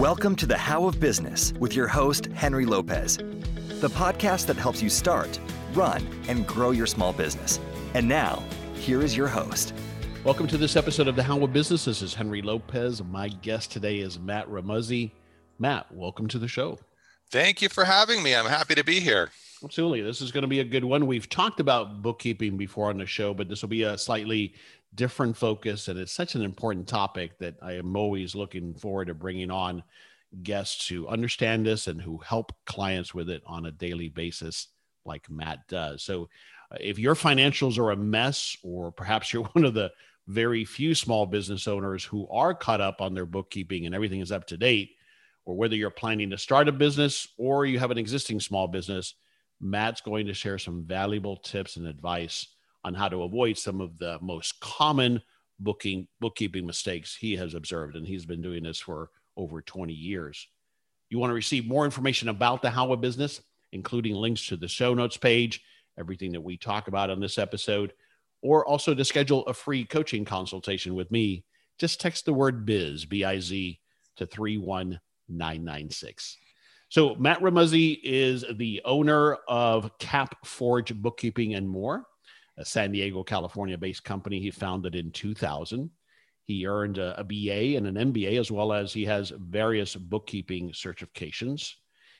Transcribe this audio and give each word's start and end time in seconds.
Welcome 0.00 0.34
to 0.36 0.46
the 0.46 0.56
How 0.56 0.86
of 0.86 0.98
Business 0.98 1.52
with 1.60 1.76
your 1.76 1.86
host, 1.86 2.24
Henry 2.32 2.64
Lopez, 2.64 3.18
the 3.18 3.90
podcast 3.90 4.46
that 4.46 4.56
helps 4.56 4.80
you 4.80 4.88
start, 4.88 5.38
run, 5.74 6.02
and 6.26 6.46
grow 6.46 6.70
your 6.70 6.86
small 6.86 7.12
business. 7.12 7.60
And 7.92 8.08
now, 8.08 8.42
here 8.72 9.02
is 9.02 9.14
your 9.14 9.28
host. 9.28 9.74
Welcome 10.24 10.46
to 10.46 10.56
this 10.56 10.74
episode 10.74 11.06
of 11.06 11.16
the 11.16 11.22
How 11.22 11.44
of 11.44 11.52
Business. 11.52 11.84
This 11.84 12.00
is 12.00 12.14
Henry 12.14 12.40
Lopez. 12.40 13.04
My 13.04 13.28
guest 13.28 13.72
today 13.72 13.98
is 13.98 14.18
Matt 14.18 14.48
Remuzzi. 14.48 15.10
Matt, 15.58 15.94
welcome 15.94 16.28
to 16.28 16.38
the 16.38 16.48
show. 16.48 16.78
Thank 17.30 17.62
you 17.62 17.68
for 17.68 17.84
having 17.84 18.24
me. 18.24 18.34
I'm 18.34 18.46
happy 18.46 18.74
to 18.74 18.82
be 18.82 18.98
here. 18.98 19.30
Absolutely. 19.62 20.00
This 20.00 20.20
is 20.20 20.32
going 20.32 20.42
to 20.42 20.48
be 20.48 20.60
a 20.60 20.64
good 20.64 20.84
one. 20.84 21.06
We've 21.06 21.28
talked 21.28 21.60
about 21.60 22.02
bookkeeping 22.02 22.56
before 22.56 22.88
on 22.88 22.98
the 22.98 23.06
show, 23.06 23.32
but 23.32 23.48
this 23.48 23.62
will 23.62 23.68
be 23.68 23.84
a 23.84 23.96
slightly 23.96 24.54
different 24.96 25.36
focus. 25.36 25.86
And 25.86 25.96
it's 25.96 26.10
such 26.10 26.34
an 26.34 26.42
important 26.42 26.88
topic 26.88 27.38
that 27.38 27.54
I 27.62 27.74
am 27.74 27.94
always 27.94 28.34
looking 28.34 28.74
forward 28.74 29.06
to 29.06 29.14
bringing 29.14 29.50
on 29.50 29.84
guests 30.42 30.88
who 30.88 31.06
understand 31.06 31.64
this 31.64 31.86
and 31.86 32.02
who 32.02 32.18
help 32.18 32.52
clients 32.66 33.14
with 33.14 33.30
it 33.30 33.42
on 33.46 33.66
a 33.66 33.70
daily 33.70 34.08
basis, 34.08 34.66
like 35.04 35.30
Matt 35.30 35.68
does. 35.68 36.02
So, 36.02 36.28
uh, 36.72 36.78
if 36.80 36.98
your 36.98 37.14
financials 37.14 37.78
are 37.78 37.92
a 37.92 37.96
mess, 37.96 38.56
or 38.64 38.90
perhaps 38.90 39.32
you're 39.32 39.44
one 39.52 39.64
of 39.64 39.74
the 39.74 39.92
very 40.26 40.64
few 40.64 40.96
small 40.96 41.26
business 41.26 41.68
owners 41.68 42.02
who 42.02 42.26
are 42.28 42.54
caught 42.54 42.80
up 42.80 43.00
on 43.00 43.14
their 43.14 43.26
bookkeeping 43.26 43.86
and 43.86 43.94
everything 43.94 44.20
is 44.20 44.32
up 44.32 44.48
to 44.48 44.56
date, 44.56 44.96
or 45.44 45.56
whether 45.56 45.74
you're 45.74 45.90
planning 45.90 46.30
to 46.30 46.38
start 46.38 46.68
a 46.68 46.72
business 46.72 47.26
or 47.38 47.66
you 47.66 47.78
have 47.78 47.90
an 47.90 47.98
existing 47.98 48.40
small 48.40 48.68
business, 48.68 49.14
Matt's 49.60 50.00
going 50.00 50.26
to 50.26 50.34
share 50.34 50.58
some 50.58 50.84
valuable 50.84 51.36
tips 51.36 51.76
and 51.76 51.86
advice 51.86 52.46
on 52.84 52.94
how 52.94 53.08
to 53.08 53.22
avoid 53.22 53.58
some 53.58 53.80
of 53.80 53.98
the 53.98 54.18
most 54.20 54.58
common 54.60 55.22
booking 55.58 56.08
bookkeeping 56.20 56.66
mistakes 56.66 57.14
he 57.14 57.36
has 57.36 57.54
observed 57.54 57.94
and 57.94 58.06
he's 58.06 58.24
been 58.24 58.40
doing 58.40 58.62
this 58.62 58.80
for 58.80 59.10
over 59.36 59.60
20 59.60 59.92
years. 59.92 60.48
You 61.10 61.18
want 61.18 61.30
to 61.30 61.34
receive 61.34 61.66
more 61.66 61.84
information 61.84 62.28
about 62.28 62.62
the 62.62 62.70
how 62.70 62.94
business 62.96 63.42
including 63.72 64.14
links 64.14 64.46
to 64.46 64.56
the 64.56 64.68
show 64.68 64.94
notes 64.94 65.16
page 65.16 65.62
everything 65.98 66.32
that 66.32 66.40
we 66.40 66.56
talk 66.56 66.88
about 66.88 67.10
on 67.10 67.20
this 67.20 67.38
episode 67.38 67.92
or 68.42 68.66
also 68.66 68.94
to 68.94 69.04
schedule 69.04 69.44
a 69.46 69.54
free 69.54 69.84
coaching 69.84 70.24
consultation 70.24 70.94
with 70.94 71.10
me 71.10 71.44
just 71.78 72.00
text 72.00 72.24
the 72.24 72.32
word 72.32 72.64
biz 72.64 73.04
b-i-z 73.04 73.78
to 74.16 74.26
31996 75.30 76.36
so 76.88 77.14
matt 77.14 77.40
remuzzi 77.40 77.98
is 78.02 78.44
the 78.56 78.82
owner 78.84 79.34
of 79.48 79.96
CapForge 79.98 80.94
bookkeeping 80.94 81.54
and 81.54 81.68
more 81.68 82.04
a 82.60 82.64
San 82.64 82.92
Diego, 82.92 83.22
California 83.22 83.78
based 83.78 84.04
company 84.04 84.38
he 84.38 84.50
founded 84.50 84.94
in 84.94 85.10
2000. 85.10 85.90
He 86.44 86.66
earned 86.66 86.98
a, 86.98 87.18
a, 87.18 87.24
BA 87.24 87.76
and 87.76 87.86
an 87.86 88.12
MBA, 88.12 88.38
as 88.38 88.50
well 88.50 88.72
as 88.72 88.92
he 88.92 89.04
has 89.06 89.30
various 89.30 89.96
bookkeeping 89.96 90.70
certifications. 90.72 91.72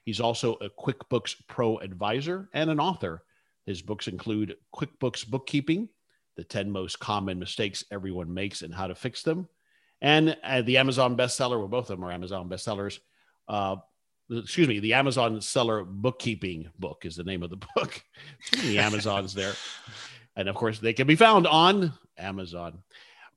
He's 0.04 0.20
also 0.20 0.54
a 0.54 0.70
QuickBooks 0.70 1.36
Pro 1.46 1.78
advisor 1.78 2.48
and 2.54 2.70
an 2.70 2.80
author. 2.80 3.22
His 3.66 3.82
books 3.82 4.08
include 4.08 4.56
QuickBooks 4.74 5.28
Bookkeeping, 5.28 5.88
the 6.36 6.44
10 6.44 6.70
most 6.70 6.98
common 7.00 7.38
mistakes 7.38 7.84
everyone 7.90 8.32
makes 8.32 8.62
and 8.62 8.74
how 8.74 8.86
to 8.86 8.94
fix 8.94 9.22
them, 9.22 9.46
and 10.00 10.36
uh, 10.42 10.62
the 10.62 10.78
Amazon 10.78 11.16
bestseller, 11.16 11.58
well, 11.58 11.68
both 11.68 11.90
of 11.90 11.98
them 11.98 12.04
are 12.04 12.12
Amazon 12.12 12.48
bestsellers. 12.48 12.98
Uh, 13.48 13.76
excuse 14.30 14.68
me, 14.68 14.78
the 14.78 14.94
Amazon 14.94 15.40
seller 15.40 15.84
bookkeeping 15.84 16.70
book 16.78 17.04
is 17.04 17.16
the 17.16 17.24
name 17.24 17.42
of 17.42 17.50
the 17.50 17.60
book. 17.76 18.02
Many 18.56 18.78
Amazons 18.78 19.34
there. 19.34 19.52
And 20.36 20.48
of 20.48 20.54
course, 20.54 20.78
they 20.78 20.92
can 20.92 21.06
be 21.06 21.16
found 21.16 21.46
on 21.46 21.92
Amazon. 22.16 22.82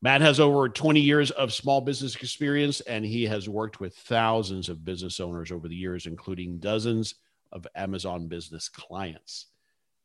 Matt 0.01 0.21
has 0.21 0.39
over 0.39 0.67
20 0.67 0.99
years 0.99 1.31
of 1.31 1.53
small 1.53 1.79
business 1.81 2.15
experience, 2.15 2.81
and 2.81 3.05
he 3.05 3.23
has 3.23 3.47
worked 3.47 3.79
with 3.79 3.95
thousands 3.95 4.67
of 4.67 4.83
business 4.83 5.19
owners 5.19 5.51
over 5.51 5.67
the 5.67 5.75
years, 5.75 6.05
including 6.05 6.59
dozens 6.59 7.15
of 7.53 7.65
Amazon 7.75 8.27
business 8.27 8.67
clients. 8.67 9.47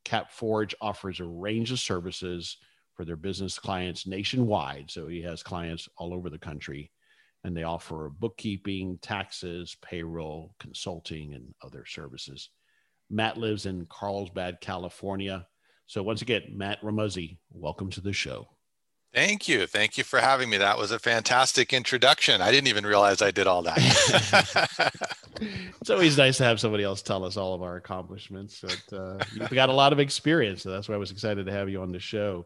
CapForge 0.05 0.73
offers 0.81 1.21
a 1.21 1.25
range 1.25 1.73
of 1.73 1.81
services 1.81 2.59
for 2.99 3.05
their 3.05 3.17
business 3.17 3.61
clients 3.61 4.09
nationwide. 4.09 4.91
So 4.91 5.07
he 5.07 5.23
has 5.23 5.41
clients 5.41 5.89
all 5.97 6.13
over 6.13 6.29
the 6.29 6.39
country, 6.39 6.91
and 7.45 7.57
they 7.57 7.63
offer 7.63 8.11
bookkeeping, 8.19 8.99
taxes, 9.01 9.77
payroll, 9.81 10.57
consulting, 10.59 11.33
and 11.33 11.55
other 11.63 11.87
services. 11.87 12.51
Matt 13.09 13.37
lives 13.37 13.67
in 13.67 13.87
Carlsbad, 13.89 14.61
California. 14.61 15.47
So 15.87 16.03
once 16.03 16.23
again, 16.23 16.43
Matt 16.51 16.83
Remuzzi, 16.83 17.39
welcome 17.53 17.89
to 17.91 18.01
the 18.01 18.13
show. 18.13 18.49
Thank 19.15 19.47
you. 19.47 19.69
Thank 19.69 19.97
you 19.97 20.03
for 20.03 20.19
having 20.19 20.51
me. 20.51 20.57
That 20.59 20.77
was 20.77 20.91
a 20.91 20.99
fantastic 20.99 21.73
introduction. 21.73 22.43
I 22.43 22.51
didn't 22.51 22.67
even 22.67 22.85
realize 22.85 23.23
I 23.23 23.31
did 23.31 23.47
all 23.47 23.63
that. 23.63 23.79
it's 25.81 25.89
always 25.89 26.19
nice 26.19 26.37
to 26.39 26.45
have 26.45 26.59
somebody 26.59 26.83
else 26.83 27.01
tell 27.01 27.25
us 27.25 27.37
all 27.37 27.55
of 27.55 27.63
our 27.63 27.77
accomplishments. 27.77 28.61
But 28.61 28.99
uh, 28.99 29.25
you've 29.33 29.51
got 29.51 29.69
a 29.69 29.73
lot 29.73 29.93
of 29.93 30.01
experience, 30.01 30.65
so 30.65 30.71
that's 30.71 30.89
why 30.89 30.97
I 30.97 30.99
was 30.99 31.13
excited 31.13 31.47
to 31.47 31.53
have 31.53 31.71
you 31.71 31.81
on 31.81 31.93
the 31.93 32.01
show. 32.01 32.45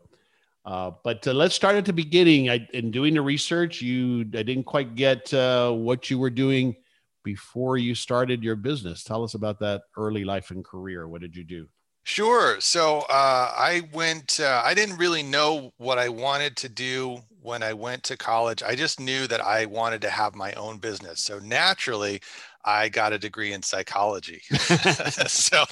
Uh, 0.65 0.93
but 1.03 1.27
uh, 1.27 1.33
let's 1.33 1.55
start 1.55 1.77
at 1.77 1.85
the 1.85 1.93
beginning. 1.93 2.49
I, 2.49 2.67
in 2.73 2.91
doing 2.91 3.15
the 3.15 3.23
research, 3.23 3.83
you 3.83 4.21
I 4.21 4.43
didn't 4.43 4.65
quite 4.65 4.95
get 4.95 5.33
uh, 5.35 5.73
what 5.73 6.09
you 6.09 6.19
were 6.19 6.31
doing 6.31 6.77
before 7.25 7.79
you 7.79 7.95
started 7.95 8.43
your 8.43 8.57
business. 8.57 9.05
Tell 9.05 9.25
us 9.25 9.35
about 9.35 9.59
that 9.61 9.83
early 9.97 10.25
life 10.25 10.51
and 10.51 10.65
career. 10.65 11.09
What 11.09 11.21
did 11.21 11.37
you 11.37 11.45
do? 11.45 11.69
Sure. 12.05 12.61
So 12.61 13.01
uh, 13.09 13.53
I 13.57 13.83
went, 13.93 14.41
uh, 14.41 14.61
I 14.65 14.75
didn't 14.75 14.97
really 14.97 15.23
know 15.23 15.73
what 15.77 15.99
I 15.99 16.09
wanted 16.09 16.57
to 16.59 16.69
do 16.69 17.19
when 17.41 17.63
I 17.63 17.73
went 17.73 18.03
to 18.05 18.17
college. 18.17 18.63
I 18.63 18.75
just 18.75 18.99
knew 18.99 19.27
that 19.29 19.41
I 19.41 19.67
wanted 19.67 20.01
to 20.03 20.11
have 20.11 20.35
my 20.35 20.53
own 20.55 20.79
business. 20.79 21.21
So 21.21 21.39
naturally, 21.39 22.21
I 22.65 22.89
got 22.89 23.13
a 23.13 23.19
degree 23.19 23.53
in 23.53 23.63
psychology. 23.63 24.43
so 24.51 25.65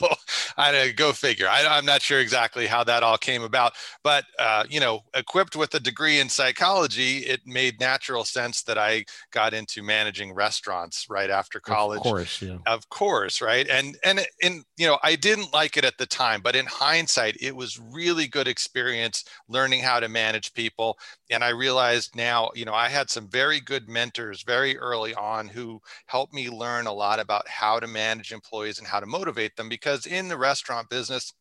I 0.60 0.92
go 0.92 1.12
figure. 1.12 1.48
I, 1.48 1.78
am 1.78 1.86
not 1.86 2.02
sure 2.02 2.20
exactly 2.20 2.66
how 2.66 2.84
that 2.84 3.02
all 3.02 3.18
came 3.18 3.42
about, 3.42 3.72
but 4.04 4.24
uh, 4.38 4.64
you 4.68 4.80
know, 4.80 5.00
equipped 5.14 5.56
with 5.56 5.74
a 5.74 5.80
degree 5.80 6.20
in 6.20 6.28
psychology, 6.28 7.18
it 7.18 7.40
made 7.46 7.80
natural 7.80 8.24
sense 8.24 8.62
that 8.64 8.78
I 8.78 9.04
got 9.32 9.54
into 9.54 9.82
managing 9.82 10.34
restaurants 10.34 11.06
right 11.08 11.30
after 11.30 11.60
college. 11.60 11.98
Of 11.98 12.02
course, 12.02 12.42
yeah. 12.42 12.58
Of 12.66 12.88
course, 12.90 13.40
right? 13.40 13.66
And 13.68 13.96
and 14.04 14.20
and 14.42 14.64
you 14.76 14.86
know, 14.86 14.98
I 15.02 15.16
didn't 15.16 15.52
like 15.52 15.76
it 15.76 15.84
at 15.84 15.98
the 15.98 16.06
time, 16.06 16.40
but 16.42 16.54
in 16.54 16.66
hindsight, 16.66 17.36
it 17.40 17.56
was 17.56 17.78
really 17.78 18.26
good 18.26 18.48
experience 18.48 19.24
learning 19.48 19.80
how 19.80 20.00
to 20.00 20.08
manage 20.08 20.52
people. 20.54 20.98
And 21.30 21.44
I 21.44 21.50
realized 21.50 22.16
now, 22.16 22.50
you 22.54 22.64
know, 22.64 22.74
I 22.74 22.88
had 22.88 23.08
some 23.10 23.28
very 23.28 23.60
good 23.60 23.88
mentors 23.88 24.42
very 24.42 24.76
early 24.78 25.14
on 25.14 25.48
who 25.48 25.80
helped 26.06 26.34
me 26.34 26.50
learn 26.50 26.86
a 26.86 26.92
lot 26.92 27.20
about 27.20 27.48
how 27.48 27.80
to 27.80 27.86
manage 27.86 28.32
employees 28.32 28.78
and 28.78 28.88
how 28.88 29.00
to 29.00 29.06
motivate 29.06 29.56
them 29.56 29.68
because 29.68 30.06
in 30.06 30.28
the 30.28 30.36
restaurant 30.36 30.90
business, 30.90 31.32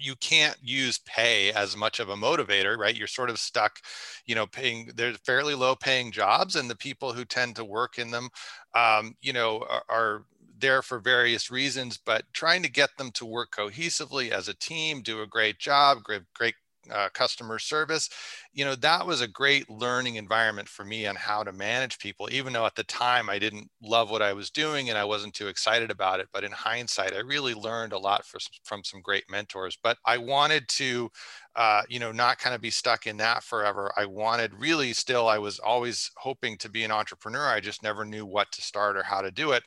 you 0.00 0.14
can't 0.16 0.56
use 0.62 0.98
pay 1.06 1.52
as 1.52 1.76
much 1.76 1.98
of 1.98 2.08
a 2.08 2.14
motivator 2.16 2.76
right? 2.78 2.94
You're 2.96 3.08
sort 3.08 3.30
of 3.30 3.38
stuck 3.38 3.80
you 4.26 4.34
know 4.34 4.46
paying 4.46 4.90
there's 4.94 5.16
fairly 5.18 5.54
low 5.54 5.74
paying 5.74 6.12
jobs 6.12 6.54
and 6.56 6.70
the 6.70 6.76
people 6.76 7.12
who 7.12 7.24
tend 7.24 7.56
to 7.56 7.64
work 7.64 7.98
in 7.98 8.10
them 8.10 8.28
um, 8.74 9.14
you 9.20 9.32
know 9.32 9.64
are, 9.68 9.82
are 9.88 10.24
there 10.60 10.82
for 10.82 10.98
various 11.00 11.50
reasons 11.50 11.98
but 11.98 12.24
trying 12.32 12.62
to 12.62 12.70
get 12.70 12.90
them 12.98 13.10
to 13.12 13.26
work 13.26 13.50
cohesively 13.56 14.30
as 14.30 14.48
a 14.48 14.54
team 14.54 15.02
do 15.02 15.20
a 15.22 15.26
great 15.26 15.58
job 15.58 15.98
great 16.04 16.22
great 16.34 16.54
uh, 16.92 17.08
customer 17.14 17.58
service 17.58 18.08
you 18.52 18.64
know 18.64 18.74
that 18.74 19.06
was 19.06 19.20
a 19.20 19.28
great 19.28 19.68
learning 19.70 20.16
environment 20.16 20.68
for 20.68 20.84
me 20.84 21.06
on 21.06 21.16
how 21.16 21.42
to 21.42 21.52
manage 21.52 21.98
people 21.98 22.28
even 22.32 22.52
though 22.52 22.66
at 22.66 22.74
the 22.74 22.84
time 22.84 23.28
i 23.28 23.38
didn't 23.38 23.68
love 23.82 24.10
what 24.10 24.22
i 24.22 24.32
was 24.32 24.50
doing 24.50 24.88
and 24.88 24.98
i 24.98 25.04
wasn't 25.04 25.34
too 25.34 25.48
excited 25.48 25.90
about 25.90 26.20
it 26.20 26.28
but 26.32 26.44
in 26.44 26.52
hindsight 26.52 27.14
i 27.14 27.18
really 27.20 27.54
learned 27.54 27.92
a 27.92 27.98
lot 27.98 28.24
for, 28.24 28.38
from 28.64 28.82
some 28.84 29.00
great 29.00 29.24
mentors 29.30 29.76
but 29.82 29.98
i 30.06 30.16
wanted 30.18 30.66
to 30.68 31.08
uh, 31.56 31.82
you 31.88 31.98
know 31.98 32.12
not 32.12 32.38
kind 32.38 32.54
of 32.54 32.60
be 32.60 32.70
stuck 32.70 33.06
in 33.06 33.16
that 33.16 33.42
forever 33.42 33.92
i 33.96 34.04
wanted 34.04 34.52
really 34.54 34.92
still 34.92 35.28
i 35.28 35.38
was 35.38 35.58
always 35.58 36.10
hoping 36.16 36.56
to 36.56 36.68
be 36.68 36.84
an 36.84 36.92
entrepreneur 36.92 37.48
i 37.48 37.60
just 37.60 37.82
never 37.82 38.04
knew 38.04 38.24
what 38.24 38.50
to 38.52 38.62
start 38.62 38.96
or 38.96 39.02
how 39.02 39.20
to 39.20 39.30
do 39.30 39.52
it. 39.52 39.62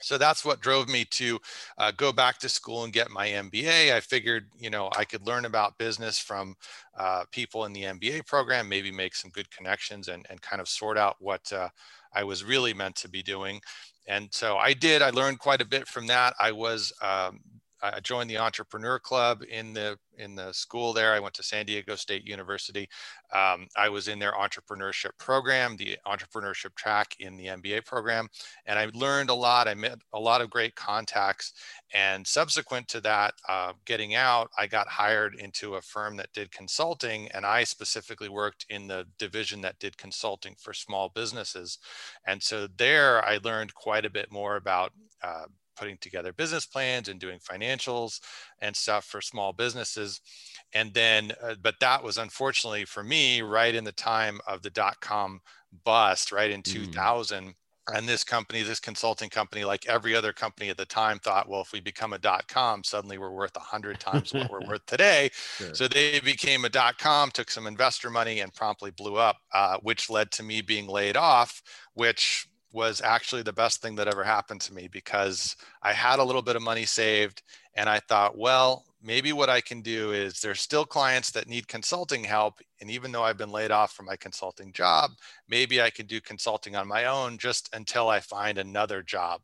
So 0.00 0.18
that's 0.18 0.44
what 0.44 0.60
drove 0.60 0.88
me 0.88 1.06
to 1.12 1.40
uh, 1.78 1.92
go 1.96 2.12
back 2.12 2.38
to 2.38 2.48
school 2.48 2.84
and 2.84 2.92
get 2.92 3.10
my 3.10 3.28
MBA. 3.28 3.94
I 3.94 4.00
figured, 4.00 4.48
you 4.58 4.68
know, 4.68 4.90
I 4.96 5.04
could 5.04 5.26
learn 5.26 5.46
about 5.46 5.78
business 5.78 6.18
from 6.18 6.54
uh, 6.98 7.24
people 7.30 7.64
in 7.64 7.72
the 7.72 7.84
MBA 7.84 8.26
program, 8.26 8.68
maybe 8.68 8.92
make 8.92 9.14
some 9.14 9.30
good 9.30 9.50
connections 9.50 10.08
and, 10.08 10.26
and 10.28 10.42
kind 10.42 10.60
of 10.60 10.68
sort 10.68 10.98
out 10.98 11.16
what 11.20 11.50
uh, 11.52 11.68
I 12.12 12.24
was 12.24 12.44
really 12.44 12.74
meant 12.74 12.96
to 12.96 13.08
be 13.08 13.22
doing. 13.22 13.60
And 14.06 14.28
so 14.32 14.58
I 14.58 14.74
did. 14.74 15.00
I 15.00 15.10
learned 15.10 15.38
quite 15.38 15.62
a 15.62 15.66
bit 15.66 15.88
from 15.88 16.06
that. 16.08 16.34
I 16.38 16.52
was 16.52 16.92
um, 17.00 17.40
I 17.92 18.00
joined 18.00 18.30
the 18.30 18.38
entrepreneur 18.38 18.98
club 18.98 19.42
in 19.48 19.74
the 19.74 19.98
in 20.16 20.34
the 20.34 20.52
school 20.52 20.92
there. 20.92 21.12
I 21.12 21.20
went 21.20 21.34
to 21.34 21.42
San 21.42 21.66
Diego 21.66 21.96
State 21.96 22.24
University. 22.24 22.88
Um, 23.32 23.66
I 23.76 23.88
was 23.88 24.08
in 24.08 24.18
their 24.18 24.32
entrepreneurship 24.32 25.10
program, 25.18 25.76
the 25.76 25.98
entrepreneurship 26.06 26.74
track 26.76 27.16
in 27.18 27.36
the 27.36 27.46
MBA 27.46 27.84
program, 27.84 28.28
and 28.66 28.78
I 28.78 28.88
learned 28.94 29.30
a 29.30 29.34
lot. 29.34 29.68
I 29.68 29.74
met 29.74 29.98
a 30.12 30.20
lot 30.20 30.40
of 30.40 30.50
great 30.50 30.74
contacts. 30.76 31.52
And 31.92 32.26
subsequent 32.26 32.88
to 32.88 33.00
that, 33.02 33.34
uh, 33.48 33.72
getting 33.84 34.14
out, 34.14 34.50
I 34.56 34.66
got 34.66 34.88
hired 34.88 35.34
into 35.34 35.74
a 35.74 35.82
firm 35.82 36.16
that 36.16 36.32
did 36.32 36.50
consulting, 36.52 37.30
and 37.32 37.44
I 37.44 37.64
specifically 37.64 38.28
worked 38.28 38.66
in 38.68 38.86
the 38.86 39.06
division 39.18 39.60
that 39.62 39.78
did 39.78 39.96
consulting 39.98 40.54
for 40.58 40.72
small 40.72 41.10
businesses. 41.14 41.78
And 42.26 42.42
so 42.42 42.68
there, 42.76 43.24
I 43.24 43.38
learned 43.42 43.74
quite 43.74 44.04
a 44.04 44.10
bit 44.10 44.30
more 44.32 44.56
about. 44.56 44.92
Uh, 45.22 45.46
putting 45.76 45.96
together 45.98 46.32
business 46.32 46.66
plans 46.66 47.08
and 47.08 47.20
doing 47.20 47.38
financials 47.38 48.20
and 48.60 48.74
stuff 48.74 49.04
for 49.04 49.20
small 49.20 49.52
businesses 49.52 50.20
and 50.72 50.92
then 50.94 51.32
uh, 51.42 51.54
but 51.62 51.74
that 51.80 52.02
was 52.02 52.18
unfortunately 52.18 52.84
for 52.84 53.02
me 53.02 53.42
right 53.42 53.74
in 53.74 53.84
the 53.84 53.92
time 53.92 54.40
of 54.46 54.62
the 54.62 54.70
dot 54.70 55.00
com 55.00 55.40
bust 55.84 56.32
right 56.32 56.50
in 56.50 56.62
mm. 56.62 56.72
2000 56.72 57.54
and 57.92 58.08
this 58.08 58.24
company 58.24 58.62
this 58.62 58.80
consulting 58.80 59.28
company 59.28 59.64
like 59.64 59.86
every 59.86 60.14
other 60.14 60.32
company 60.32 60.70
at 60.70 60.76
the 60.76 60.86
time 60.86 61.18
thought 61.18 61.48
well 61.48 61.60
if 61.60 61.72
we 61.72 61.80
become 61.80 62.12
a 62.12 62.18
dot 62.18 62.46
com 62.48 62.82
suddenly 62.82 63.18
we're 63.18 63.30
worth 63.30 63.54
100 63.54 64.00
times 64.00 64.32
what 64.32 64.50
we're 64.50 64.60
worth 64.68 64.84
today 64.86 65.30
sure. 65.58 65.74
so 65.74 65.86
they 65.86 66.18
became 66.20 66.64
a 66.64 66.68
dot 66.68 66.96
com 66.98 67.30
took 67.30 67.50
some 67.50 67.66
investor 67.66 68.08
money 68.08 68.40
and 68.40 68.54
promptly 68.54 68.90
blew 68.90 69.16
up 69.16 69.36
uh, 69.52 69.76
which 69.82 70.08
led 70.08 70.30
to 70.30 70.42
me 70.42 70.62
being 70.62 70.86
laid 70.86 71.16
off 71.16 71.62
which 71.94 72.48
was 72.74 73.00
actually 73.02 73.42
the 73.42 73.52
best 73.52 73.80
thing 73.80 73.94
that 73.94 74.08
ever 74.08 74.24
happened 74.24 74.60
to 74.60 74.74
me 74.74 74.88
because 74.88 75.54
I 75.80 75.92
had 75.92 76.18
a 76.18 76.24
little 76.24 76.42
bit 76.42 76.56
of 76.56 76.62
money 76.62 76.84
saved 76.84 77.42
and 77.74 77.88
I 77.88 78.00
thought, 78.00 78.36
well, 78.36 78.84
maybe 79.00 79.32
what 79.32 79.48
I 79.48 79.60
can 79.60 79.80
do 79.80 80.10
is 80.10 80.40
there's 80.40 80.60
still 80.60 80.84
clients 80.84 81.30
that 81.30 81.48
need 81.48 81.68
consulting 81.68 82.24
help. 82.24 82.58
And 82.80 82.90
even 82.90 83.12
though 83.12 83.22
I've 83.22 83.38
been 83.38 83.52
laid 83.52 83.70
off 83.70 83.92
from 83.92 84.06
my 84.06 84.16
consulting 84.16 84.72
job, 84.72 85.12
maybe 85.48 85.80
I 85.80 85.90
can 85.90 86.06
do 86.06 86.20
consulting 86.20 86.74
on 86.74 86.88
my 86.88 87.04
own 87.04 87.38
just 87.38 87.72
until 87.74 88.08
I 88.08 88.18
find 88.18 88.58
another 88.58 89.02
job 89.02 89.42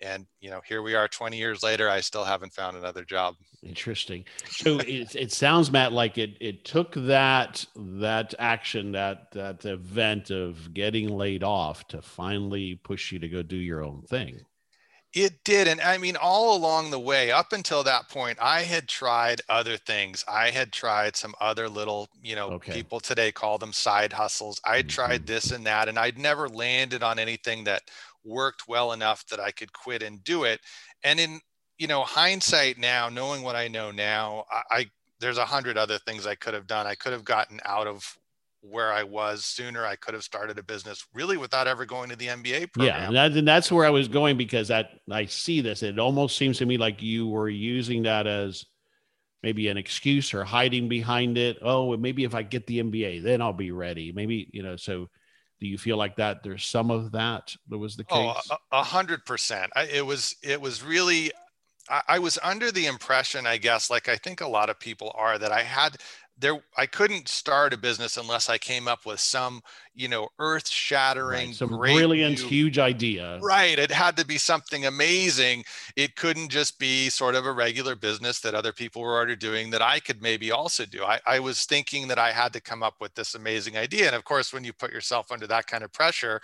and 0.00 0.26
you 0.40 0.50
know 0.50 0.60
here 0.66 0.82
we 0.82 0.94
are 0.94 1.08
20 1.08 1.36
years 1.36 1.62
later 1.62 1.88
i 1.88 2.00
still 2.00 2.24
haven't 2.24 2.52
found 2.52 2.76
another 2.76 3.04
job. 3.04 3.34
Interesting. 3.62 4.24
So 4.50 4.78
it, 4.80 5.14
it 5.14 5.32
sounds 5.32 5.70
matt 5.70 5.92
like 5.92 6.18
it 6.18 6.36
it 6.40 6.64
took 6.64 6.94
that 6.94 7.64
that 7.76 8.34
action 8.38 8.92
that 8.92 9.30
that 9.32 9.64
event 9.64 10.30
of 10.30 10.74
getting 10.74 11.08
laid 11.08 11.44
off 11.44 11.86
to 11.88 12.02
finally 12.02 12.76
push 12.76 13.12
you 13.12 13.18
to 13.18 13.28
go 13.28 13.42
do 13.42 13.56
your 13.56 13.82
own 13.84 14.02
thing 14.02 14.40
it 15.24 15.44
did. 15.44 15.68
And 15.68 15.80
I 15.80 15.98
mean, 15.98 16.16
all 16.16 16.56
along 16.56 16.90
the 16.90 17.00
way, 17.00 17.30
up 17.30 17.52
until 17.52 17.82
that 17.84 18.08
point, 18.08 18.38
I 18.40 18.62
had 18.62 18.88
tried 18.88 19.40
other 19.48 19.76
things. 19.76 20.24
I 20.28 20.50
had 20.50 20.72
tried 20.72 21.16
some 21.16 21.34
other 21.40 21.68
little, 21.68 22.08
you 22.22 22.36
know, 22.36 22.50
okay. 22.52 22.72
people 22.72 23.00
today 23.00 23.32
call 23.32 23.58
them 23.58 23.72
side 23.72 24.12
hustles. 24.12 24.60
I'd 24.64 24.86
mm-hmm. 24.86 24.94
tried 24.94 25.26
this 25.26 25.50
and 25.50 25.66
that, 25.66 25.88
and 25.88 25.98
I'd 25.98 26.18
never 26.18 26.48
landed 26.48 27.02
on 27.02 27.18
anything 27.18 27.64
that 27.64 27.82
worked 28.24 28.68
well 28.68 28.92
enough 28.92 29.26
that 29.28 29.40
I 29.40 29.50
could 29.50 29.72
quit 29.72 30.02
and 30.02 30.22
do 30.24 30.44
it. 30.44 30.60
And 31.04 31.18
in 31.18 31.40
you 31.78 31.86
know 31.86 32.02
hindsight 32.02 32.78
now, 32.78 33.08
knowing 33.08 33.42
what 33.42 33.56
I 33.56 33.68
know 33.68 33.90
now, 33.90 34.44
I, 34.50 34.62
I 34.70 34.86
there's 35.20 35.38
a 35.38 35.44
hundred 35.44 35.76
other 35.76 35.98
things 35.98 36.26
I 36.26 36.34
could 36.34 36.54
have 36.54 36.66
done. 36.66 36.86
I 36.86 36.94
could 36.94 37.12
have 37.12 37.24
gotten 37.24 37.60
out 37.64 37.86
of 37.86 38.16
where 38.60 38.92
I 38.92 39.02
was 39.02 39.44
sooner. 39.44 39.84
I 39.84 39.96
could 39.96 40.14
have 40.14 40.22
started 40.22 40.58
a 40.58 40.62
business 40.62 41.06
really 41.14 41.36
without 41.36 41.66
ever 41.66 41.84
going 41.84 42.10
to 42.10 42.16
the 42.16 42.26
MBA 42.26 42.72
program. 42.72 42.86
Yeah, 42.86 43.06
and, 43.06 43.16
that, 43.16 43.32
and 43.32 43.48
that's 43.48 43.70
where 43.70 43.86
I 43.86 43.90
was 43.90 44.08
going 44.08 44.36
because 44.36 44.68
that 44.68 44.90
I 45.10 45.26
see 45.26 45.60
this. 45.60 45.82
It 45.82 45.98
almost 45.98 46.36
seems 46.36 46.58
to 46.58 46.66
me 46.66 46.76
like 46.76 47.02
you 47.02 47.28
were 47.28 47.48
using 47.48 48.02
that 48.04 48.26
as 48.26 48.64
maybe 49.42 49.68
an 49.68 49.76
excuse 49.76 50.34
or 50.34 50.44
hiding 50.44 50.88
behind 50.88 51.38
it. 51.38 51.58
Oh, 51.62 51.96
maybe 51.96 52.24
if 52.24 52.34
I 52.34 52.42
get 52.42 52.66
the 52.66 52.80
MBA, 52.80 53.22
then 53.22 53.40
I'll 53.40 53.52
be 53.52 53.70
ready. 53.70 54.12
Maybe 54.12 54.48
you 54.52 54.62
know. 54.62 54.76
So 54.76 55.08
do 55.60 55.66
you 55.66 55.78
feel 55.78 55.96
like 55.96 56.16
that 56.16 56.42
there's 56.42 56.64
some 56.64 56.90
of 56.90 57.12
that 57.12 57.54
that 57.68 57.78
was 57.78 57.96
the 57.96 58.04
oh, 58.10 58.34
case? 58.34 58.48
Oh, 58.50 58.56
a 58.72 58.82
hundred 58.82 59.24
percent. 59.24 59.72
It 59.76 60.04
was, 60.04 60.36
it 60.42 60.60
was 60.60 60.82
really, 60.82 61.32
I, 61.88 62.02
I 62.08 62.18
was 62.20 62.38
under 62.42 62.70
the 62.70 62.86
impression, 62.86 63.46
I 63.46 63.56
guess, 63.56 63.90
like 63.90 64.08
I 64.08 64.16
think 64.16 64.40
a 64.40 64.48
lot 64.48 64.70
of 64.70 64.78
people 64.78 65.12
are 65.16 65.38
that 65.38 65.50
I 65.50 65.62
had, 65.62 65.96
there 66.38 66.60
i 66.76 66.86
couldn't 66.86 67.28
start 67.28 67.72
a 67.72 67.76
business 67.76 68.16
unless 68.16 68.48
i 68.48 68.56
came 68.56 68.86
up 68.86 69.04
with 69.04 69.20
some 69.20 69.60
you 69.94 70.08
know 70.08 70.28
earth 70.38 70.68
shattering 70.68 71.48
right. 71.48 71.54
some 71.54 71.68
brilliant 71.68 72.40
new, 72.40 72.48
huge 72.48 72.78
idea 72.78 73.38
right 73.42 73.78
it 73.78 73.90
had 73.90 74.16
to 74.16 74.24
be 74.24 74.38
something 74.38 74.86
amazing 74.86 75.64
it 75.96 76.14
couldn't 76.16 76.48
just 76.48 76.78
be 76.78 77.08
sort 77.08 77.34
of 77.34 77.46
a 77.46 77.52
regular 77.52 77.96
business 77.96 78.40
that 78.40 78.54
other 78.54 78.72
people 78.72 79.02
were 79.02 79.14
already 79.14 79.36
doing 79.36 79.70
that 79.70 79.82
i 79.82 79.98
could 79.98 80.22
maybe 80.22 80.52
also 80.52 80.84
do 80.84 81.02
I, 81.02 81.20
I 81.26 81.40
was 81.40 81.64
thinking 81.64 82.08
that 82.08 82.18
i 82.18 82.30
had 82.30 82.52
to 82.52 82.60
come 82.60 82.82
up 82.82 82.94
with 83.00 83.14
this 83.14 83.34
amazing 83.34 83.76
idea 83.76 84.06
and 84.06 84.16
of 84.16 84.24
course 84.24 84.52
when 84.52 84.64
you 84.64 84.72
put 84.72 84.92
yourself 84.92 85.32
under 85.32 85.46
that 85.48 85.66
kind 85.66 85.82
of 85.82 85.92
pressure 85.92 86.40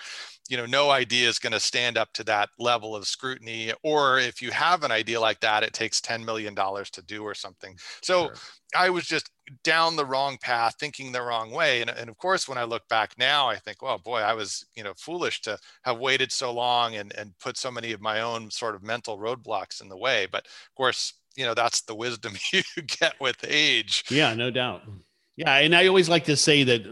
you 0.49 0.57
know 0.57 0.67
no 0.67 0.91
idea 0.91 1.29
is 1.29 1.39
going 1.39 1.53
to 1.53 1.61
stand 1.61 1.97
up 1.97 2.13
to 2.15 2.25
that 2.25 2.51
level 2.59 2.97
of 2.97 3.07
scrutiny 3.07 3.73
or 3.83 4.19
if 4.19 4.43
you 4.43 4.51
have 4.51 4.83
an 4.83 4.91
idea 4.91 5.21
like 5.21 5.41
that 5.41 5.63
it 5.63 5.73
takes 5.73 6.01
10 6.01 6.25
million 6.25 6.55
dollars 6.55 6.91
to 6.91 7.03
do 7.03 7.23
or 7.23 7.35
something 7.35 7.75
mm, 7.75 7.99
so 8.03 8.27
sure. 8.27 8.35
i 8.77 8.91
was 8.91 9.07
just 9.07 9.31
down 9.63 9.97
the 9.97 10.05
wrong 10.05 10.39
path 10.41 10.77
thinking 10.79 11.13
the 11.13 11.23
wrong 11.23 11.51
way. 11.51 11.81
And, 11.81 11.91
and 11.91 12.09
of 12.09 12.17
course 12.19 12.49
when 12.49 12.59
i 12.59 12.65
look 12.65 12.87
back 12.89 13.15
now 13.19 13.49
i 13.49 13.57
think 13.57 13.83
well 13.83 13.99
boy 13.99 14.19
i 14.19 14.33
was 14.33 14.65
you 14.75 14.83
know 14.83 14.93
foolish 14.97 15.41
to 15.43 15.59
have 15.83 15.99
waited 15.99 16.33
so 16.33 16.53
long 16.53 16.97
and 16.97 17.13
and 17.17 17.39
put 17.39 17.57
so 17.57 17.71
many 17.71 17.93
of 17.93 18.01
my 18.01 18.21
own 18.21 18.51
sort 18.51 18.75
of 18.75 18.83
mental 18.83 19.19
roadblocks 19.19 19.81
in 19.83 19.89
the 19.89 19.97
way. 19.97 20.27
But 20.31 20.47
of 20.47 20.75
course 20.77 21.15
you 21.37 21.45
know 21.45 21.55
that's 21.55 21.83
the 21.83 21.95
wisdom 21.95 22.35
you 22.53 22.63
get 22.87 23.15
with 23.21 23.45
age. 23.47 24.05
Yeah 24.11 24.35
no 24.35 24.51
doubt 24.51 24.83
yeah, 25.37 25.57
and 25.57 25.75
I 25.75 25.89
always 25.89 26.09
like 26.09 26.25
to 26.25 26.37
say 26.37 26.63
that 26.63 26.83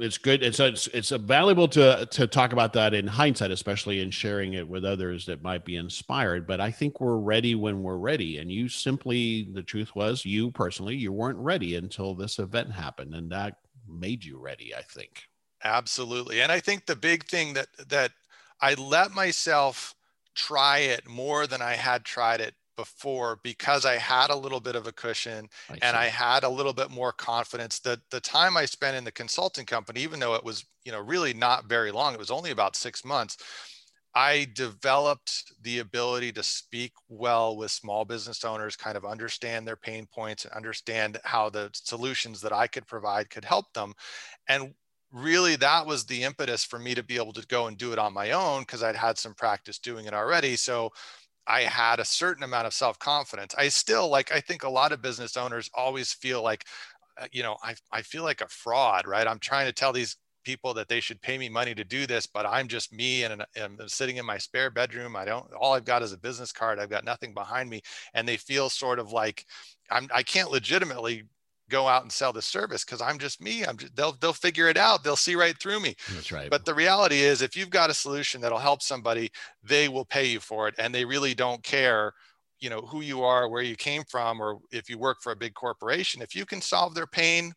it's 0.00 0.18
good. 0.18 0.44
It's 0.44 0.60
it's 0.60 0.86
it's 0.88 1.10
valuable 1.10 1.66
to 1.68 2.06
to 2.06 2.26
talk 2.28 2.52
about 2.52 2.72
that 2.74 2.94
in 2.94 3.08
hindsight, 3.08 3.50
especially 3.50 4.00
in 4.00 4.12
sharing 4.12 4.54
it 4.54 4.68
with 4.68 4.84
others 4.84 5.26
that 5.26 5.42
might 5.42 5.64
be 5.64 5.74
inspired. 5.74 6.46
But 6.46 6.60
I 6.60 6.70
think 6.70 7.00
we're 7.00 7.16
ready 7.16 7.56
when 7.56 7.82
we're 7.82 7.96
ready. 7.96 8.38
And 8.38 8.52
you 8.52 8.68
simply, 8.68 9.48
the 9.52 9.64
truth 9.64 9.96
was, 9.96 10.24
you 10.24 10.52
personally, 10.52 10.94
you 10.94 11.12
weren't 11.12 11.38
ready 11.38 11.74
until 11.74 12.14
this 12.14 12.38
event 12.38 12.70
happened, 12.72 13.14
and 13.14 13.32
that 13.32 13.56
made 13.88 14.24
you 14.24 14.38
ready. 14.38 14.72
I 14.76 14.82
think. 14.82 15.24
Absolutely, 15.64 16.40
and 16.40 16.52
I 16.52 16.60
think 16.60 16.86
the 16.86 16.94
big 16.94 17.24
thing 17.24 17.54
that 17.54 17.66
that 17.88 18.12
I 18.60 18.74
let 18.74 19.10
myself 19.10 19.96
try 20.36 20.78
it 20.78 21.08
more 21.08 21.48
than 21.48 21.60
I 21.60 21.74
had 21.74 22.04
tried 22.04 22.40
it 22.40 22.54
before 22.78 23.40
because 23.42 23.84
I 23.84 23.96
had 23.96 24.30
a 24.30 24.36
little 24.36 24.60
bit 24.60 24.76
of 24.76 24.86
a 24.86 24.92
cushion 24.92 25.48
I 25.68 25.78
and 25.82 25.96
I 25.96 26.06
had 26.06 26.44
a 26.44 26.48
little 26.48 26.72
bit 26.72 26.90
more 26.90 27.12
confidence. 27.12 27.80
The 27.80 28.00
the 28.10 28.20
time 28.20 28.56
I 28.56 28.64
spent 28.64 28.96
in 28.96 29.04
the 29.04 29.12
consulting 29.12 29.66
company, 29.66 30.00
even 30.00 30.20
though 30.20 30.34
it 30.34 30.44
was, 30.44 30.64
you 30.84 30.92
know, 30.92 31.00
really 31.00 31.34
not 31.34 31.68
very 31.68 31.90
long, 31.90 32.14
it 32.14 32.20
was 32.20 32.30
only 32.30 32.52
about 32.52 32.76
six 32.76 33.04
months. 33.04 33.36
I 34.14 34.46
developed 34.54 35.52
the 35.62 35.80
ability 35.80 36.32
to 36.32 36.42
speak 36.42 36.92
well 37.08 37.56
with 37.56 37.70
small 37.72 38.04
business 38.04 38.44
owners, 38.44 38.76
kind 38.76 38.96
of 38.96 39.04
understand 39.04 39.66
their 39.66 39.76
pain 39.76 40.06
points 40.06 40.44
and 40.44 40.54
understand 40.54 41.20
how 41.24 41.50
the 41.50 41.70
solutions 41.74 42.40
that 42.42 42.52
I 42.52 42.68
could 42.68 42.86
provide 42.86 43.28
could 43.28 43.44
help 43.44 43.72
them. 43.74 43.92
And 44.48 44.74
really 45.12 45.56
that 45.56 45.86
was 45.86 46.04
the 46.04 46.22
impetus 46.22 46.64
for 46.64 46.78
me 46.78 46.94
to 46.94 47.02
be 47.02 47.16
able 47.16 47.32
to 47.32 47.46
go 47.46 47.66
and 47.66 47.76
do 47.76 47.92
it 47.92 47.98
on 47.98 48.12
my 48.12 48.32
own 48.32 48.60
because 48.60 48.82
I'd 48.82 48.96
had 48.96 49.18
some 49.18 49.34
practice 49.34 49.78
doing 49.78 50.06
it 50.06 50.14
already. 50.14 50.56
So 50.56 50.92
I 51.48 51.62
had 51.62 51.98
a 51.98 52.04
certain 52.04 52.44
amount 52.44 52.66
of 52.66 52.74
self 52.74 52.98
confidence. 52.98 53.54
I 53.58 53.68
still 53.68 54.08
like, 54.08 54.32
I 54.32 54.40
think 54.40 54.62
a 54.64 54.68
lot 54.68 54.92
of 54.92 55.02
business 55.02 55.36
owners 55.36 55.70
always 55.74 56.12
feel 56.12 56.42
like, 56.42 56.66
uh, 57.20 57.26
you 57.32 57.42
know, 57.42 57.56
I, 57.62 57.74
I 57.90 58.02
feel 58.02 58.22
like 58.22 58.42
a 58.42 58.48
fraud, 58.48 59.06
right? 59.06 59.26
I'm 59.26 59.38
trying 59.40 59.66
to 59.66 59.72
tell 59.72 59.92
these 59.92 60.16
people 60.44 60.74
that 60.74 60.88
they 60.88 61.00
should 61.00 61.20
pay 61.20 61.36
me 61.38 61.48
money 61.48 61.74
to 61.74 61.84
do 61.84 62.06
this, 62.06 62.26
but 62.26 62.46
I'm 62.46 62.68
just 62.68 62.92
me 62.92 63.24
and, 63.24 63.44
and 63.56 63.80
I'm 63.80 63.88
sitting 63.88 64.16
in 64.18 64.26
my 64.26 64.38
spare 64.38 64.70
bedroom. 64.70 65.16
I 65.16 65.24
don't, 65.24 65.46
all 65.54 65.74
I've 65.74 65.84
got 65.84 66.02
is 66.02 66.12
a 66.12 66.18
business 66.18 66.52
card. 66.52 66.78
I've 66.78 66.90
got 66.90 67.04
nothing 67.04 67.34
behind 67.34 67.68
me. 67.68 67.82
And 68.14 68.26
they 68.28 68.36
feel 68.36 68.70
sort 68.70 68.98
of 68.98 69.12
like 69.12 69.44
I'm, 69.90 70.08
I 70.14 70.22
can't 70.22 70.50
legitimately 70.50 71.24
go 71.68 71.86
out 71.86 72.02
and 72.02 72.12
sell 72.12 72.32
the 72.32 72.42
service 72.42 72.84
because 72.84 73.00
I'm 73.00 73.18
just 73.18 73.40
me. 73.40 73.64
I'm 73.64 73.76
just, 73.76 73.94
they'll 73.96 74.12
they'll 74.12 74.32
figure 74.32 74.68
it 74.68 74.76
out. 74.76 75.04
They'll 75.04 75.16
see 75.16 75.34
right 75.34 75.58
through 75.58 75.80
me. 75.80 75.94
That's 76.14 76.32
right. 76.32 76.50
But 76.50 76.64
the 76.64 76.74
reality 76.74 77.20
is, 77.20 77.42
if 77.42 77.56
you've 77.56 77.70
got 77.70 77.90
a 77.90 77.94
solution 77.94 78.40
that'll 78.40 78.58
help 78.58 78.82
somebody, 78.82 79.30
they 79.62 79.88
will 79.88 80.04
pay 80.04 80.26
you 80.26 80.40
for 80.40 80.68
it, 80.68 80.74
and 80.78 80.94
they 80.94 81.04
really 81.04 81.34
don't 81.34 81.62
care, 81.62 82.12
you 82.60 82.70
know, 82.70 82.80
who 82.80 83.00
you 83.00 83.22
are, 83.22 83.48
where 83.48 83.62
you 83.62 83.76
came 83.76 84.02
from, 84.08 84.40
or 84.40 84.58
if 84.72 84.88
you 84.88 84.98
work 84.98 85.18
for 85.22 85.32
a 85.32 85.36
big 85.36 85.54
corporation. 85.54 86.22
If 86.22 86.34
you 86.34 86.46
can 86.46 86.60
solve 86.60 86.94
their 86.94 87.06
pain, 87.06 87.52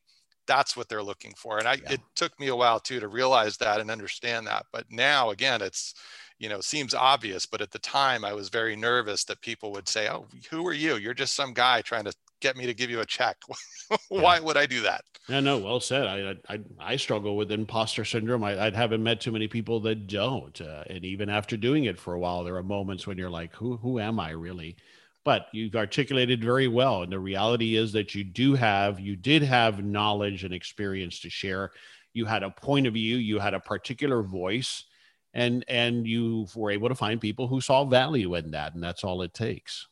that's 0.47 0.75
what 0.75 0.89
they're 0.89 1.03
looking 1.03 1.33
for. 1.37 1.57
And 1.59 1.67
I, 1.67 1.73
yeah. 1.73 1.93
it 1.93 2.01
took 2.15 2.37
me 2.39 2.47
a 2.47 2.55
while 2.55 2.79
too 2.79 2.99
to 2.99 3.07
realize 3.07 3.57
that 3.57 3.79
and 3.79 3.91
understand 3.91 4.47
that. 4.47 4.65
But 4.71 4.85
now, 4.89 5.29
again, 5.29 5.61
it's 5.61 5.93
you 6.41 6.49
know 6.49 6.59
seems 6.59 6.95
obvious 6.95 7.45
but 7.45 7.61
at 7.61 7.69
the 7.69 7.79
time 7.79 8.25
i 8.25 8.33
was 8.33 8.49
very 8.49 8.75
nervous 8.75 9.23
that 9.23 9.39
people 9.41 9.71
would 9.71 9.87
say 9.87 10.09
oh 10.09 10.25
who 10.49 10.65
are 10.65 10.73
you 10.73 10.95
you're 10.95 11.13
just 11.13 11.35
some 11.35 11.53
guy 11.53 11.81
trying 11.81 12.03
to 12.03 12.11
get 12.41 12.57
me 12.57 12.65
to 12.65 12.73
give 12.73 12.89
you 12.89 12.99
a 12.99 13.05
check. 13.05 13.37
Why 14.09 14.35
yeah. 14.35 14.41
would 14.41 14.57
I 14.57 14.65
do 14.65 14.81
that? 14.81 15.03
Yeah, 15.29 15.39
no, 15.39 15.59
well 15.59 15.79
said. 15.79 16.07
I 16.07 16.53
I, 16.53 16.59
I 16.79 16.95
struggle 16.97 17.37
with 17.37 17.51
imposter 17.51 18.03
syndrome. 18.03 18.43
I, 18.43 18.67
I 18.67 18.71
haven't 18.71 19.03
met 19.03 19.21
too 19.21 19.31
many 19.31 19.47
people 19.47 19.79
that 19.81 20.07
don't, 20.07 20.59
uh, 20.59 20.83
and 20.87 21.05
even 21.05 21.29
after 21.29 21.55
doing 21.55 21.85
it 21.85 21.99
for 21.99 22.13
a 22.13 22.19
while, 22.19 22.43
there 22.43 22.55
are 22.55 22.63
moments 22.63 23.07
when 23.07 23.17
you're 23.17 23.29
like, 23.29 23.55
who 23.55 23.77
who 23.77 23.99
am 23.99 24.19
I 24.19 24.31
really? 24.31 24.75
but 25.23 25.47
you've 25.51 25.75
articulated 25.75 26.43
very 26.43 26.67
well 26.67 27.03
and 27.03 27.11
the 27.11 27.19
reality 27.19 27.75
is 27.75 27.91
that 27.91 28.15
you 28.15 28.23
do 28.23 28.53
have 28.53 28.99
you 28.99 29.15
did 29.15 29.43
have 29.43 29.83
knowledge 29.83 30.43
and 30.43 30.53
experience 30.53 31.19
to 31.19 31.29
share 31.29 31.71
you 32.13 32.25
had 32.25 32.43
a 32.43 32.49
point 32.49 32.87
of 32.87 32.93
view 32.93 33.17
you 33.17 33.39
had 33.39 33.53
a 33.53 33.59
particular 33.59 34.23
voice 34.23 34.85
and 35.33 35.63
and 35.67 36.07
you 36.07 36.47
were 36.55 36.71
able 36.71 36.89
to 36.89 36.95
find 36.95 37.21
people 37.21 37.47
who 37.47 37.61
saw 37.61 37.85
value 37.85 38.35
in 38.35 38.51
that 38.51 38.73
and 38.73 38.83
that's 38.83 39.03
all 39.03 39.21
it 39.21 39.33
takes 39.33 39.87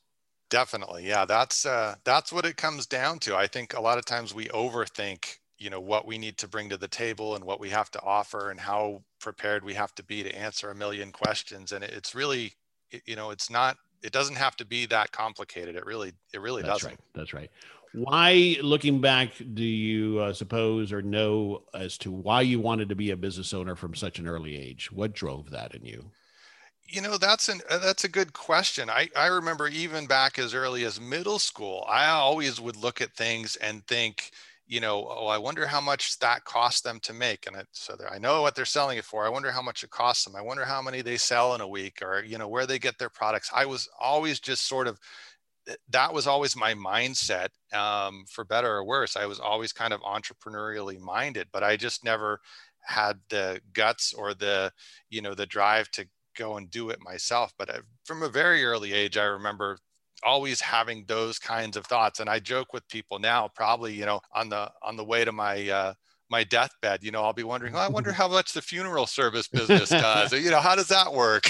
definitely 0.49 1.07
yeah 1.07 1.25
that's 1.25 1.65
uh 1.65 1.95
that's 2.03 2.31
what 2.31 2.45
it 2.45 2.57
comes 2.57 2.85
down 2.85 3.19
to 3.19 3.35
i 3.35 3.47
think 3.47 3.73
a 3.73 3.81
lot 3.81 3.97
of 3.97 4.05
times 4.05 4.33
we 4.33 4.45
overthink 4.45 5.37
you 5.57 5.69
know 5.69 5.79
what 5.79 6.07
we 6.07 6.17
need 6.17 6.37
to 6.37 6.47
bring 6.47 6.69
to 6.69 6.77
the 6.77 6.87
table 6.87 7.35
and 7.35 7.43
what 7.43 7.59
we 7.59 7.69
have 7.69 7.91
to 7.91 8.01
offer 8.01 8.49
and 8.49 8.59
how 8.59 9.01
prepared 9.19 9.63
we 9.63 9.73
have 9.73 9.93
to 9.93 10.03
be 10.03 10.23
to 10.23 10.35
answer 10.35 10.71
a 10.71 10.75
million 10.75 11.11
questions 11.11 11.71
and 11.71 11.83
it's 11.83 12.15
really 12.15 12.53
you 13.05 13.15
know 13.15 13.29
it's 13.29 13.49
not 13.49 13.77
it 14.01 14.11
doesn't 14.11 14.37
have 14.37 14.55
to 14.55 14.65
be 14.65 14.85
that 14.85 15.11
complicated 15.11 15.75
it 15.75 15.85
really 15.85 16.13
it 16.33 16.41
really 16.41 16.61
that's 16.61 16.81
doesn't. 16.81 16.91
right 16.91 16.99
that's 17.13 17.33
right. 17.33 17.49
Why 17.91 18.55
looking 18.61 19.01
back 19.01 19.31
do 19.55 19.63
you 19.63 20.19
uh, 20.19 20.33
suppose 20.33 20.93
or 20.93 21.01
know 21.01 21.63
as 21.73 21.97
to 21.99 22.11
why 22.11 22.41
you 22.41 22.59
wanted 22.59 22.89
to 22.89 22.95
be 22.95 23.09
a 23.09 23.17
business 23.17 23.51
owner 23.51 23.75
from 23.75 23.95
such 23.95 24.19
an 24.19 24.27
early 24.27 24.55
age? 24.59 24.91
What 24.91 25.13
drove 25.13 25.49
that 25.49 25.73
in 25.73 25.85
you 25.85 26.11
you 26.89 27.01
know 27.01 27.17
that's 27.17 27.49
an 27.49 27.61
uh, 27.69 27.77
that's 27.79 28.03
a 28.03 28.09
good 28.09 28.33
question 28.33 28.89
i 28.89 29.07
i 29.15 29.27
remember 29.27 29.67
even 29.67 30.05
back 30.07 30.39
as 30.39 30.53
early 30.53 30.83
as 30.83 30.99
middle 30.99 31.39
school 31.39 31.85
i 31.87 32.07
always 32.07 32.59
would 32.59 32.75
look 32.75 33.01
at 33.01 33.13
things 33.15 33.55
and 33.57 33.85
think 33.87 34.31
you 34.69 34.79
know, 34.79 35.07
oh, 35.09 35.25
I 35.25 35.39
wonder 35.39 35.65
how 35.65 35.81
much 35.81 36.19
that 36.19 36.45
cost 36.45 36.83
them 36.83 36.99
to 37.01 37.11
make. 37.11 37.47
And 37.47 37.55
it, 37.55 37.67
so 37.71 37.95
I 38.09 38.19
know 38.19 38.43
what 38.43 38.53
they're 38.53 38.65
selling 38.65 38.99
it 38.99 39.03
for. 39.03 39.25
I 39.25 39.29
wonder 39.29 39.51
how 39.51 39.63
much 39.63 39.83
it 39.83 39.89
costs 39.89 40.23
them. 40.23 40.35
I 40.35 40.43
wonder 40.43 40.63
how 40.63 40.79
many 40.79 41.01
they 41.01 41.17
sell 41.17 41.55
in 41.55 41.61
a 41.61 41.67
week 41.67 42.03
or, 42.03 42.23
you 42.23 42.37
know, 42.37 42.47
where 42.47 42.67
they 42.67 42.77
get 42.77 42.99
their 42.99 43.09
products. 43.09 43.49
I 43.53 43.65
was 43.65 43.89
always 43.99 44.39
just 44.39 44.67
sort 44.67 44.85
of, 44.85 44.99
that 45.89 46.13
was 46.13 46.27
always 46.27 46.55
my 46.55 46.75
mindset 46.75 47.49
um, 47.73 48.25
for 48.29 48.45
better 48.45 48.71
or 48.71 48.83
worse. 48.85 49.17
I 49.17 49.25
was 49.25 49.39
always 49.39 49.73
kind 49.73 49.91
of 49.91 50.01
entrepreneurially 50.01 50.99
minded, 50.99 51.47
but 51.51 51.63
I 51.63 51.75
just 51.75 52.03
never 52.03 52.39
had 52.81 53.19
the 53.29 53.59
guts 53.73 54.13
or 54.13 54.35
the, 54.35 54.71
you 55.09 55.23
know, 55.23 55.33
the 55.33 55.47
drive 55.47 55.89
to 55.91 56.05
go 56.39 56.57
and 56.57 56.71
do 56.71 56.89
it 56.89 56.99
myself. 57.01 57.53
But 57.57 57.69
I, 57.69 57.79
from 58.05 58.23
a 58.23 58.29
very 58.29 58.63
early 58.65 58.93
age, 58.93 59.17
I 59.17 59.25
remember 59.25 59.77
always 60.23 60.59
having 60.59 61.05
those 61.07 61.39
kinds 61.39 61.77
of 61.77 61.85
thoughts 61.85 62.19
and 62.19 62.29
i 62.29 62.39
joke 62.39 62.73
with 62.73 62.87
people 62.89 63.19
now 63.19 63.47
probably 63.55 63.93
you 63.93 64.05
know 64.05 64.19
on 64.33 64.49
the 64.49 64.69
on 64.83 64.97
the 64.97 65.03
way 65.03 65.23
to 65.23 65.31
my 65.31 65.69
uh 65.69 65.93
my 66.29 66.43
deathbed 66.43 67.01
you 67.03 67.11
know 67.11 67.23
i'll 67.23 67.31
be 67.31 67.43
wondering 67.43 67.73
oh, 67.73 67.79
i 67.79 67.87
wonder 67.87 68.11
how 68.11 68.27
much 68.27 68.51
the 68.53 68.61
funeral 68.61 69.07
service 69.07 69.47
business 69.47 69.89
does 69.89 70.33
you 70.33 70.51
know 70.51 70.59
how 70.59 70.75
does 70.75 70.87
that 70.87 71.11
work 71.13 71.49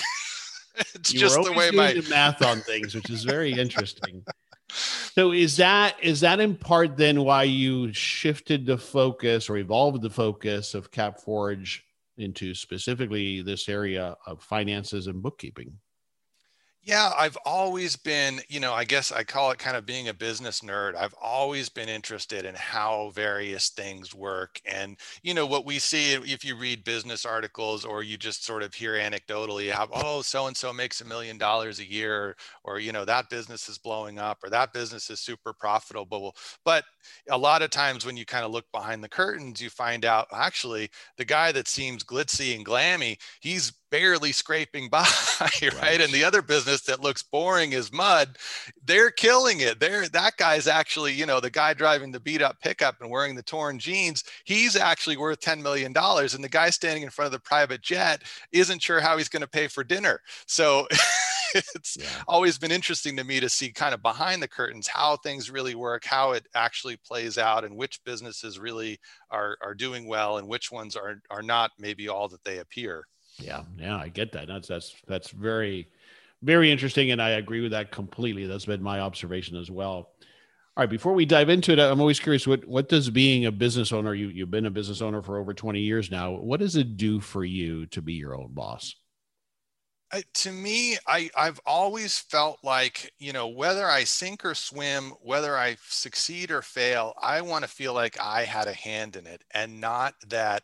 it's 0.93 1.12
you 1.12 1.19
just 1.19 1.41
the 1.43 1.51
way 1.53 1.72
my 1.72 1.93
the 1.93 2.08
math 2.10 2.43
on 2.43 2.62
things 2.62 2.93
which 2.93 3.10
is 3.10 3.24
very 3.24 3.51
interesting 3.51 4.24
so 4.72 5.31
is 5.31 5.58
that 5.58 5.96
is 6.01 6.19
that 6.19 6.39
in 6.39 6.55
part 6.55 6.96
then 6.96 7.24
why 7.24 7.43
you 7.43 7.91
shifted 7.91 8.67
the 8.67 8.77
focus 8.77 9.50
or 9.50 9.58
evolved 9.58 10.01
the 10.01 10.10
focus 10.10 10.75
of 10.75 10.91
CapForge 10.91 11.79
into 12.19 12.53
specifically 12.53 13.41
this 13.41 13.69
area 13.69 14.15
of 14.25 14.43
finances 14.43 15.07
and 15.07 15.21
bookkeeping 15.21 15.79
yeah, 16.81 17.11
I've 17.17 17.38
always 17.45 17.97
been, 17.97 18.39
you 18.47 18.61
know, 18.61 18.73
I 18.73 18.85
guess 18.85 19.11
I 19.11 19.23
call 19.25 19.51
it 19.51 19.59
kind 19.59 19.75
of 19.75 19.85
being 19.85 20.07
a 20.07 20.13
business 20.13 20.61
nerd. 20.61 20.95
I've 20.95 21.13
always 21.21 21.67
been 21.67 21.89
interested 21.89 22.45
in 22.45 22.55
how 22.55 23.11
various 23.13 23.69
things 23.69 24.15
work. 24.15 24.61
And, 24.65 24.97
you 25.21 25.33
know, 25.33 25.45
what 25.45 25.65
we 25.65 25.77
see 25.77 26.13
if 26.13 26.45
you 26.45 26.55
read 26.55 26.85
business 26.85 27.25
articles 27.25 27.83
or 27.83 28.01
you 28.01 28.17
just 28.17 28.45
sort 28.45 28.63
of 28.63 28.73
hear 28.73 28.93
anecdotally 28.93 29.69
how, 29.69 29.89
oh, 29.93 30.21
so 30.21 30.47
and 30.47 30.55
so 30.55 30.71
makes 30.71 31.01
a 31.01 31.05
million 31.05 31.38
dollars 31.38 31.79
a 31.79 31.85
year, 31.88 32.38
or, 32.63 32.79
you 32.79 32.93
know, 32.93 33.03
that 33.03 33.29
business 33.29 33.67
is 33.67 33.77
blowing 33.77 34.17
up 34.17 34.38
or 34.41 34.49
that 34.49 34.71
business 34.71 35.09
is 35.09 35.19
super 35.19 35.51
profitable. 35.53 36.33
But 36.63 36.85
a 37.29 37.37
lot 37.37 37.61
of 37.61 37.69
times 37.69 38.05
when 38.05 38.17
you 38.17 38.25
kind 38.25 38.45
of 38.45 38.51
look 38.51 38.65
behind 38.71 39.03
the 39.03 39.09
curtains, 39.09 39.61
you 39.61 39.69
find 39.69 40.05
out 40.05 40.27
actually 40.33 40.89
the 41.17 41.25
guy 41.25 41.51
that 41.51 41.67
seems 41.67 42.03
glitzy 42.03 42.55
and 42.55 42.65
glammy, 42.65 43.17
he's 43.39 43.73
barely 43.91 44.31
scraping 44.31 44.89
by, 44.91 45.07
right? 45.41 45.81
right? 45.81 46.01
And 46.01 46.11
the 46.11 46.23
other 46.23 46.41
business 46.41 46.81
that 46.81 47.01
looks 47.01 47.23
boring 47.23 47.73
as 47.73 47.91
mud, 47.91 48.37
they're 48.85 49.11
killing 49.11 49.61
it. 49.61 49.79
They're 49.79 50.07
that 50.09 50.37
guy's 50.37 50.67
actually, 50.67 51.13
you 51.13 51.25
know, 51.25 51.39
the 51.39 51.49
guy 51.49 51.73
driving 51.73 52.11
the 52.11 52.19
beat 52.19 52.41
up 52.41 52.59
pickup 52.61 53.01
and 53.01 53.09
wearing 53.09 53.35
the 53.35 53.43
torn 53.43 53.79
jeans, 53.79 54.23
he's 54.43 54.75
actually 54.75 55.17
worth 55.17 55.39
$10 55.39 55.61
million. 55.61 55.93
And 55.95 56.43
the 56.43 56.49
guy 56.49 56.69
standing 56.69 57.03
in 57.03 57.09
front 57.09 57.27
of 57.27 57.31
the 57.31 57.39
private 57.39 57.81
jet 57.81 58.23
isn't 58.51 58.81
sure 58.81 58.99
how 58.99 59.17
he's 59.17 59.29
going 59.29 59.41
to 59.41 59.47
pay 59.47 59.67
for 59.67 59.83
dinner. 59.83 60.21
So 60.45 60.87
it's 61.75 61.97
yeah. 61.99 62.05
always 62.27 62.57
been 62.57 62.71
interesting 62.71 63.15
to 63.17 63.23
me 63.23 63.39
to 63.39 63.49
see 63.49 63.71
kind 63.71 63.93
of 63.93 64.01
behind 64.01 64.41
the 64.41 64.47
curtains 64.47 64.87
how 64.87 65.17
things 65.17 65.49
really 65.49 65.75
work, 65.75 66.05
how 66.05 66.31
it 66.31 66.45
actually 66.55 66.97
plays 66.97 67.37
out, 67.37 67.63
and 67.63 67.75
which 67.75 68.03
businesses 68.03 68.59
really 68.59 68.99
are, 69.31 69.57
are 69.61 69.73
doing 69.73 70.07
well 70.07 70.37
and 70.37 70.47
which 70.47 70.71
ones 70.71 70.95
are, 70.95 71.21
are 71.29 71.41
not 71.41 71.71
maybe 71.77 72.07
all 72.07 72.27
that 72.27 72.43
they 72.43 72.59
appear. 72.59 73.05
Yeah, 73.37 73.63
yeah, 73.77 73.97
I 73.97 74.09
get 74.09 74.31
that. 74.33 74.47
That's 74.47 74.67
that's 74.67 74.95
that's 75.07 75.29
very, 75.29 75.87
very 76.41 76.71
interesting, 76.71 77.11
and 77.11 77.21
I 77.21 77.31
agree 77.31 77.61
with 77.61 77.71
that 77.71 77.91
completely. 77.91 78.45
That's 78.45 78.65
been 78.65 78.83
my 78.83 78.99
observation 78.99 79.55
as 79.55 79.71
well. 79.71 80.09
All 80.79 80.83
right, 80.83 80.89
before 80.89 81.13
we 81.13 81.25
dive 81.25 81.49
into 81.49 81.73
it, 81.73 81.79
I'm 81.79 81.99
always 81.99 82.19
curious 82.19 82.47
what 82.47 82.65
what 82.65 82.89
does 82.89 83.09
being 83.09 83.45
a 83.45 83.51
business 83.51 83.91
owner, 83.91 84.13
you 84.13 84.27
you've 84.27 84.51
been 84.51 84.65
a 84.65 84.71
business 84.71 85.01
owner 85.01 85.21
for 85.21 85.37
over 85.37 85.53
20 85.53 85.79
years 85.79 86.11
now, 86.11 86.31
what 86.31 86.59
does 86.59 86.75
it 86.75 86.97
do 86.97 87.19
for 87.19 87.43
you 87.43 87.85
to 87.87 88.01
be 88.01 88.13
your 88.13 88.35
own 88.35 88.53
boss? 88.53 88.95
To 90.33 90.51
me, 90.51 90.97
I, 91.05 91.29
I've 91.37 91.59
always 91.67 92.17
felt 92.17 92.59
like, 92.63 93.13
you 93.19 93.31
know, 93.31 93.47
whether 93.47 93.85
I 93.85 94.05
sink 94.05 94.43
or 94.43 94.55
swim, 94.55 95.11
whether 95.21 95.55
I 95.55 95.77
succeed 95.87 96.49
or 96.49 96.63
fail, 96.63 97.13
I 97.21 97.41
want 97.41 97.63
to 97.63 97.69
feel 97.69 97.93
like 97.93 98.19
I 98.19 98.43
had 98.43 98.67
a 98.67 98.73
hand 98.73 99.15
in 99.15 99.27
it 99.27 99.43
and 99.51 99.79
not 99.79 100.15
that 100.27 100.63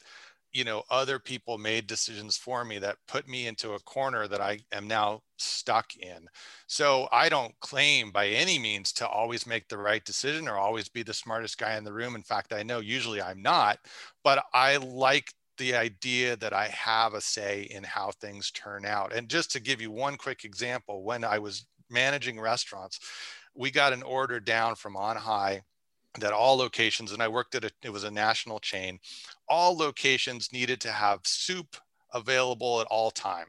you 0.52 0.64
know 0.64 0.84
other 0.90 1.20
people 1.20 1.58
made 1.58 1.86
decisions 1.86 2.38
for 2.38 2.64
me 2.64 2.80
that 2.80 2.96
put 3.10 3.28
me 3.28 3.46
into 3.48 3.74
a 3.74 3.80
corner 3.82 4.26
that 4.26 4.40
i 4.40 4.58
am 4.72 4.88
now 4.88 5.22
stuck 5.38 5.94
in. 5.98 6.28
So 6.68 7.10
i 7.12 7.28
don't 7.28 7.54
claim 7.60 8.12
by 8.12 8.28
any 8.28 8.58
means 8.58 8.94
to 8.94 9.08
always 9.08 9.46
make 9.46 9.68
the 9.68 9.78
right 9.78 10.04
decision 10.06 10.48
or 10.48 10.58
always 10.58 10.88
be 10.88 11.04
the 11.04 11.14
smartest 11.14 11.58
guy 11.58 11.76
in 11.76 11.84
the 11.84 11.92
room. 11.92 12.16
In 12.16 12.24
fact 12.24 12.54
i 12.54 12.64
know 12.64 12.80
usually 12.80 13.22
i'm 13.22 13.42
not 13.42 13.80
but 14.24 14.46
i 14.54 14.78
like 14.78 15.34
the 15.58 15.76
idea 15.76 16.36
that 16.36 16.54
i 16.54 16.68
have 16.68 17.14
a 17.14 17.22
say 17.22 17.68
in 17.72 17.84
how 17.84 18.12
things 18.12 18.52
turn 18.52 18.86
out 18.86 19.14
and 19.14 19.30
just 19.30 19.52
to 19.52 19.60
give 19.60 19.82
you 19.82 19.92
one 19.92 20.18
quick 20.18 20.44
example 20.46 21.04
when 21.04 21.24
i 21.24 21.40
was 21.40 21.66
managing 21.90 22.40
restaurants 22.40 23.00
we 23.56 23.72
got 23.72 23.94
an 23.94 24.04
order 24.04 24.40
down 24.40 24.76
from 24.76 24.98
on 24.98 25.16
high 25.16 25.62
that 26.20 26.34
all 26.34 26.58
locations, 26.58 27.12
and 27.12 27.22
I 27.22 27.28
worked 27.28 27.56
at 27.56 27.66
a, 27.66 27.72
it 27.84 27.90
was 27.90 28.04
a 28.04 28.12
national 28.12 28.60
chain, 28.60 29.00
all 29.50 29.78
locations 29.78 30.52
needed 30.54 30.80
to 30.82 30.92
have 30.92 31.20
soup 31.24 31.76
available 32.14 32.82
at 32.82 32.88
all 32.88 33.12
time, 33.12 33.48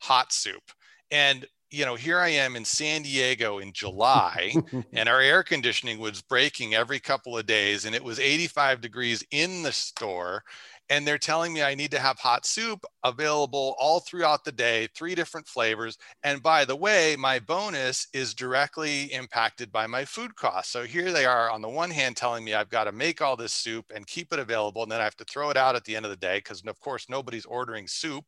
hot 0.00 0.32
soup. 0.32 0.62
And 1.10 1.46
you 1.70 1.86
know, 1.86 1.94
here 1.94 2.18
I 2.18 2.28
am 2.28 2.54
in 2.54 2.66
San 2.66 3.00
Diego 3.00 3.58
in 3.60 3.72
July, 3.72 4.54
and 4.92 5.08
our 5.08 5.20
air 5.20 5.42
conditioning 5.42 5.98
was 5.98 6.20
breaking 6.20 6.74
every 6.74 7.00
couple 7.00 7.38
of 7.38 7.46
days, 7.46 7.86
and 7.86 7.94
it 7.94 8.04
was 8.04 8.20
85 8.20 8.82
degrees 8.82 9.24
in 9.30 9.62
the 9.62 9.72
store 9.72 10.44
and 10.92 11.08
they're 11.08 11.16
telling 11.16 11.54
me 11.54 11.62
I 11.62 11.74
need 11.74 11.90
to 11.92 11.98
have 11.98 12.18
hot 12.18 12.44
soup 12.44 12.84
available 13.02 13.74
all 13.78 14.00
throughout 14.00 14.44
the 14.44 14.52
day, 14.52 14.88
three 14.94 15.14
different 15.14 15.48
flavors. 15.48 15.96
And 16.22 16.42
by 16.42 16.66
the 16.66 16.76
way, 16.76 17.16
my 17.18 17.38
bonus 17.38 18.08
is 18.12 18.34
directly 18.34 19.04
impacted 19.04 19.72
by 19.72 19.86
my 19.86 20.04
food 20.04 20.36
costs. 20.36 20.70
So 20.70 20.84
here 20.84 21.10
they 21.10 21.24
are 21.24 21.50
on 21.50 21.62
the 21.62 21.68
one 21.70 21.90
hand 21.90 22.18
telling 22.18 22.44
me 22.44 22.52
I've 22.52 22.68
got 22.68 22.84
to 22.84 22.92
make 22.92 23.22
all 23.22 23.36
this 23.36 23.54
soup 23.54 23.86
and 23.94 24.06
keep 24.06 24.34
it 24.34 24.38
available, 24.38 24.82
and 24.82 24.92
then 24.92 25.00
I 25.00 25.04
have 25.04 25.16
to 25.16 25.24
throw 25.24 25.48
it 25.48 25.56
out 25.56 25.76
at 25.76 25.84
the 25.84 25.96
end 25.96 26.04
of 26.04 26.10
the 26.10 26.16
day 26.16 26.36
because, 26.36 26.62
of 26.66 26.78
course, 26.78 27.08
nobody's 27.08 27.46
ordering 27.46 27.88
soup. 27.88 28.26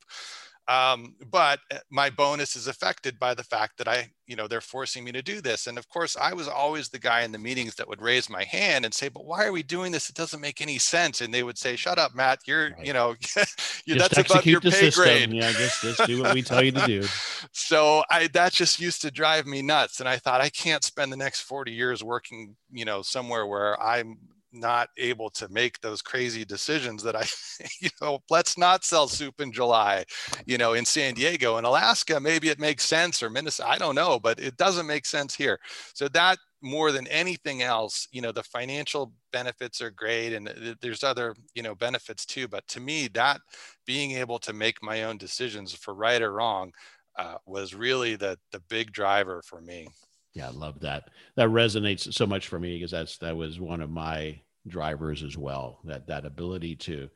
Um, 0.67 1.15
but 1.31 1.61
uh, 1.71 1.79
my 1.91 2.09
bonus 2.09 2.57
is 2.57 2.69
affected 2.69 3.19
by 3.19 3.35
the 3.35 3.45
fact 3.45 3.77
that 3.79 3.87
I, 3.87 4.11
you 4.27 4.35
know, 4.35 4.49
they're 4.49 4.63
forcing 4.63 5.05
me 5.05 5.13
to 5.13 5.21
do 5.21 5.43
this. 5.43 5.67
And 5.67 5.77
of 5.77 5.89
course, 5.91 6.17
I 6.17 6.33
was 6.33 6.49
always 6.49 6.89
the 6.89 6.99
guy 6.99 7.23
in 7.23 7.33
the 7.33 7.39
meetings 7.39 7.75
that 7.75 7.87
would 7.87 8.01
raise 8.01 8.31
my 8.31 8.45
hand 8.45 8.87
and 8.87 8.95
say, 8.95 9.09
"But 9.09 9.27
why 9.27 9.45
are 9.45 9.53
we 9.53 9.63
doing 9.63 9.93
this? 9.93 10.09
It 10.09 10.17
doesn't 10.17 10.41
make 10.41 10.63
any 10.63 10.79
sense." 10.79 11.21
And 11.21 11.35
they 11.35 11.43
would 11.43 11.59
say, 11.59 11.77
"Shut 11.77 11.99
up, 11.99 12.15
Matt. 12.15 12.41
You're, 12.47 12.71
right. 12.71 12.87
you 12.87 12.95
know, 12.95 13.15
you, 13.85 13.97
that's 13.97 14.17
above 14.17 14.47
your 14.47 14.63
pay 14.63 14.71
system. 14.71 15.05
grade." 15.05 15.33
Yeah, 15.33 15.53
just 15.53 15.83
just 15.83 16.07
do 16.07 16.23
what 16.23 16.33
we 16.33 16.41
tell 16.43 16.65
you 16.65 16.73
to 16.73 16.87
do. 16.87 17.03
so 17.53 18.03
I 18.11 18.29
that 18.29 18.53
just 18.53 18.81
used 18.81 19.03
to 19.03 19.11
drive 19.11 19.47
me 19.47 19.61
nuts, 19.61 20.01
and 20.01 20.09
I 20.09 20.17
thought 20.17 20.41
I 20.41 20.49
can't 20.49 20.83
spend 20.83 21.13
the 21.13 21.19
next 21.19 21.41
40 21.41 21.73
years 21.73 22.03
working, 22.03 22.57
you 22.73 22.87
know, 22.87 23.03
somewhere 23.03 23.47
where 23.47 23.81
I'm 23.83 24.17
not 24.55 24.89
able 24.97 25.31
to 25.31 25.49
make 25.49 25.81
those 25.81 26.03
crazy 26.03 26.45
decisions 26.45 27.03
that 27.03 27.17
I, 27.17 27.25
you 27.81 27.91
know, 28.01 28.21
let's 28.31 28.57
not 28.57 28.85
sell 28.85 29.09
soup 29.09 29.41
in 29.41 29.53
July, 29.53 30.05
you 30.47 30.59
know, 30.59 30.75
in 30.75 30.85
San 30.85 31.15
Diego 31.15 31.57
and 31.57 31.67
Alaska, 31.67 32.21
maybe 32.21 32.49
it 32.49 32.59
makes 32.59 32.85
sense 32.85 33.23
or 33.23 33.31
Minnesota, 33.31 33.69
I 33.69 33.79
don't 33.79 33.95
know, 33.95 34.19
but 34.19 34.39
it 34.39 34.57
doesn't 34.57 34.87
make 34.87 35.07
sense 35.07 35.35
here. 35.35 35.59
So 35.95 36.09
that 36.09 36.39
more 36.63 36.93
than 36.93 37.07
anything 37.09 37.63
else, 37.63 38.09
you 38.11 38.23
know, 38.23 38.33
the 38.33 38.43
financial 38.43 39.13
benefits 39.33 39.83
are 39.83 39.91
great 39.91 40.33
and 40.33 40.77
there's 40.81 41.05
other, 41.05 41.35
you 41.55 41.63
know, 41.63 41.75
benefits 41.75 42.25
too. 42.25 42.49
But 42.49 42.67
to 42.69 42.81
me, 42.81 43.09
that 43.15 43.41
being 43.87 44.13
able 44.13 44.39
to 44.41 44.53
make 44.53 44.83
my 44.83 45.05
own 45.05 45.19
decisions 45.19 45.75
for 45.75 45.95
right 45.95 46.23
or 46.23 46.33
wrong 46.33 46.73
uh, 47.19 47.37
was 47.47 47.75
really 47.75 48.17
the, 48.17 48.39
the 48.51 48.61
big 48.69 48.93
driver 48.93 49.43
for 49.45 49.61
me. 49.61 49.89
Yeah, 50.35 50.49
I 50.49 50.51
love 50.51 50.81
that. 50.81 51.11
That 51.37 51.49
resonates 51.49 52.13
so 52.13 52.27
much 52.27 52.49
for 52.49 52.59
me 52.59 52.77
because 52.77 52.91
that's 52.91 53.19
that 53.19 53.37
was 53.37 53.61
one 53.61 53.81
of 53.81 53.91
my 53.91 54.41
drivers 54.67 55.23
as 55.23 55.39
well. 55.39 55.79
That 55.85 56.09
that 56.09 56.27
ability 56.27 56.77
to 56.77 57.09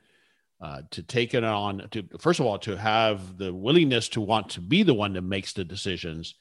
uh, 0.60 0.82
to 0.90 1.02
take 1.02 1.34
it 1.34 1.44
on 1.44 1.86
to 1.90 2.02
first 2.18 2.40
of 2.40 2.46
all 2.46 2.58
to 2.58 2.76
have 2.76 3.38
the 3.38 3.54
willingness 3.54 4.08
to 4.08 4.20
want 4.20 4.48
to 4.50 4.60
be 4.60 4.82
the 4.82 4.94
one 4.94 5.12
that 5.12 5.22
makes 5.22 5.52
the 5.52 5.64
decisions 5.64 6.34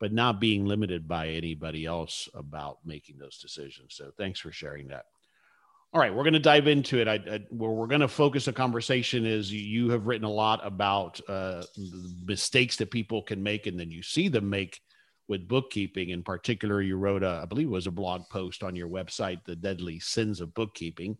but 0.00 0.12
not 0.12 0.40
being 0.40 0.64
limited 0.64 1.08
by 1.08 1.28
anybody 1.28 1.84
else 1.84 2.28
about 2.34 2.78
making 2.84 3.18
those 3.18 3.38
decisions 3.38 3.96
so 3.96 4.12
thanks 4.16 4.38
for 4.38 4.52
sharing 4.52 4.86
that 4.86 5.06
all 5.92 6.00
right 6.00 6.14
we're 6.14 6.22
going 6.22 6.34
to 6.34 6.38
dive 6.38 6.68
into 6.68 7.00
it 7.00 7.08
I, 7.08 7.14
I, 7.14 7.40
where 7.50 7.72
we're 7.72 7.88
going 7.88 8.00
to 8.00 8.06
focus 8.06 8.44
the 8.44 8.52
conversation 8.52 9.26
is 9.26 9.52
you 9.52 9.90
have 9.90 10.06
written 10.06 10.24
a 10.24 10.30
lot 10.30 10.64
about 10.64 11.20
uh, 11.28 11.64
mistakes 12.24 12.76
that 12.76 12.92
people 12.92 13.22
can 13.22 13.42
make 13.42 13.66
and 13.66 13.78
then 13.78 13.90
you 13.90 14.04
see 14.04 14.28
them 14.28 14.48
make 14.48 14.80
with 15.28 15.48
bookkeeping 15.48 16.10
in 16.10 16.22
particular 16.22 16.82
you 16.82 16.96
wrote 16.96 17.22
a, 17.22 17.40
i 17.42 17.44
believe 17.44 17.66
it 17.66 17.70
was 17.70 17.86
a 17.86 17.90
blog 17.90 18.22
post 18.30 18.62
on 18.62 18.76
your 18.76 18.88
website 18.88 19.42
the 19.44 19.56
deadly 19.56 19.98
sins 19.98 20.40
of 20.40 20.54
bookkeeping 20.54 21.16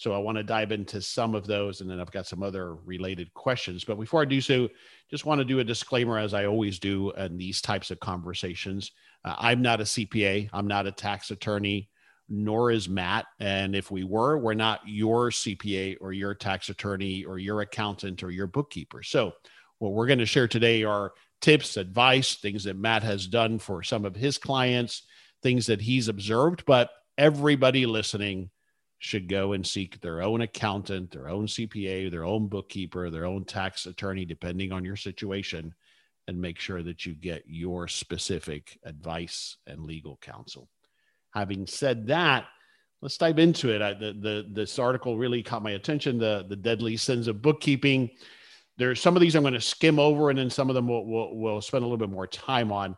so 0.00 0.14
I 0.14 0.18
want 0.18 0.38
to 0.38 0.42
dive 0.42 0.72
into 0.72 1.02
some 1.02 1.34
of 1.34 1.46
those, 1.46 1.82
and 1.82 1.90
then 1.90 2.00
I've 2.00 2.10
got 2.10 2.26
some 2.26 2.42
other 2.42 2.74
related 2.74 3.34
questions. 3.34 3.84
But 3.84 4.00
before 4.00 4.22
I 4.22 4.24
do 4.24 4.40
so, 4.40 4.70
just 5.10 5.26
want 5.26 5.40
to 5.40 5.44
do 5.44 5.58
a 5.58 5.64
disclaimer, 5.64 6.16
as 6.16 6.32
I 6.32 6.46
always 6.46 6.78
do 6.78 7.10
in 7.18 7.36
these 7.36 7.60
types 7.60 7.90
of 7.90 8.00
conversations. 8.00 8.92
Uh, 9.26 9.34
I'm 9.38 9.60
not 9.60 9.82
a 9.82 9.84
CPA, 9.84 10.48
I'm 10.54 10.66
not 10.66 10.86
a 10.86 10.90
tax 10.90 11.30
attorney, 11.30 11.90
nor 12.30 12.70
is 12.70 12.88
Matt. 12.88 13.26
And 13.40 13.76
if 13.76 13.90
we 13.90 14.04
were, 14.04 14.38
we're 14.38 14.54
not 14.54 14.80
your 14.86 15.28
CPA 15.28 15.98
or 16.00 16.14
your 16.14 16.34
tax 16.34 16.70
attorney 16.70 17.24
or 17.24 17.38
your 17.38 17.60
accountant 17.60 18.22
or 18.22 18.30
your 18.30 18.46
bookkeeper. 18.46 19.02
So 19.02 19.34
what 19.80 19.92
we're 19.92 20.06
going 20.06 20.18
to 20.20 20.24
share 20.24 20.48
today 20.48 20.82
are 20.82 21.12
tips, 21.40 21.76
advice, 21.76 22.36
things 22.36 22.64
that 22.64 22.76
Matt 22.76 23.02
has 23.02 23.26
done 23.26 23.58
for 23.58 23.82
some 23.82 24.04
of 24.04 24.16
his 24.16 24.38
clients, 24.38 25.02
things 25.42 25.66
that 25.66 25.80
he's 25.80 26.08
observed. 26.08 26.64
But 26.66 26.90
everybody 27.16 27.86
listening 27.86 28.50
should 28.98 29.28
go 29.28 29.54
and 29.54 29.66
seek 29.66 30.00
their 30.00 30.20
own 30.20 30.42
accountant, 30.42 31.10
their 31.10 31.28
own 31.28 31.46
CPA, 31.46 32.10
their 32.10 32.24
own 32.24 32.48
bookkeeper, 32.48 33.08
their 33.08 33.24
own 33.24 33.44
tax 33.44 33.86
attorney, 33.86 34.26
depending 34.26 34.72
on 34.72 34.84
your 34.84 34.96
situation, 34.96 35.74
and 36.28 36.40
make 36.40 36.58
sure 36.58 36.82
that 36.82 37.06
you 37.06 37.14
get 37.14 37.42
your 37.46 37.88
specific 37.88 38.78
advice 38.84 39.56
and 39.66 39.84
legal 39.84 40.18
counsel. 40.20 40.68
Having 41.32 41.66
said 41.66 42.08
that, 42.08 42.44
let's 43.00 43.16
dive 43.16 43.38
into 43.38 43.74
it. 43.74 43.80
I, 43.80 43.94
the, 43.94 44.12
the, 44.12 44.46
this 44.52 44.78
article 44.78 45.16
really 45.16 45.42
caught 45.42 45.62
my 45.62 45.72
attention 45.72 46.18
the, 46.18 46.44
the 46.48 46.56
deadly 46.56 46.96
sins 46.98 47.26
of 47.26 47.40
bookkeeping. 47.40 48.10
There's 48.80 48.98
some 48.98 49.14
of 49.14 49.20
these 49.20 49.34
I'm 49.34 49.42
going 49.42 49.52
to 49.52 49.60
skim 49.60 49.98
over, 49.98 50.30
and 50.30 50.38
then 50.38 50.48
some 50.48 50.70
of 50.70 50.74
them 50.74 50.88
we'll, 50.88 51.04
we'll, 51.04 51.36
we'll 51.36 51.60
spend 51.60 51.82
a 51.82 51.86
little 51.86 51.98
bit 51.98 52.08
more 52.08 52.26
time 52.26 52.72
on. 52.72 52.96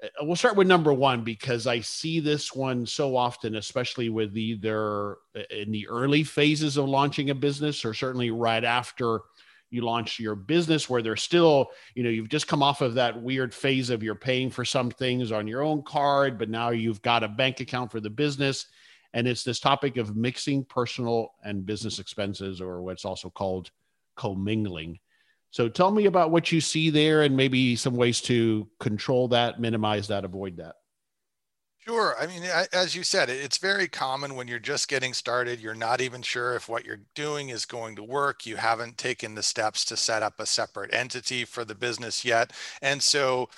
Uh, 0.00 0.06
we'll 0.20 0.36
start 0.36 0.54
with 0.54 0.68
number 0.68 0.92
one 0.92 1.24
because 1.24 1.66
I 1.66 1.80
see 1.80 2.20
this 2.20 2.54
one 2.54 2.86
so 2.86 3.16
often, 3.16 3.56
especially 3.56 4.08
with 4.08 4.36
either 4.36 5.16
uh, 5.36 5.42
in 5.50 5.72
the 5.72 5.88
early 5.88 6.22
phases 6.22 6.76
of 6.76 6.88
launching 6.88 7.30
a 7.30 7.34
business 7.34 7.84
or 7.84 7.92
certainly 7.92 8.30
right 8.30 8.62
after 8.62 9.22
you 9.70 9.82
launch 9.82 10.20
your 10.20 10.36
business 10.36 10.88
where 10.88 11.02
they're 11.02 11.16
still, 11.16 11.70
you 11.96 12.04
know, 12.04 12.08
you've 12.08 12.28
just 12.28 12.46
come 12.46 12.62
off 12.62 12.80
of 12.80 12.94
that 12.94 13.20
weird 13.20 13.52
phase 13.52 13.90
of 13.90 14.04
you're 14.04 14.14
paying 14.14 14.48
for 14.48 14.64
some 14.64 14.92
things 14.92 15.32
on 15.32 15.48
your 15.48 15.62
own 15.62 15.82
card, 15.82 16.38
but 16.38 16.48
now 16.48 16.70
you've 16.70 17.02
got 17.02 17.24
a 17.24 17.28
bank 17.28 17.58
account 17.58 17.90
for 17.90 17.98
the 17.98 18.08
business. 18.08 18.66
And 19.12 19.26
it's 19.26 19.42
this 19.42 19.58
topic 19.58 19.96
of 19.96 20.14
mixing 20.14 20.64
personal 20.66 21.32
and 21.42 21.66
business 21.66 21.98
expenses, 21.98 22.60
or 22.60 22.80
what's 22.82 23.04
also 23.04 23.28
called 23.28 23.72
commingling. 24.16 25.00
So 25.56 25.70
tell 25.70 25.90
me 25.90 26.04
about 26.04 26.30
what 26.30 26.52
you 26.52 26.60
see 26.60 26.90
there 26.90 27.22
and 27.22 27.34
maybe 27.34 27.76
some 27.76 27.96
ways 27.96 28.20
to 28.20 28.68
control 28.78 29.26
that, 29.28 29.58
minimize 29.58 30.06
that, 30.08 30.22
avoid 30.22 30.58
that. 30.58 30.74
Sure. 31.78 32.14
I 32.20 32.26
mean, 32.26 32.42
as 32.74 32.94
you 32.94 33.02
said, 33.02 33.30
it's 33.30 33.56
very 33.56 33.88
common 33.88 34.34
when 34.34 34.48
you're 34.48 34.58
just 34.58 34.86
getting 34.86 35.14
started. 35.14 35.58
You're 35.58 35.74
not 35.74 36.02
even 36.02 36.20
sure 36.20 36.56
if 36.56 36.68
what 36.68 36.84
you're 36.84 37.00
doing 37.14 37.48
is 37.48 37.64
going 37.64 37.96
to 37.96 38.02
work. 38.02 38.44
You 38.44 38.56
haven't 38.56 38.98
taken 38.98 39.34
the 39.34 39.42
steps 39.42 39.86
to 39.86 39.96
set 39.96 40.22
up 40.22 40.40
a 40.40 40.44
separate 40.44 40.92
entity 40.92 41.46
for 41.46 41.64
the 41.64 41.74
business 41.74 42.22
yet. 42.22 42.52
And 42.82 43.02
so 43.02 43.48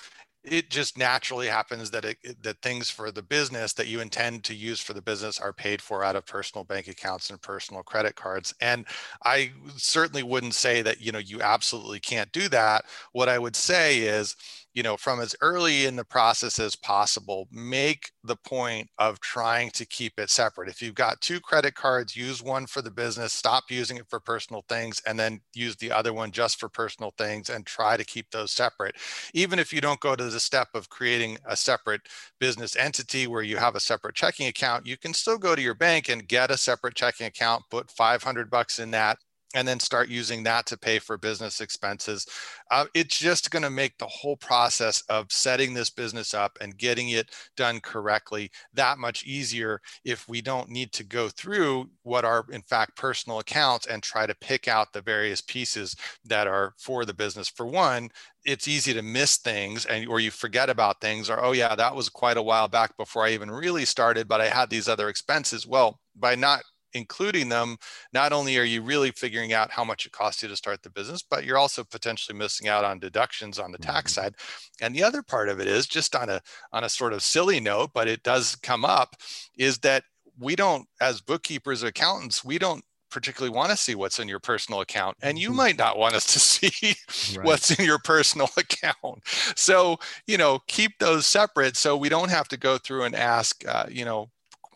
it 0.43 0.69
just 0.69 0.97
naturally 0.97 1.47
happens 1.47 1.91
that 1.91 2.05
it, 2.05 2.17
that 2.43 2.61
things 2.61 2.89
for 2.89 3.11
the 3.11 3.21
business 3.21 3.73
that 3.73 3.87
you 3.87 3.99
intend 3.99 4.43
to 4.45 4.55
use 4.55 4.79
for 4.79 4.93
the 4.93 5.01
business 5.01 5.39
are 5.39 5.51
paid 5.53 5.81
for 5.81 6.03
out 6.03 6.15
of 6.15 6.25
personal 6.25 6.63
bank 6.63 6.87
accounts 6.87 7.29
and 7.29 7.41
personal 7.41 7.83
credit 7.83 8.15
cards. 8.15 8.53
And 8.61 8.85
i 9.23 9.51
certainly 9.75 10.23
wouldn't 10.23 10.53
say 10.53 10.81
that 10.81 11.01
you 11.01 11.11
know 11.11 11.19
you 11.19 11.41
absolutely 11.41 11.99
can't 11.99 12.31
do 12.31 12.47
that. 12.49 12.85
What 13.11 13.29
i 13.29 13.37
would 13.39 13.55
say 13.55 13.99
is 13.99 14.35
you 14.73 14.83
know, 14.83 14.97
from 14.97 15.19
as 15.19 15.35
early 15.41 15.85
in 15.85 15.95
the 15.95 16.05
process 16.05 16.59
as 16.59 16.75
possible, 16.75 17.47
make 17.51 18.11
the 18.23 18.35
point 18.35 18.87
of 18.97 19.19
trying 19.19 19.71
to 19.71 19.85
keep 19.85 20.19
it 20.19 20.29
separate. 20.29 20.69
If 20.69 20.81
you've 20.81 20.95
got 20.95 21.21
two 21.21 21.39
credit 21.39 21.75
cards, 21.75 22.15
use 22.15 22.43
one 22.43 22.67
for 22.67 22.81
the 22.81 22.91
business, 22.91 23.33
stop 23.33 23.65
using 23.69 23.97
it 23.97 24.07
for 24.09 24.19
personal 24.19 24.63
things, 24.69 25.01
and 25.07 25.17
then 25.17 25.41
use 25.53 25.75
the 25.75 25.91
other 25.91 26.13
one 26.13 26.31
just 26.31 26.59
for 26.59 26.69
personal 26.69 27.13
things 27.17 27.49
and 27.49 27.65
try 27.65 27.97
to 27.97 28.05
keep 28.05 28.29
those 28.31 28.51
separate. 28.51 28.95
Even 29.33 29.59
if 29.59 29.73
you 29.73 29.81
don't 29.81 29.99
go 29.99 30.15
to 30.15 30.25
the 30.25 30.39
step 30.39 30.69
of 30.73 30.89
creating 30.89 31.37
a 31.45 31.55
separate 31.55 32.01
business 32.39 32.75
entity 32.75 33.27
where 33.27 33.43
you 33.43 33.57
have 33.57 33.75
a 33.75 33.79
separate 33.79 34.15
checking 34.15 34.47
account, 34.47 34.85
you 34.85 34.97
can 34.97 35.13
still 35.13 35.37
go 35.37 35.55
to 35.55 35.61
your 35.61 35.75
bank 35.75 36.09
and 36.09 36.27
get 36.27 36.51
a 36.51 36.57
separate 36.57 36.95
checking 36.95 37.25
account, 37.27 37.63
put 37.71 37.89
500 37.91 38.49
bucks 38.49 38.79
in 38.79 38.91
that, 38.91 39.17
and 39.55 39.67
then 39.67 39.79
start 39.79 40.09
using 40.09 40.43
that 40.43 40.65
to 40.67 40.77
pay 40.77 40.99
for 40.99 41.17
business 41.17 41.59
expenses. 41.59 42.27
Uh, 42.69 42.85
it's 42.93 43.17
just 43.17 43.49
going 43.49 43.63
to 43.63 43.69
make 43.69 43.97
the 43.97 44.05
whole 44.05 44.37
process 44.37 45.01
of 45.09 45.31
setting 45.31 45.73
this 45.73 45.89
business 45.89 46.33
up 46.33 46.57
and 46.61 46.77
getting 46.77 47.09
it 47.09 47.31
done 47.57 47.79
correctly 47.79 48.51
that 48.73 48.99
much 48.99 49.23
easier 49.23 49.81
if 50.05 50.27
we 50.29 50.41
don't 50.41 50.69
need 50.69 50.91
to 50.91 51.03
go 51.03 51.29
through 51.29 51.89
what 52.03 52.25
are, 52.25 52.45
in 52.51 52.61
fact, 52.61 52.95
personal 52.95 53.39
accounts 53.39 53.87
and 53.87 54.03
try 54.03 54.27
to 54.27 54.35
pick 54.35 54.67
out 54.67 54.93
the 54.93 55.01
various 55.01 55.41
pieces 55.41 55.95
that 56.25 56.47
are 56.47 56.73
for 56.77 57.03
the 57.05 57.13
business. 57.13 57.49
For 57.49 57.65
one, 57.65 58.09
it's 58.45 58.67
easy 58.67 58.93
to 58.93 59.01
miss 59.01 59.37
things 59.37 59.85
and 59.85 60.07
or 60.07 60.19
you 60.19 60.31
forget 60.31 60.69
about 60.69 61.01
things 61.01 61.29
or 61.29 61.43
oh 61.43 61.51
yeah 61.51 61.75
that 61.75 61.93
was 61.93 62.07
quite 62.07 62.37
a 62.37 62.41
while 62.41 62.69
back 62.69 62.95
before 62.95 63.25
i 63.25 63.31
even 63.31 63.51
really 63.51 63.83
started 63.83 64.29
but 64.29 64.39
i 64.39 64.47
had 64.47 64.69
these 64.69 64.87
other 64.87 65.09
expenses 65.09 65.67
well 65.67 65.99
by 66.15 66.35
not 66.35 66.61
including 66.93 67.49
them, 67.49 67.77
not 68.13 68.33
only 68.33 68.57
are 68.57 68.63
you 68.63 68.81
really 68.81 69.11
figuring 69.11 69.53
out 69.53 69.71
how 69.71 69.83
much 69.83 70.05
it 70.05 70.11
costs 70.11 70.41
you 70.41 70.49
to 70.49 70.55
start 70.55 70.81
the 70.83 70.89
business, 70.89 71.21
but 71.21 71.45
you're 71.45 71.57
also 71.57 71.83
potentially 71.83 72.37
missing 72.37 72.67
out 72.67 72.85
on 72.85 72.99
deductions 72.99 73.59
on 73.59 73.71
the 73.71 73.77
tax 73.77 74.13
mm-hmm. 74.13 74.21
side. 74.21 74.35
And 74.81 74.95
the 74.95 75.03
other 75.03 75.21
part 75.21 75.49
of 75.49 75.59
it 75.59 75.67
is 75.67 75.87
just 75.87 76.15
on 76.15 76.29
a 76.29 76.41
on 76.71 76.83
a 76.83 76.89
sort 76.89 77.13
of 77.13 77.21
silly 77.21 77.59
note, 77.59 77.91
but 77.93 78.07
it 78.07 78.23
does 78.23 78.55
come 78.55 78.85
up, 78.85 79.15
is 79.57 79.79
that 79.79 80.03
we 80.37 80.55
don't, 80.55 80.87
as 81.01 81.21
bookkeepers, 81.21 81.83
accountants, 81.83 82.43
we 82.45 82.57
don't 82.57 82.83
particularly 83.09 83.55
want 83.55 83.71
to 83.71 83.77
see 83.77 83.95
what's 83.95 84.19
in 84.19 84.27
your 84.27 84.39
personal 84.39 84.81
account 84.81 85.17
and 85.21 85.39
you 85.39 85.49
mm-hmm. 85.49 85.57
might 85.57 85.77
not 85.77 85.97
want 85.97 86.13
us 86.13 86.25
to 86.31 86.39
see 86.39 86.95
right. 87.37 87.45
what's 87.45 87.71
in 87.71 87.83
your 87.83 87.99
personal 87.99 88.47
account 88.57 89.21
so 89.55 89.97
you 90.27 90.37
know 90.37 90.59
keep 90.67 90.91
those 90.99 91.25
separate 91.25 91.75
so 91.75 91.97
we 91.97 92.09
don't 92.09 92.29
have 92.29 92.47
to 92.47 92.57
go 92.57 92.77
through 92.77 93.03
and 93.03 93.15
ask 93.15 93.67
uh, 93.67 93.85
you 93.89 94.05
know 94.05 94.29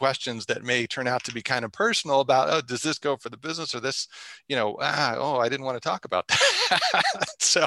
questions 0.04 0.46
that 0.46 0.66
may 0.66 0.86
turn 0.86 1.08
out 1.08 1.24
to 1.24 1.32
be 1.32 1.42
kind 1.42 1.64
of 1.64 1.72
personal 1.72 2.20
about 2.20 2.50
oh 2.50 2.60
does 2.60 2.82
this 2.82 3.00
go 3.00 3.16
for 3.16 3.30
the 3.30 3.38
business 3.38 3.74
or 3.74 3.80
this 3.80 4.10
you 4.50 4.56
know 4.58 4.76
ah, 4.82 5.16
oh 5.18 5.40
i 5.40 5.48
didn't 5.48 5.66
want 5.66 5.82
to 5.82 5.90
talk 5.90 6.04
about 6.04 6.28
that. 6.28 6.42
So 7.40 7.66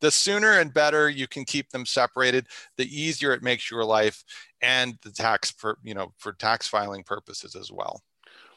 the 0.00 0.10
sooner 0.10 0.58
and 0.58 0.74
better 0.74 1.08
you 1.08 1.28
can 1.28 1.44
keep 1.44 1.70
them 1.70 1.86
separated 1.86 2.48
the 2.76 2.86
easier 2.86 3.32
it 3.32 3.44
makes 3.44 3.70
your 3.70 3.84
life 3.84 4.24
and 4.60 4.98
the 5.04 5.12
tax 5.12 5.52
for 5.52 5.78
you 5.84 5.94
know 5.94 6.12
for 6.18 6.32
tax 6.32 6.66
filing 6.66 7.04
purposes 7.04 7.54
as 7.54 7.70
well. 7.70 8.02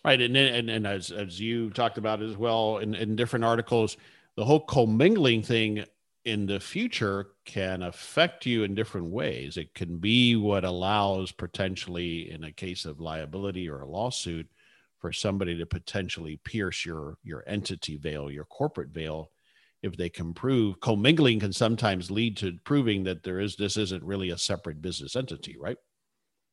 Right 0.04 0.20
and 0.20 0.36
and, 0.36 0.72
and 0.72 0.88
as, 0.88 1.12
as 1.12 1.40
you 1.40 1.70
talked 1.70 2.00
about 2.00 2.24
as 2.24 2.36
well 2.36 2.80
in, 2.80 2.96
in 2.96 3.16
different 3.16 3.46
articles 3.46 3.96
the 4.38 4.46
whole 4.46 4.62
commingling 4.62 5.44
thing 5.44 5.86
in 6.26 6.46
the 6.46 6.60
future 6.60 7.28
can 7.46 7.84
affect 7.84 8.46
you 8.46 8.64
in 8.64 8.76
different 8.76 9.08
ways. 9.08 9.58
It 9.58 9.74
can 9.74 9.98
be 9.98 10.36
what 10.36 10.64
allows 10.64 11.32
potentially, 11.32 12.32
in 12.32 12.44
a 12.46 12.52
case 12.52 12.86
of 12.86 13.00
liability 13.02 13.70
or 13.70 13.82
a 13.82 13.90
lawsuit, 13.90 14.48
for 15.00 15.12
somebody 15.12 15.58
to 15.58 15.66
potentially 15.66 16.38
pierce 16.38 16.86
your 16.86 17.18
your 17.24 17.44
entity 17.48 17.98
veil, 17.98 18.32
your 18.32 18.46
corporate 18.46 18.90
veil, 18.90 19.32
if 19.82 19.98
they 19.98 20.10
can 20.10 20.34
prove 20.34 20.80
commingling 20.80 21.40
can 21.42 21.52
sometimes 21.54 22.10
lead 22.10 22.38
to 22.38 22.58
proving 22.64 23.04
that 23.04 23.24
there 23.24 23.40
is 23.40 23.58
this 23.58 23.76
isn't 23.78 24.04
really 24.04 24.30
a 24.30 24.38
separate 24.38 24.82
business 24.82 25.16
entity, 25.16 25.58
right? 25.60 25.78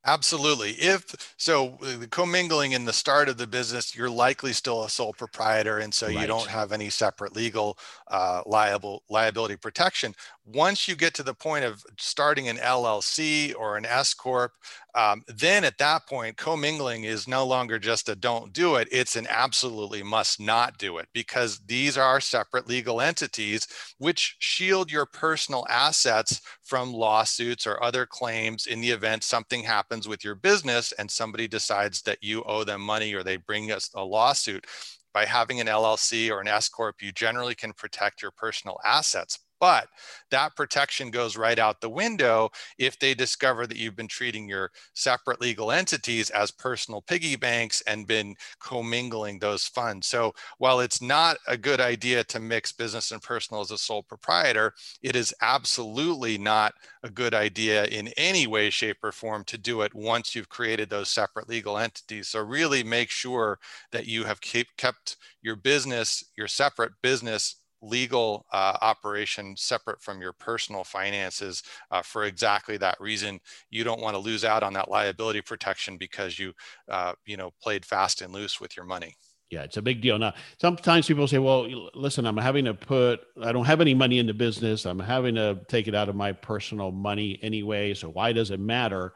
Absolutely. 0.07 0.71
If 0.73 1.35
so, 1.37 1.79
uh, 1.83 1.99
the 1.99 2.09
commingling 2.09 2.73
in 2.73 2.87
the 2.87 2.93
start 2.93 3.29
of 3.29 3.37
the 3.37 3.47
business, 3.47 3.95
you're 3.95 4.09
likely 4.09 4.55
still 4.55 4.85
a 4.85 4.89
sole 4.89 5.13
proprietor, 5.13 5.79
and 5.79 5.93
so 5.93 6.07
right. 6.07 6.21
you 6.21 6.27
don't 6.27 6.49
have 6.49 6.73
any 6.73 6.89
separate 6.89 7.37
legal 7.37 7.77
uh, 8.09 8.43
liable 8.47 9.03
liability 9.11 9.57
protection. 9.57 10.15
Once 10.55 10.89
you 10.89 10.97
get 10.97 11.15
to 11.15 11.23
the 11.23 11.35
point 11.35 11.65
of 11.65 11.85
starting 11.99 12.49
an 12.49 12.57
LLC 12.59 13.55
or 13.59 13.77
an 13.77 13.87
S 13.87 14.15
corp, 14.15 14.53
um, 14.95 15.23
then 15.29 15.65
at 15.65 15.79
that 15.79 16.07
point, 16.07 16.37
commingling 16.37 17.05
is 17.05 17.29
no 17.29 17.47
longer 17.47 17.79
just 17.79 18.09
a 18.09 18.17
don't 18.17 18.53
do 18.53 18.77
it; 18.77 18.89
it's 18.91 19.17
an 19.17 19.27
absolutely 19.29 20.03
must 20.03 20.41
not 20.41 20.79
do 20.79 20.99
it 20.99 21.09
because 21.13 21.61
these 21.67 21.97
are 21.97 22.21
separate 22.21 22.69
legal 22.69 23.01
entities 23.01 23.67
which 23.99 24.37
shield 24.39 24.91
your 24.91 25.07
personal 25.07 25.67
assets 25.69 26.41
from 26.63 26.93
lawsuits 26.93 27.67
or 27.67 27.83
other 27.83 28.07
claims 28.07 28.67
in 28.67 28.81
the 28.81 28.91
event 28.91 29.23
something 29.23 29.63
happens 29.63 30.09
with 30.09 30.25
your 30.25 30.35
business 30.35 30.93
and 30.93 31.11
somebody 31.11 31.47
decides 31.49 32.03
that 32.03 32.19
you 32.23 32.43
owe 32.45 32.65
them 32.65 32.81
money 32.81 33.15
or 33.15 33.23
they 33.23 33.37
bring 33.37 33.71
us 33.73 33.91
a 33.95 34.05
lawsuit 34.05 34.67
by 35.13 35.25
having 35.25 35.61
an 35.61 35.67
LLC 35.67 36.31
or 36.31 36.41
an 36.41 36.49
S 36.49 36.69
Corp, 36.69 37.03
you 37.03 37.13
generally 37.13 37.55
can 37.55 37.73
protect 37.73 38.23
your 38.23 38.31
personal 38.31 38.79
assets. 38.85 39.39
But 39.61 39.89
that 40.31 40.57
protection 40.57 41.11
goes 41.11 41.37
right 41.37 41.59
out 41.59 41.81
the 41.81 41.91
window 41.91 42.51
if 42.79 42.99
they 42.99 43.15
discover 43.15 43.67
that 43.67 43.77
you've 43.77 43.97
been 43.97 44.09
treating 44.09 44.49
your 44.49 44.71
separate 44.95 45.41
legal 45.41 45.71
entities 45.71 46.31
as 46.31 46.51
personal 46.51 47.03
piggy 47.03 47.37
banks 47.37 47.83
and 47.87 48.07
been 48.07 48.35
commingling 48.61 49.39
those 49.39 49.67
funds. 49.67 50.07
So 50.07 50.33
while 50.59 50.81
it's 50.81 51.03
not 51.03 51.37
a 51.47 51.57
good 51.57 51.81
idea 51.81 52.25
to 52.25 52.41
mix 52.41 52.73
business 52.73 53.11
and 53.13 53.23
personal 53.23 53.61
as 53.61 53.71
a 53.71 53.79
sole 53.79 54.03
proprietor, 54.03 54.73
it 55.03 55.17
is 55.17 55.35
absolutely 55.43 56.39
not 56.39 56.75
a 57.03 57.11
good 57.11 57.35
idea 57.35 57.85
in 57.87 58.09
any 58.17 58.47
way, 58.47 58.71
shape, 58.71 58.99
or 59.03 59.13
form 59.13 59.45
to 59.45 59.59
do 59.59 59.83
it 59.83 59.95
once 59.95 60.35
you've 60.35 60.49
created 60.49 60.91
those 60.91 61.11
separate 61.11 61.49
legal 61.49 61.79
entities. 61.79 62.29
So 62.29 62.41
really 62.41 62.83
make 62.83 63.11
sure 63.11 63.59
that 63.93 64.07
you 64.07 64.25
have 64.25 64.41
kept 64.41 65.17
your 65.43 65.57
business, 65.57 66.25
your 66.37 66.49
separate 66.49 66.93
business 67.03 67.57
legal 67.83 68.47
uh, 68.53 68.77
operation 68.81 69.55
separate 69.57 70.03
from 70.03 70.21
your 70.21 70.33
personal 70.33 70.85
finances 70.85 71.63
uh, 71.91 72.03
for 72.03 72.25
exactly 72.25 72.77
that 72.77 73.01
reason. 73.01 73.41
You 73.71 73.85
don't 73.85 74.01
want 74.01 74.15
to 74.15 74.19
lose 74.19 74.45
out 74.45 74.63
on 74.63 74.73
that 74.75 74.91
liability 74.91 75.41
protection 75.41 75.97
because 75.97 76.39
you, 76.39 76.53
uh, 76.89 77.15
you 77.25 77.37
know, 77.37 77.53
played 77.63 77.85
fast 77.85 78.23
and 78.23 78.33
loose 78.33 78.61
with 78.61 78.77
your 78.77 78.87
money. 78.87 79.15
Yeah, 79.51 79.63
it's 79.63 79.79
a 79.79 79.83
big 79.83 80.01
deal. 80.01 80.17
Now, 80.17 80.35
sometimes 80.61 81.09
people 81.09 81.27
say, 81.27 81.39
well, 81.39 81.69
listen, 81.95 82.25
I'm 82.25 82.37
having 82.37 82.67
to 82.67 82.75
put, 82.75 83.21
I 83.43 83.51
don't 83.51 83.65
have 83.65 83.81
any 83.81 83.95
money 83.95 84.21
in 84.21 84.27
the 84.27 84.35
business. 84.35 84.87
I'm 84.87 85.01
having 85.01 85.35
to 85.35 85.61
take 85.67 85.89
it 85.89 85.95
out 85.95 86.09
of 86.09 86.15
my 86.15 86.31
personal 86.31 86.93
money 86.93 87.37
anyway. 87.43 87.95
So 87.95 88.11
why 88.11 88.33
does 88.33 88.53
it 88.53 88.61
matter? 88.61 89.15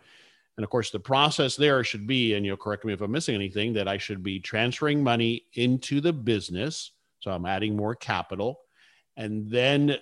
And 0.57 0.65
of 0.65 0.71
course, 0.71 0.91
the 0.91 0.99
process 0.99 1.55
there 1.55 1.85
should 1.85 2.09
be, 2.09 2.35
and 2.35 2.45
you'll 2.45 2.57
correct 2.57 2.85
me 2.85 2.93
if 2.93 3.01
I'm 3.01 3.13
missing 3.13 3.37
anything, 3.37 3.73
that 3.75 3.87
I 3.87 3.97
should 3.97 4.25
be 4.25 4.41
transferring 4.41 5.05
money 5.05 5.45
into 5.55 6.01
the 6.01 6.13
business 6.13 6.91
so 7.25 7.31
I'm 7.31 7.47
adding 7.47 7.75
more 7.75 7.95
capital 7.95 8.61
and 9.17 9.51
then 9.51 9.97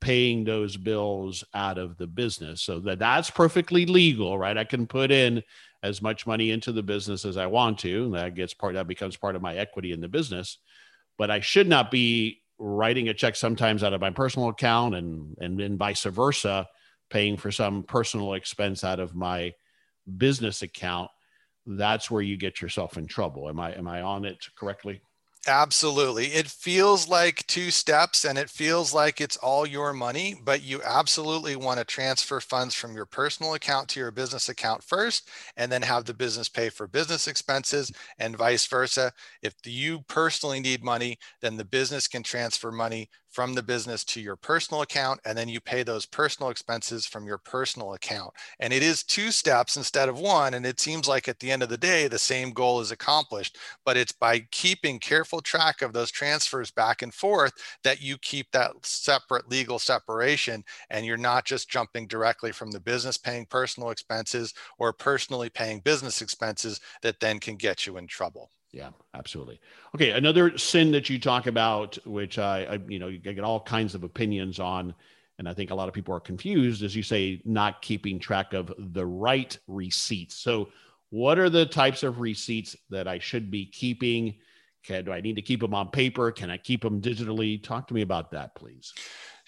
paying 0.00 0.44
those 0.44 0.76
bills 0.76 1.42
out 1.52 1.78
of 1.78 1.96
the 1.96 2.06
business. 2.06 2.62
So 2.62 2.78
that 2.80 3.00
that's 3.00 3.28
perfectly 3.28 3.86
legal, 3.86 4.38
right? 4.38 4.56
I 4.56 4.62
can 4.62 4.86
put 4.86 5.10
in 5.10 5.42
as 5.82 6.00
much 6.00 6.28
money 6.28 6.52
into 6.52 6.70
the 6.70 6.84
business 6.84 7.24
as 7.24 7.36
I 7.36 7.46
want 7.46 7.80
to. 7.80 8.04
And 8.04 8.14
that 8.14 8.36
gets 8.36 8.54
part 8.54 8.74
that 8.74 8.86
becomes 8.86 9.16
part 9.16 9.34
of 9.34 9.42
my 9.42 9.56
equity 9.56 9.90
in 9.90 10.00
the 10.00 10.06
business. 10.06 10.58
But 11.18 11.28
I 11.28 11.40
should 11.40 11.68
not 11.68 11.90
be 11.90 12.40
writing 12.56 13.08
a 13.08 13.14
check 13.14 13.34
sometimes 13.34 13.82
out 13.82 13.92
of 13.92 14.00
my 14.00 14.10
personal 14.10 14.48
account 14.48 14.94
and 14.94 15.36
and 15.40 15.58
then 15.58 15.76
vice 15.76 16.04
versa, 16.04 16.68
paying 17.08 17.36
for 17.36 17.50
some 17.50 17.82
personal 17.82 18.34
expense 18.34 18.84
out 18.84 19.00
of 19.00 19.16
my 19.16 19.54
business 20.18 20.62
account. 20.62 21.10
That's 21.66 22.12
where 22.12 22.22
you 22.22 22.36
get 22.36 22.62
yourself 22.62 22.96
in 22.96 23.08
trouble. 23.08 23.48
Am 23.48 23.58
I 23.58 23.72
am 23.72 23.88
I 23.88 24.02
on 24.02 24.24
it 24.24 24.46
correctly? 24.56 25.00
Absolutely. 25.46 26.26
It 26.26 26.48
feels 26.48 27.08
like 27.08 27.46
two 27.46 27.70
steps 27.70 28.26
and 28.26 28.36
it 28.36 28.50
feels 28.50 28.92
like 28.92 29.22
it's 29.22 29.38
all 29.38 29.66
your 29.66 29.94
money, 29.94 30.34
but 30.44 30.62
you 30.62 30.82
absolutely 30.84 31.56
want 31.56 31.78
to 31.78 31.84
transfer 31.84 32.40
funds 32.40 32.74
from 32.74 32.94
your 32.94 33.06
personal 33.06 33.54
account 33.54 33.88
to 33.90 34.00
your 34.00 34.10
business 34.10 34.50
account 34.50 34.84
first 34.84 35.30
and 35.56 35.72
then 35.72 35.80
have 35.80 36.04
the 36.04 36.12
business 36.12 36.50
pay 36.50 36.68
for 36.68 36.86
business 36.86 37.26
expenses 37.26 37.90
and 38.18 38.36
vice 38.36 38.66
versa. 38.66 39.12
If 39.40 39.54
you 39.64 40.00
personally 40.08 40.60
need 40.60 40.84
money, 40.84 41.18
then 41.40 41.56
the 41.56 41.64
business 41.64 42.06
can 42.06 42.22
transfer 42.22 42.70
money 42.70 43.08
from 43.30 43.54
the 43.54 43.62
business 43.62 44.04
to 44.04 44.20
your 44.20 44.36
personal 44.36 44.82
account, 44.82 45.20
and 45.24 45.38
then 45.38 45.48
you 45.48 45.60
pay 45.60 45.82
those 45.82 46.06
personal 46.06 46.50
expenses 46.50 47.06
from 47.06 47.26
your 47.26 47.38
personal 47.38 47.94
account. 47.94 48.32
And 48.58 48.72
it 48.72 48.82
is 48.82 49.02
two 49.02 49.30
steps 49.30 49.76
instead 49.76 50.08
of 50.08 50.18
one. 50.18 50.54
And 50.54 50.66
it 50.66 50.80
seems 50.80 51.08
like 51.08 51.28
at 51.28 51.38
the 51.38 51.50
end 51.50 51.62
of 51.62 51.68
the 51.68 51.76
day, 51.76 52.08
the 52.08 52.18
same 52.18 52.50
goal 52.50 52.80
is 52.80 52.90
accomplished. 52.90 53.56
But 53.84 53.96
it's 53.96 54.12
by 54.12 54.40
keeping 54.50 54.98
careful 54.98 55.40
track 55.40 55.82
of 55.82 55.92
those 55.92 56.10
transfers 56.10 56.70
back 56.70 57.02
and 57.02 57.14
forth 57.14 57.52
that 57.84 58.02
you 58.02 58.18
keep 58.18 58.50
that 58.52 58.72
separate 58.82 59.48
legal 59.48 59.78
separation. 59.78 60.64
And 60.90 61.06
you're 61.06 61.16
not 61.16 61.44
just 61.44 61.70
jumping 61.70 62.06
directly 62.06 62.52
from 62.52 62.70
the 62.70 62.80
business 62.80 63.16
paying 63.16 63.46
personal 63.46 63.90
expenses 63.90 64.54
or 64.78 64.92
personally 64.92 65.50
paying 65.50 65.80
business 65.80 66.20
expenses 66.20 66.80
that 67.02 67.20
then 67.20 67.38
can 67.38 67.56
get 67.56 67.86
you 67.86 67.96
in 67.96 68.06
trouble. 68.06 68.50
Yeah, 68.72 68.90
absolutely. 69.14 69.60
Okay, 69.94 70.10
another 70.10 70.56
sin 70.56 70.92
that 70.92 71.10
you 71.10 71.18
talk 71.18 71.46
about, 71.46 71.98
which 72.06 72.38
I, 72.38 72.64
I, 72.64 72.78
you 72.88 72.98
know, 72.98 73.08
you 73.08 73.18
get 73.18 73.40
all 73.40 73.60
kinds 73.60 73.94
of 73.94 74.04
opinions 74.04 74.60
on, 74.60 74.94
and 75.38 75.48
I 75.48 75.54
think 75.54 75.70
a 75.70 75.74
lot 75.74 75.88
of 75.88 75.94
people 75.94 76.14
are 76.14 76.20
confused, 76.20 76.84
as 76.84 76.94
you 76.94 77.02
say, 77.02 77.42
not 77.44 77.82
keeping 77.82 78.20
track 78.20 78.52
of 78.52 78.72
the 78.78 79.04
right 79.04 79.56
receipts. 79.66 80.36
So, 80.36 80.68
what 81.08 81.40
are 81.40 81.50
the 81.50 81.66
types 81.66 82.04
of 82.04 82.20
receipts 82.20 82.76
that 82.90 83.08
I 83.08 83.18
should 83.18 83.50
be 83.50 83.66
keeping? 83.66 84.36
Can, 84.84 85.04
do 85.04 85.12
I 85.12 85.20
need 85.20 85.36
to 85.36 85.42
keep 85.42 85.60
them 85.60 85.74
on 85.74 85.88
paper? 85.88 86.30
Can 86.30 86.50
I 86.50 86.56
keep 86.56 86.82
them 86.82 87.00
digitally? 87.00 87.60
Talk 87.60 87.88
to 87.88 87.94
me 87.94 88.02
about 88.02 88.30
that, 88.30 88.54
please. 88.54 88.94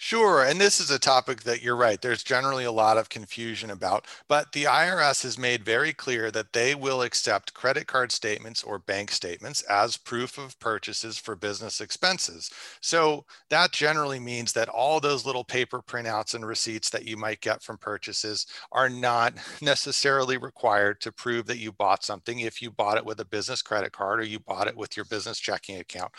Sure. 0.05 0.43
And 0.43 0.59
this 0.59 0.81
is 0.81 0.91
a 0.91 0.99
topic 0.99 1.43
that 1.43 1.61
you're 1.63 1.77
right. 1.77 2.01
There's 2.01 2.23
generally 2.23 2.65
a 2.65 2.73
lot 2.73 2.97
of 2.97 3.07
confusion 3.07 3.69
about, 3.71 4.05
but 4.27 4.51
the 4.51 4.65
IRS 4.65 5.23
has 5.23 5.37
made 5.37 5.63
very 5.63 5.93
clear 5.93 6.29
that 6.29 6.51
they 6.51 6.75
will 6.75 7.01
accept 7.01 7.53
credit 7.53 7.87
card 7.87 8.11
statements 8.11 8.63
or 8.63 8.77
bank 8.79 9.11
statements 9.11 9.61
as 9.61 9.95
proof 9.95 10.37
of 10.37 10.59
purchases 10.59 11.17
for 11.17 11.37
business 11.37 11.79
expenses. 11.79 12.51
So 12.81 13.23
that 13.49 13.71
generally 13.71 14.19
means 14.19 14.51
that 14.51 14.67
all 14.67 14.99
those 14.99 15.25
little 15.25 15.45
paper 15.45 15.81
printouts 15.81 16.35
and 16.35 16.45
receipts 16.45 16.89
that 16.89 17.07
you 17.07 17.15
might 17.15 17.39
get 17.39 17.63
from 17.63 17.77
purchases 17.77 18.45
are 18.73 18.89
not 18.89 19.35
necessarily 19.61 20.35
required 20.35 20.99
to 20.99 21.13
prove 21.13 21.45
that 21.45 21.59
you 21.59 21.71
bought 21.71 22.03
something 22.03 22.41
if 22.41 22.61
you 22.61 22.71
bought 22.71 22.97
it 22.97 23.05
with 23.05 23.21
a 23.21 23.25
business 23.25 23.61
credit 23.61 23.93
card 23.93 24.19
or 24.19 24.23
you 24.23 24.39
bought 24.41 24.67
it 24.67 24.75
with 24.75 24.97
your 24.97 25.05
business 25.05 25.39
checking 25.39 25.77
account. 25.79 26.11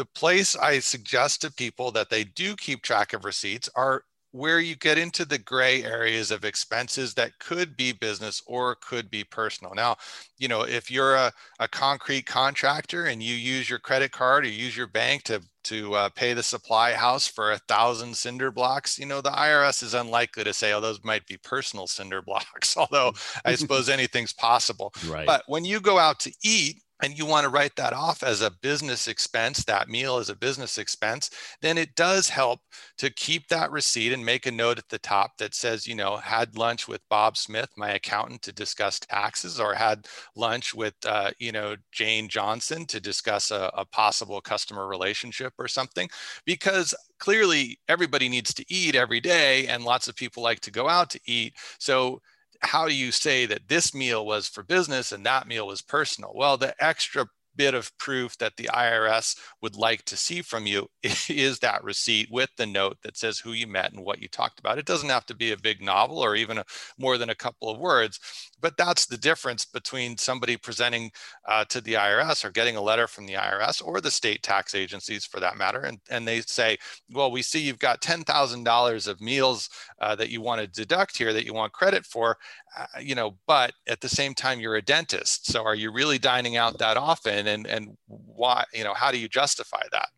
The 0.00 0.06
place 0.06 0.56
I 0.56 0.78
suggest 0.78 1.42
to 1.42 1.52
people 1.52 1.90
that 1.90 2.08
they 2.08 2.24
do 2.24 2.56
keep 2.56 2.80
track 2.80 3.12
of 3.12 3.26
receipts 3.26 3.68
are 3.76 4.04
where 4.32 4.58
you 4.58 4.74
get 4.74 4.96
into 4.96 5.26
the 5.26 5.36
gray 5.36 5.84
areas 5.84 6.30
of 6.30 6.42
expenses 6.42 7.12
that 7.12 7.38
could 7.38 7.76
be 7.76 7.92
business 7.92 8.42
or 8.46 8.76
could 8.76 9.10
be 9.10 9.24
personal. 9.24 9.74
Now, 9.74 9.98
you 10.38 10.48
know, 10.48 10.62
if 10.62 10.90
you're 10.90 11.16
a, 11.16 11.30
a 11.58 11.68
concrete 11.68 12.24
contractor 12.24 13.04
and 13.04 13.22
you 13.22 13.34
use 13.34 13.68
your 13.68 13.78
credit 13.78 14.10
card 14.10 14.46
or 14.46 14.48
use 14.48 14.74
your 14.74 14.86
bank 14.86 15.24
to 15.24 15.42
to 15.64 15.94
uh, 15.94 16.08
pay 16.08 16.32
the 16.32 16.42
supply 16.42 16.94
house 16.94 17.28
for 17.28 17.52
a 17.52 17.58
thousand 17.68 18.16
cinder 18.16 18.50
blocks, 18.50 18.98
you 18.98 19.04
know, 19.04 19.20
the 19.20 19.28
IRS 19.28 19.82
is 19.82 19.92
unlikely 19.92 20.44
to 20.44 20.54
say, 20.54 20.72
oh, 20.72 20.80
those 20.80 21.04
might 21.04 21.26
be 21.26 21.36
personal 21.44 21.86
cinder 21.86 22.22
blocks, 22.22 22.74
although 22.78 23.12
I 23.44 23.54
suppose 23.56 23.90
anything's 23.90 24.32
possible. 24.32 24.94
Right. 25.06 25.26
But 25.26 25.42
when 25.46 25.66
you 25.66 25.78
go 25.78 25.98
out 25.98 26.20
to 26.20 26.32
eat, 26.42 26.76
and 27.02 27.16
you 27.16 27.26
want 27.26 27.44
to 27.44 27.50
write 27.50 27.76
that 27.76 27.92
off 27.92 28.22
as 28.22 28.40
a 28.42 28.50
business 28.50 29.08
expense, 29.08 29.64
that 29.64 29.88
meal 29.88 30.18
as 30.18 30.28
a 30.28 30.36
business 30.36 30.78
expense, 30.78 31.30
then 31.62 31.78
it 31.78 31.94
does 31.94 32.28
help 32.28 32.60
to 32.98 33.10
keep 33.10 33.48
that 33.48 33.70
receipt 33.70 34.12
and 34.12 34.24
make 34.24 34.46
a 34.46 34.50
note 34.50 34.78
at 34.78 34.88
the 34.88 34.98
top 34.98 35.36
that 35.38 35.54
says, 35.54 35.86
you 35.86 35.94
know, 35.94 36.16
had 36.16 36.56
lunch 36.56 36.88
with 36.88 37.00
Bob 37.08 37.36
Smith, 37.36 37.70
my 37.76 37.90
accountant, 37.90 38.42
to 38.42 38.52
discuss 38.52 39.00
taxes, 39.00 39.58
or 39.58 39.74
had 39.74 40.06
lunch 40.36 40.74
with, 40.74 40.94
uh, 41.06 41.30
you 41.38 41.52
know, 41.52 41.76
Jane 41.92 42.28
Johnson 42.28 42.86
to 42.86 43.00
discuss 43.00 43.50
a, 43.50 43.70
a 43.74 43.84
possible 43.84 44.40
customer 44.40 44.86
relationship 44.86 45.52
or 45.58 45.68
something. 45.68 46.08
Because 46.44 46.94
clearly 47.18 47.78
everybody 47.88 48.28
needs 48.28 48.52
to 48.54 48.64
eat 48.68 48.94
every 48.94 49.20
day, 49.20 49.66
and 49.66 49.84
lots 49.84 50.08
of 50.08 50.16
people 50.16 50.42
like 50.42 50.60
to 50.60 50.70
go 50.70 50.88
out 50.88 51.10
to 51.10 51.20
eat. 51.26 51.54
So 51.78 52.20
how 52.60 52.86
do 52.86 52.94
you 52.94 53.12
say 53.12 53.46
that 53.46 53.68
this 53.68 53.94
meal 53.94 54.24
was 54.24 54.48
for 54.48 54.62
business 54.62 55.12
and 55.12 55.24
that 55.26 55.46
meal 55.46 55.66
was 55.66 55.82
personal? 55.82 56.32
Well, 56.34 56.56
the 56.56 56.74
extra 56.82 57.26
bit 57.56 57.74
of 57.74 57.96
proof 57.98 58.38
that 58.38 58.56
the 58.56 58.70
IRS 58.72 59.36
would 59.60 59.76
like 59.76 60.04
to 60.04 60.16
see 60.16 60.40
from 60.42 60.66
you 60.66 60.86
is 61.02 61.58
that 61.58 61.84
receipt 61.84 62.28
with 62.30 62.50
the 62.56 62.66
note 62.66 62.96
that 63.02 63.16
says 63.16 63.38
who 63.38 63.52
you 63.52 63.66
met 63.66 63.92
and 63.92 64.04
what 64.04 64.20
you 64.20 64.28
talked 64.28 64.58
about. 64.58 64.78
It 64.78 64.86
doesn't 64.86 65.08
have 65.08 65.26
to 65.26 65.34
be 65.34 65.52
a 65.52 65.56
big 65.56 65.82
novel 65.82 66.18
or 66.18 66.36
even 66.36 66.58
a, 66.58 66.64
more 66.98 67.18
than 67.18 67.30
a 67.30 67.34
couple 67.34 67.68
of 67.68 67.78
words, 67.78 68.20
but 68.60 68.76
that's 68.76 69.06
the 69.06 69.16
difference 69.16 69.64
between 69.64 70.16
somebody 70.16 70.56
presenting 70.56 71.10
uh, 71.48 71.64
to 71.66 71.80
the 71.80 71.94
IRS 71.94 72.44
or 72.44 72.50
getting 72.50 72.76
a 72.76 72.82
letter 72.82 73.06
from 73.06 73.26
the 73.26 73.34
IRS 73.34 73.84
or 73.84 74.00
the 74.00 74.10
state 74.10 74.42
tax 74.42 74.74
agencies 74.74 75.24
for 75.24 75.40
that 75.40 75.56
matter. 75.56 75.80
And, 75.80 75.98
and 76.10 76.26
they 76.26 76.40
say, 76.42 76.78
well, 77.10 77.30
we 77.30 77.42
see 77.42 77.60
you've 77.60 77.78
got 77.78 78.00
$10,000 78.00 79.08
of 79.08 79.20
meals 79.20 79.68
uh, 80.00 80.14
that 80.16 80.30
you 80.30 80.40
want 80.40 80.60
to 80.60 80.66
deduct 80.66 81.16
here 81.16 81.32
that 81.32 81.44
you 81.44 81.54
want 81.54 81.72
credit 81.72 82.06
for, 82.06 82.36
uh, 82.78 82.86
you 83.00 83.14
know, 83.14 83.36
but 83.46 83.72
at 83.88 84.00
the 84.00 84.08
same 84.08 84.34
time, 84.34 84.60
you're 84.60 84.76
a 84.76 84.82
dentist. 84.82 85.46
So 85.46 85.64
are 85.64 85.74
you 85.74 85.92
really 85.92 86.18
dining 86.18 86.56
out 86.56 86.78
that 86.78 86.96
often? 86.96 87.46
And, 87.46 87.66
and 87.66 87.96
why, 88.06 88.64
you 88.72 88.84
know, 88.84 88.94
how 88.94 89.10
do 89.10 89.18
you 89.18 89.28
justify 89.28 89.82
that? 89.92 90.08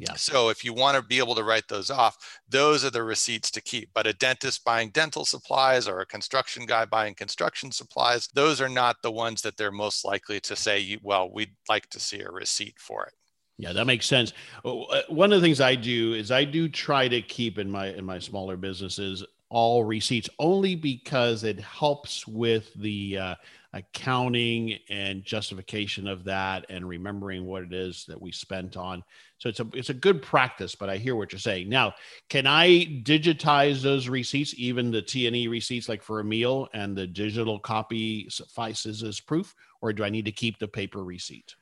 Yeah. 0.00 0.14
So 0.14 0.48
if 0.48 0.64
you 0.64 0.72
want 0.72 0.96
to 0.96 1.02
be 1.02 1.18
able 1.18 1.34
to 1.34 1.44
write 1.44 1.68
those 1.68 1.90
off, 1.90 2.40
those 2.48 2.86
are 2.86 2.90
the 2.90 3.02
receipts 3.02 3.50
to 3.50 3.60
keep. 3.60 3.90
But 3.92 4.06
a 4.06 4.14
dentist 4.14 4.64
buying 4.64 4.88
dental 4.90 5.26
supplies 5.26 5.86
or 5.86 6.00
a 6.00 6.06
construction 6.06 6.64
guy 6.64 6.86
buying 6.86 7.14
construction 7.14 7.70
supplies, 7.70 8.26
those 8.32 8.62
are 8.62 8.68
not 8.68 8.96
the 9.02 9.10
ones 9.10 9.42
that 9.42 9.58
they're 9.58 9.70
most 9.70 10.04
likely 10.06 10.40
to 10.40 10.56
say, 10.56 10.98
well, 11.02 11.30
we'd 11.30 11.54
like 11.68 11.86
to 11.90 12.00
see 12.00 12.20
a 12.20 12.30
receipt 12.30 12.78
for 12.78 13.04
it. 13.04 13.12
Yeah, 13.58 13.74
that 13.74 13.84
makes 13.84 14.06
sense. 14.06 14.32
Oh, 14.64 14.84
uh, 14.84 15.02
one 15.08 15.34
of 15.34 15.40
the 15.42 15.46
things 15.46 15.60
I 15.60 15.74
do 15.74 16.14
is 16.14 16.30
I 16.30 16.44
do 16.44 16.66
try 16.66 17.06
to 17.08 17.20
keep 17.20 17.58
in 17.58 17.70
my 17.70 17.88
in 17.88 18.06
my 18.06 18.18
smaller 18.18 18.56
businesses 18.56 19.22
all 19.50 19.84
receipts 19.84 20.30
only 20.38 20.76
because 20.76 21.44
it 21.44 21.60
helps 21.60 22.26
with 22.26 22.72
the 22.74 23.18
uh, 23.18 23.34
accounting 23.72 24.78
and 24.88 25.24
justification 25.24 26.08
of 26.08 26.24
that 26.24 26.66
and 26.68 26.88
remembering 26.88 27.44
what 27.44 27.62
it 27.62 27.72
is 27.72 28.04
that 28.08 28.20
we 28.20 28.32
spent 28.32 28.76
on. 28.76 29.02
So 29.38 29.48
it's 29.48 29.60
a 29.60 29.66
it's 29.74 29.90
a 29.90 29.94
good 29.94 30.22
practice, 30.22 30.74
but 30.74 30.90
I 30.90 30.96
hear 30.96 31.14
what 31.14 31.32
you're 31.32 31.38
saying. 31.38 31.68
Now, 31.68 31.94
can 32.28 32.46
I 32.46 33.02
digitize 33.04 33.80
those 33.80 34.08
receipts, 34.08 34.54
even 34.56 34.90
the 34.90 35.02
T&E 35.02 35.48
receipts 35.48 35.88
like 35.88 36.02
for 36.02 36.20
a 36.20 36.24
meal 36.24 36.68
and 36.74 36.96
the 36.96 37.06
digital 37.06 37.58
copy 37.58 38.28
suffices 38.28 39.02
as 39.02 39.20
proof 39.20 39.54
or 39.80 39.92
do 39.92 40.04
I 40.04 40.10
need 40.10 40.24
to 40.24 40.32
keep 40.32 40.58
the 40.58 40.68
paper 40.68 41.04
receipt? 41.04 41.54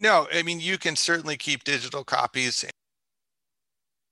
No, 0.00 0.28
I 0.32 0.42
mean 0.42 0.60
you 0.60 0.78
can 0.78 0.96
certainly 0.96 1.36
keep 1.36 1.64
digital 1.64 2.04
copies 2.04 2.64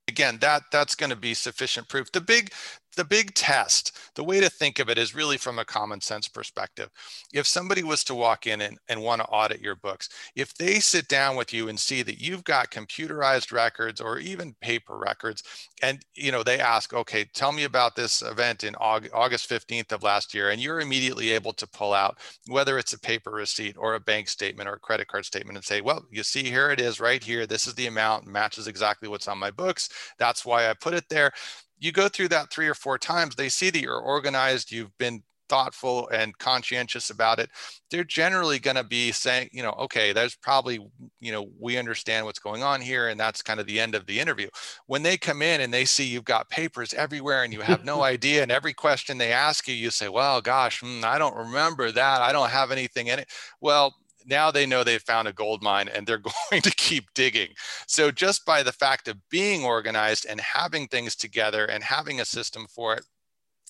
again 0.07 0.39
that 0.41 0.63
that's 0.73 0.95
going 0.95 1.11
to 1.11 1.17
be 1.17 1.35
sufficient 1.35 1.89
proof 1.89 2.11
the 2.13 2.21
big 2.21 2.53
the 2.99 3.05
big 3.05 3.33
test, 3.33 3.97
the 4.17 4.25
way 4.25 4.41
to 4.41 4.51
think 4.51 4.81
of 4.81 4.91
it 4.91 4.99
is 4.99 5.15
really 5.15 5.37
from 5.39 5.61
a 5.61 5.65
common 5.65 6.01
sense 6.01 6.27
perspective. 6.27 6.91
If 7.33 7.47
somebody 7.47 7.85
was 7.85 8.03
to 8.05 8.15
walk 8.15 8.49
in 8.49 8.61
and, 8.61 8.77
and 8.89 9.01
want 9.01 9.21
to 9.21 9.29
audit 9.29 9.61
your 9.61 9.77
books, 9.77 10.09
if 10.35 10.53
they 10.53 10.81
sit 10.81 11.07
down 11.07 11.37
with 11.37 11.55
you 11.55 11.69
and 11.69 11.79
see 11.79 12.03
that 12.03 12.21
you've 12.21 12.43
got 12.43 12.73
computerized 12.73 13.53
records 13.53 14.01
or 14.01 14.19
even 14.19 14.57
paper 14.61 14.99
records, 14.99 15.45
and 15.81 16.01
you 16.17 16.33
know 16.33 16.43
they 16.43 16.59
ask, 16.59 16.93
okay, 16.93 17.25
tell 17.35 17.53
me 17.53 17.63
about 17.63 17.95
this 17.95 18.21
event 18.21 18.65
in 18.65 18.75
August 18.75 19.49
15th 19.49 19.93
of 19.93 20.03
last 20.03 20.35
year, 20.35 20.51
and 20.51 20.61
you're 20.61 20.81
immediately 20.81 21.31
able 21.31 21.53
to 21.53 21.69
pull 21.69 21.95
out 21.95 22.19
whether 22.49 22.79
it's 22.79 22.95
a 22.95 22.99
paper 22.99 23.31
receipt 23.31 23.77
or 23.79 23.95
a 23.95 24.01
bank 24.01 24.29
statement 24.29 24.69
or 24.69 24.73
a 24.73 24.81
credit 24.81 25.07
card 25.07 25.25
statement 25.25 25.57
and 25.57 25.65
say, 25.65 25.81
well, 25.81 26.05
you 26.11 26.25
see 26.25 26.43
here 26.43 26.73
it 26.73 26.81
is 26.81 26.99
right 26.99 27.23
here. 27.23 27.47
This 27.47 27.69
is 27.69 27.75
the 27.77 27.87
amount, 27.87 28.27
matches 28.27 28.67
exactly 28.67 29.09
what's 29.09 29.29
on 29.29 29.39
my 29.39 29.53
books. 29.53 29.89
That's 30.19 30.45
why 30.45 30.69
I 30.69 30.75
put 30.75 30.95
it 30.95 31.05
there 31.09 31.33
you 31.81 31.93
go 31.93 32.09
through 32.09 32.29
that 32.29 32.51
three 32.51 32.69
or 32.69 32.75
four 32.75 32.99
times, 32.99 33.35
they 33.35 33.49
see 33.49 33.71
that 33.71 33.81
you're 33.81 34.01
organized, 34.01 34.73
you've 34.73 34.97
been 34.99 35.23
thoughtful 35.49 36.09
and 36.09 36.37
conscientious 36.39 37.11
about 37.11 37.39
it 37.39 37.49
they're 37.91 38.05
generally 38.05 38.59
going 38.59 38.77
to 38.77 38.85
be 38.85 39.11
saying 39.13 39.49
you 39.53 39.63
know 39.63 39.71
okay 39.79 40.13
there's 40.13 40.37
probably 40.37 40.79
you 41.21 41.33
know 41.33 41.49
we 41.59 41.79
understand 41.79 42.25
what's 42.27 42.39
going 42.39 42.63
on 42.63 42.81
here 42.81 43.09
and 43.09 43.19
that's 43.19 43.43
kind 43.43 43.59
of 43.59 43.67
the 43.67 43.81
end 43.81 43.95
of 43.95 44.07
the 44.07 44.19
interview. 44.19 44.49
When 44.87 45.03
they 45.03 45.17
come 45.17 45.43
in 45.43 45.61
and 45.61 45.73
they 45.73 45.85
see 45.85 46.05
you've 46.05 46.25
got 46.25 46.51
papers 46.51 46.95
everywhere 46.95 47.45
and 47.45 47.53
you 47.53 47.61
have 47.61 47.85
no 47.85 48.03
idea 48.15 48.43
and 48.43 48.53
every 48.53 48.75
question 48.75 49.19
they 49.19 49.33
ask 49.33 49.67
you 49.69 49.75
you 49.75 49.91
say 49.91 50.09
well 50.09 50.41
gosh 50.41 50.81
hmm, 50.81 51.01
i 51.05 51.19
don't 51.19 51.37
remember 51.37 51.91
that 51.93 52.21
i 52.21 52.33
don't 52.33 52.51
have 52.51 52.71
anything 52.71 53.09
in 53.09 53.19
it. 53.19 53.29
Well 53.61 53.95
now 54.29 54.51
they 54.51 54.67
know 54.67 54.85
they've 54.85 55.03
found 55.03 55.27
a 55.27 55.33
gold 55.33 55.63
mine 55.63 55.89
and 55.89 56.07
they're 56.07 56.23
going 56.51 56.63
to 56.63 56.71
keep 56.71 57.13
digging. 57.15 57.49
So 57.87 58.11
just 58.11 58.45
by 58.45 58.63
the 58.63 58.73
fact 58.73 59.09
of 59.09 59.17
being 59.31 59.65
organized 59.65 60.27
and 60.29 60.41
having 60.41 60.87
things 60.87 61.17
together 61.17 61.65
and 61.65 61.83
having 61.83 62.21
a 62.21 62.25
system 62.25 62.67
for 62.69 62.95
it, 62.95 63.05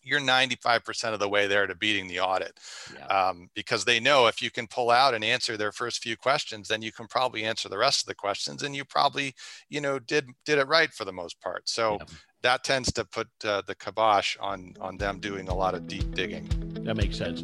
you're 0.05 0.21
95% 0.21 1.13
of 1.13 1.21
the 1.21 1.29
way 1.29 1.47
there 1.47 1.67
to 1.67 1.75
beating 1.75 2.09
the 2.09 2.21
audit 2.21 2.59
yeah. 2.95 3.07
um, 3.07 3.51
because 3.55 3.85
they 3.85 4.01
know 4.01 4.27
if 4.27 4.41
you 4.41 4.51
can 4.51 4.67
pull 4.67 4.91
out 4.91 5.15
and 5.15 5.25
answer 5.25 5.57
their 5.57 5.73
first 5.73 6.03
few 6.03 6.17
questions 6.17 6.69
then 6.69 6.83
you 6.83 6.93
can 6.93 7.07
probably 7.07 7.45
answer 7.45 7.69
the 7.69 7.79
rest 7.79 8.03
of 8.03 8.07
the 8.07 8.15
questions 8.15 8.63
and 8.63 8.75
you 8.75 8.85
probably 8.85 9.35
you 9.69 9.81
know 9.81 9.99
did 9.99 10.27
did 10.45 10.59
it 10.59 10.69
right 10.69 10.93
for 10.93 11.05
the 11.05 11.13
most 11.13 11.41
part 11.41 11.69
so 11.69 11.99
yeah. 12.01 12.07
that 12.43 12.65
tends 12.65 12.93
to 12.93 13.05
put 13.05 13.29
uh, 13.45 13.63
the 13.67 13.75
kibosh 13.75 14.37
on 14.41 14.73
on 14.81 14.97
them 14.97 15.19
doing 15.19 15.49
a 15.49 15.55
lot 15.55 15.75
of 15.75 15.87
deep 15.87 16.15
digging 16.15 16.49
that 16.85 16.97
makes 16.97 17.17
sense 17.17 17.43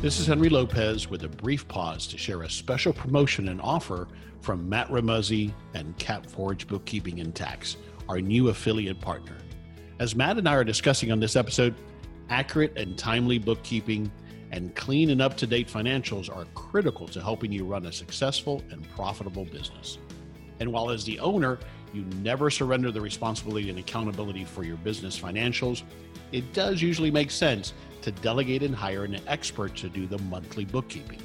this 0.00 0.20
is 0.20 0.28
Henry 0.28 0.48
Lopez 0.48 1.10
with 1.10 1.24
a 1.24 1.28
brief 1.28 1.66
pause 1.66 2.06
to 2.06 2.16
share 2.16 2.42
a 2.42 2.50
special 2.50 2.92
promotion 2.92 3.48
and 3.48 3.60
offer 3.60 4.06
from 4.40 4.68
Matt 4.68 4.88
Remuzzi 4.90 5.52
and 5.74 5.96
CapForge 5.98 6.68
Bookkeeping 6.68 7.18
and 7.18 7.34
Tax, 7.34 7.76
our 8.08 8.20
new 8.20 8.48
affiliate 8.48 9.00
partner. 9.00 9.36
As 9.98 10.14
Matt 10.14 10.38
and 10.38 10.48
I 10.48 10.54
are 10.54 10.62
discussing 10.62 11.10
on 11.10 11.18
this 11.18 11.34
episode, 11.34 11.74
accurate 12.30 12.78
and 12.78 12.96
timely 12.96 13.38
bookkeeping 13.38 14.08
and 14.52 14.72
clean 14.76 15.10
and 15.10 15.20
up 15.20 15.36
to 15.38 15.48
date 15.48 15.66
financials 15.66 16.34
are 16.34 16.44
critical 16.54 17.08
to 17.08 17.20
helping 17.20 17.50
you 17.50 17.64
run 17.64 17.86
a 17.86 17.92
successful 17.92 18.62
and 18.70 18.88
profitable 18.90 19.46
business. 19.46 19.98
And 20.60 20.72
while 20.72 20.90
as 20.90 21.04
the 21.04 21.18
owner, 21.18 21.58
you 21.92 22.04
never 22.22 22.50
surrender 22.50 22.92
the 22.92 23.00
responsibility 23.00 23.68
and 23.68 23.80
accountability 23.80 24.44
for 24.44 24.62
your 24.62 24.76
business 24.76 25.18
financials, 25.18 25.82
it 26.30 26.52
does 26.52 26.80
usually 26.80 27.10
make 27.10 27.32
sense 27.32 27.72
to 28.02 28.12
delegate 28.12 28.62
and 28.62 28.74
hire 28.74 29.04
an 29.04 29.18
expert 29.26 29.76
to 29.76 29.88
do 29.88 30.06
the 30.06 30.18
monthly 30.18 30.64
bookkeeping. 30.64 31.20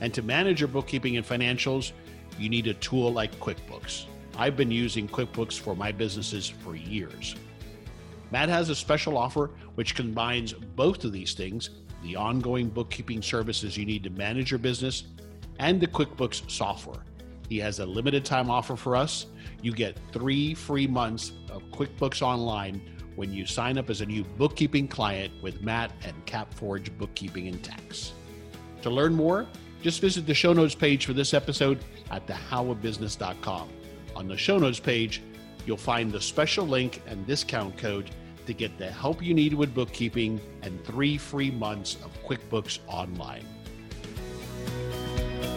And 0.00 0.12
to 0.14 0.22
manage 0.22 0.60
your 0.60 0.68
bookkeeping 0.68 1.16
and 1.16 1.26
financials, 1.26 1.92
you 2.38 2.48
need 2.48 2.66
a 2.66 2.74
tool 2.74 3.12
like 3.12 3.38
QuickBooks. 3.40 4.04
I've 4.36 4.56
been 4.56 4.70
using 4.70 5.08
QuickBooks 5.08 5.58
for 5.58 5.74
my 5.74 5.90
businesses 5.90 6.48
for 6.48 6.76
years. 6.76 7.34
Matt 8.30 8.48
has 8.48 8.68
a 8.68 8.74
special 8.74 9.16
offer 9.16 9.50
which 9.74 9.94
combines 9.94 10.52
both 10.52 11.04
of 11.04 11.12
these 11.12 11.34
things 11.34 11.70
the 12.02 12.14
ongoing 12.14 12.68
bookkeeping 12.68 13.20
services 13.20 13.76
you 13.76 13.84
need 13.84 14.04
to 14.04 14.10
manage 14.10 14.50
your 14.50 14.58
business 14.58 15.04
and 15.58 15.80
the 15.80 15.86
QuickBooks 15.86 16.48
software. 16.48 17.02
He 17.48 17.58
has 17.58 17.80
a 17.80 17.86
limited 17.86 18.24
time 18.24 18.50
offer 18.50 18.76
for 18.76 18.94
us. 18.94 19.26
You 19.62 19.72
get 19.72 19.98
three 20.12 20.54
free 20.54 20.86
months 20.86 21.32
of 21.50 21.62
QuickBooks 21.70 22.22
Online 22.22 22.80
when 23.18 23.32
you 23.32 23.44
sign 23.44 23.76
up 23.78 23.90
as 23.90 24.00
a 24.00 24.06
new 24.06 24.22
bookkeeping 24.22 24.86
client 24.86 25.32
with 25.42 25.60
Matt 25.60 25.90
and 26.04 26.14
CapForge 26.24 26.96
Bookkeeping 26.96 27.48
and 27.48 27.60
Tax. 27.64 28.12
To 28.82 28.90
learn 28.90 29.12
more, 29.12 29.44
just 29.82 30.00
visit 30.00 30.24
the 30.24 30.34
show 30.34 30.52
notes 30.52 30.76
page 30.76 31.04
for 31.04 31.14
this 31.14 31.34
episode 31.34 31.80
at 32.12 32.24
thehowofbusiness.com. 32.28 33.68
On 34.14 34.28
the 34.28 34.36
show 34.36 34.56
notes 34.56 34.78
page, 34.78 35.20
you'll 35.66 35.76
find 35.76 36.12
the 36.12 36.20
special 36.20 36.64
link 36.64 37.02
and 37.08 37.26
discount 37.26 37.76
code 37.76 38.08
to 38.46 38.54
get 38.54 38.78
the 38.78 38.88
help 38.88 39.20
you 39.20 39.34
need 39.34 39.52
with 39.52 39.74
bookkeeping 39.74 40.40
and 40.62 40.82
three 40.84 41.18
free 41.18 41.50
months 41.50 41.96
of 42.04 42.16
QuickBooks 42.22 42.78
Online. 42.86 43.44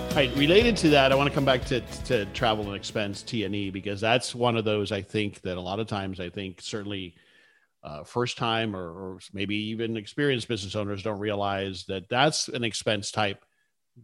All 0.09 0.15
right, 0.15 0.35
related 0.35 0.75
to 0.77 0.89
that, 0.89 1.11
I 1.11 1.15
want 1.15 1.29
to 1.29 1.33
come 1.33 1.45
back 1.45 1.63
to, 1.65 1.81
to 2.05 2.25
travel 2.33 2.65
and 2.65 2.75
expense 2.75 3.21
T&E 3.21 3.69
because 3.69 4.01
that's 4.01 4.33
one 4.33 4.57
of 4.57 4.65
those 4.65 4.91
I 4.91 5.03
think 5.03 5.41
that 5.41 5.57
a 5.57 5.61
lot 5.61 5.79
of 5.79 5.85
times 5.85 6.19
I 6.19 6.27
think 6.27 6.59
certainly– 6.59 7.13
uh, 7.83 8.03
first 8.03 8.37
time 8.37 8.75
or, 8.75 8.89
or, 8.91 9.19
maybe 9.33 9.55
even 9.55 9.97
experienced 9.97 10.47
business 10.47 10.75
owners 10.75 11.03
don't 11.03 11.19
realize 11.19 11.83
that 11.87 12.07
that's 12.09 12.47
an 12.47 12.63
expense 12.63 13.11
type 13.11 13.43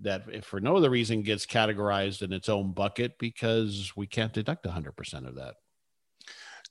that 0.01 0.43
for 0.43 0.59
no 0.59 0.75
other 0.75 0.89
reason 0.89 1.21
gets 1.21 1.45
categorized 1.45 2.21
in 2.21 2.33
its 2.33 2.49
own 2.49 2.73
bucket 2.73 3.17
because 3.19 3.93
we 3.95 4.07
can't 4.07 4.33
deduct 4.33 4.65
100% 4.65 5.27
of 5.27 5.35
that. 5.35 5.55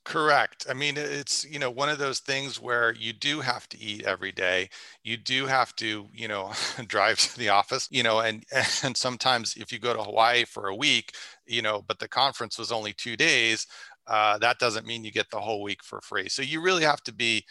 Correct. 0.07 0.67
I 0.69 0.73
mean 0.73 0.95
it's 0.95 1.43
you 1.43 1.59
know 1.59 1.69
one 1.69 1.89
of 1.89 1.97
those 1.97 2.19
things 2.19 2.61
where 2.61 2.93
you 2.93 3.11
do 3.11 3.41
have 3.41 3.67
to 3.69 3.77
eat 3.77 4.05
every 4.05 4.31
day. 4.31 4.69
You 5.03 5.17
do 5.17 5.47
have 5.47 5.75
to 5.77 6.07
you 6.13 6.29
know 6.29 6.53
drive 6.87 7.19
to 7.19 7.37
the 7.37 7.49
office 7.49 7.89
you 7.91 8.03
know 8.03 8.19
and 8.19 8.45
and 8.83 8.95
sometimes 8.95 9.55
if 9.57 9.69
you 9.69 9.79
go 9.79 9.93
to 9.93 10.01
hawaii 10.01 10.45
for 10.45 10.67
a 10.67 10.75
week 10.75 11.13
you 11.45 11.61
know 11.61 11.83
but 11.85 11.99
the 11.99 12.07
conference 12.07 12.57
was 12.57 12.71
only 12.71 12.93
two 12.93 13.17
days 13.17 13.67
uh, 14.07 14.37
that 14.39 14.59
doesn't 14.59 14.85
mean 14.85 15.03
you 15.03 15.11
get 15.11 15.29
the 15.29 15.39
whole 15.39 15.61
week 15.61 15.83
for 15.83 16.01
free. 16.01 16.29
So 16.29 16.41
you 16.41 16.61
really 16.61 16.83
have 16.83 17.03
to 17.03 17.13
be 17.13 17.43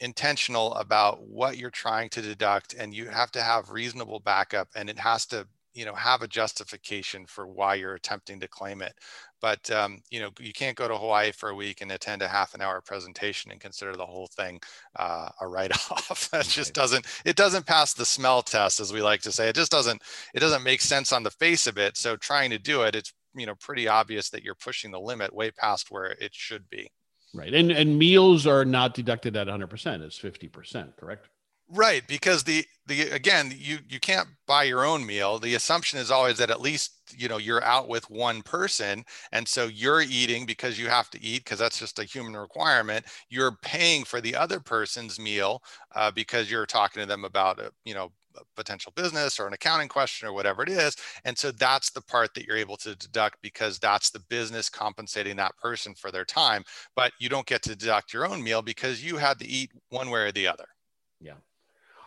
intentional 0.00 0.74
about 0.74 1.22
what 1.22 1.56
you're 1.56 1.70
trying 1.70 2.08
to 2.10 2.22
deduct 2.22 2.74
and 2.74 2.92
you 2.92 3.08
have 3.08 3.30
to 3.32 3.42
have 3.42 3.70
reasonable 3.70 4.20
backup 4.20 4.68
and 4.74 4.90
it 4.90 4.98
has 4.98 5.24
to 5.26 5.46
you 5.74 5.84
know 5.84 5.94
have 5.94 6.22
a 6.22 6.28
justification 6.28 7.26
for 7.26 7.46
why 7.46 7.74
you're 7.74 7.94
attempting 7.94 8.40
to 8.40 8.48
claim 8.48 8.80
it. 8.80 8.94
But 9.40 9.68
um, 9.70 10.00
you 10.10 10.20
know 10.20 10.30
you 10.38 10.52
can't 10.52 10.76
go 10.76 10.88
to 10.88 10.96
hawaii 10.96 11.32
for 11.32 11.50
a 11.50 11.54
week 11.54 11.80
and 11.80 11.92
attend 11.92 12.22
a 12.22 12.28
half 12.28 12.54
an 12.54 12.60
hour 12.60 12.80
presentation 12.80 13.50
and 13.50 13.60
consider 13.60 13.96
the 13.96 14.06
whole 14.06 14.28
thing 14.36 14.60
uh, 14.96 15.28
a 15.40 15.48
write-off. 15.48 16.28
That 16.32 16.46
just 16.46 16.74
doesn't 16.74 17.06
it 17.24 17.36
doesn't 17.36 17.66
pass 17.66 17.92
the 17.92 18.06
smell 18.06 18.42
test 18.42 18.80
as 18.80 18.92
we 18.92 19.02
like 19.02 19.20
to 19.22 19.32
say. 19.32 19.48
It 19.48 19.56
just 19.56 19.72
doesn't 19.72 20.02
it 20.32 20.40
doesn't 20.40 20.62
make 20.62 20.80
sense 20.80 21.12
on 21.12 21.22
the 21.24 21.30
face 21.30 21.66
of 21.66 21.76
it. 21.78 21.96
So 21.96 22.16
trying 22.16 22.50
to 22.50 22.58
do 22.58 22.82
it 22.82 22.94
it's 22.94 23.12
you 23.34 23.46
know 23.46 23.54
pretty 23.56 23.88
obvious 23.88 24.30
that 24.30 24.42
you're 24.42 24.54
pushing 24.54 24.90
the 24.90 25.00
limit 25.00 25.34
way 25.34 25.50
past 25.50 25.90
where 25.90 26.06
it 26.06 26.34
should 26.34 26.68
be. 26.70 26.90
Right. 27.34 27.52
And 27.52 27.72
and 27.72 27.98
meals 27.98 28.46
are 28.46 28.64
not 28.64 28.94
deducted 28.94 29.36
at 29.36 29.48
100% 29.48 30.02
it's 30.02 30.18
50% 30.18 30.96
correct? 30.96 31.28
Right 31.68 32.06
because 32.06 32.44
the 32.44 32.64
the 32.86 33.10
again 33.10 33.52
you 33.56 33.78
you 33.88 33.98
can't 33.98 34.28
buy 34.46 34.64
your 34.64 34.84
own 34.84 35.04
meal. 35.04 35.38
The 35.38 35.54
assumption 35.54 35.98
is 35.98 36.10
always 36.10 36.38
that 36.38 36.50
at 36.50 36.60
least 36.60 36.92
you 37.16 37.28
know 37.28 37.38
you're 37.38 37.64
out 37.64 37.88
with 37.88 38.08
one 38.10 38.42
person 38.42 39.04
and 39.32 39.48
so 39.48 39.66
you're 39.66 40.02
eating 40.02 40.46
because 40.46 40.78
you 40.78 40.88
have 40.88 41.10
to 41.10 41.22
eat 41.22 41.44
because 41.44 41.58
that's 41.58 41.78
just 41.78 41.98
a 41.98 42.04
human 42.04 42.36
requirement. 42.36 43.06
You're 43.30 43.56
paying 43.62 44.04
for 44.04 44.20
the 44.20 44.36
other 44.36 44.60
person's 44.60 45.18
meal 45.18 45.62
uh, 45.94 46.10
because 46.10 46.50
you're 46.50 46.66
talking 46.66 47.02
to 47.02 47.08
them 47.08 47.24
about 47.24 47.58
uh, 47.58 47.70
you 47.84 47.94
know 47.94 48.12
potential 48.56 48.92
business 48.96 49.38
or 49.38 49.46
an 49.46 49.52
accounting 49.52 49.88
question 49.88 50.28
or 50.28 50.32
whatever 50.32 50.62
it 50.62 50.68
is. 50.68 50.96
And 51.24 51.36
so 51.36 51.50
that's 51.50 51.90
the 51.90 52.02
part 52.02 52.34
that 52.34 52.46
you're 52.46 52.56
able 52.56 52.76
to 52.78 52.94
deduct 52.96 53.38
because 53.42 53.78
that's 53.78 54.10
the 54.10 54.20
business 54.28 54.68
compensating 54.68 55.36
that 55.36 55.56
person 55.56 55.94
for 55.94 56.10
their 56.10 56.24
time. 56.24 56.64
But 56.96 57.12
you 57.18 57.28
don't 57.28 57.46
get 57.46 57.62
to 57.62 57.76
deduct 57.76 58.12
your 58.12 58.26
own 58.26 58.42
meal 58.42 58.62
because 58.62 59.04
you 59.04 59.16
had 59.16 59.38
to 59.40 59.46
eat 59.46 59.70
one 59.90 60.10
way 60.10 60.20
or 60.20 60.32
the 60.32 60.48
other. 60.48 60.66
Yeah. 61.20 61.34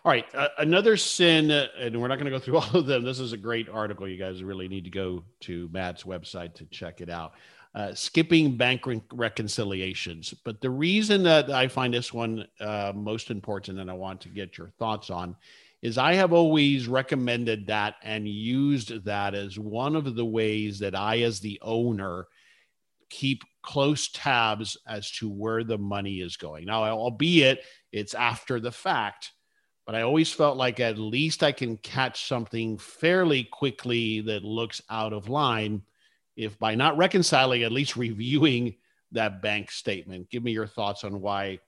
All 0.04 0.12
right. 0.12 0.26
Uh, 0.34 0.48
another 0.58 0.96
sin, 0.96 1.50
and 1.50 2.00
we're 2.00 2.08
not 2.08 2.16
going 2.16 2.30
to 2.30 2.30
go 2.30 2.38
through 2.38 2.58
all 2.58 2.76
of 2.76 2.86
them. 2.86 3.04
This 3.04 3.20
is 3.20 3.32
a 3.32 3.36
great 3.36 3.68
article. 3.68 4.08
You 4.08 4.18
guys 4.18 4.42
really 4.42 4.68
need 4.68 4.84
to 4.84 4.90
go 4.90 5.24
to 5.40 5.68
Matt's 5.72 6.04
website 6.04 6.54
to 6.54 6.66
check 6.66 7.00
it 7.00 7.10
out. 7.10 7.32
Uh, 7.74 7.92
skipping 7.94 8.56
bank 8.56 8.86
re- 8.86 9.02
reconciliations. 9.12 10.34
But 10.44 10.60
the 10.60 10.70
reason 10.70 11.22
that 11.24 11.50
I 11.50 11.68
find 11.68 11.92
this 11.92 12.12
one 12.12 12.46
uh, 12.60 12.92
most 12.94 13.30
important 13.30 13.78
and 13.78 13.90
I 13.90 13.94
want 13.94 14.20
to 14.22 14.28
get 14.28 14.56
your 14.56 14.70
thoughts 14.78 15.10
on 15.10 15.36
is 15.82 15.98
I 15.98 16.14
have 16.14 16.32
always 16.32 16.88
recommended 16.88 17.68
that 17.68 17.96
and 18.02 18.26
used 18.26 19.04
that 19.04 19.34
as 19.34 19.58
one 19.58 19.94
of 19.94 20.14
the 20.14 20.24
ways 20.24 20.80
that 20.80 20.94
I, 20.94 21.20
as 21.20 21.40
the 21.40 21.58
owner, 21.62 22.26
keep 23.10 23.42
close 23.62 24.08
tabs 24.08 24.76
as 24.86 25.10
to 25.12 25.28
where 25.28 25.62
the 25.62 25.78
money 25.78 26.20
is 26.20 26.36
going. 26.36 26.66
Now, 26.66 26.84
albeit 26.84 27.64
it's 27.92 28.14
after 28.14 28.60
the 28.60 28.72
fact, 28.72 29.32
but 29.86 29.94
I 29.94 30.02
always 30.02 30.32
felt 30.32 30.56
like 30.56 30.80
at 30.80 30.98
least 30.98 31.42
I 31.42 31.52
can 31.52 31.76
catch 31.78 32.26
something 32.26 32.76
fairly 32.76 33.44
quickly 33.44 34.20
that 34.22 34.44
looks 34.44 34.82
out 34.90 35.12
of 35.12 35.28
line 35.28 35.82
if 36.36 36.58
by 36.58 36.74
not 36.74 36.96
reconciling, 36.96 37.62
at 37.62 37.72
least 37.72 37.96
reviewing 37.96 38.76
that 39.12 39.40
bank 39.40 39.70
statement. 39.70 40.28
Give 40.30 40.42
me 40.42 40.52
your 40.52 40.66
thoughts 40.66 41.04
on 41.04 41.20
why 41.20 41.60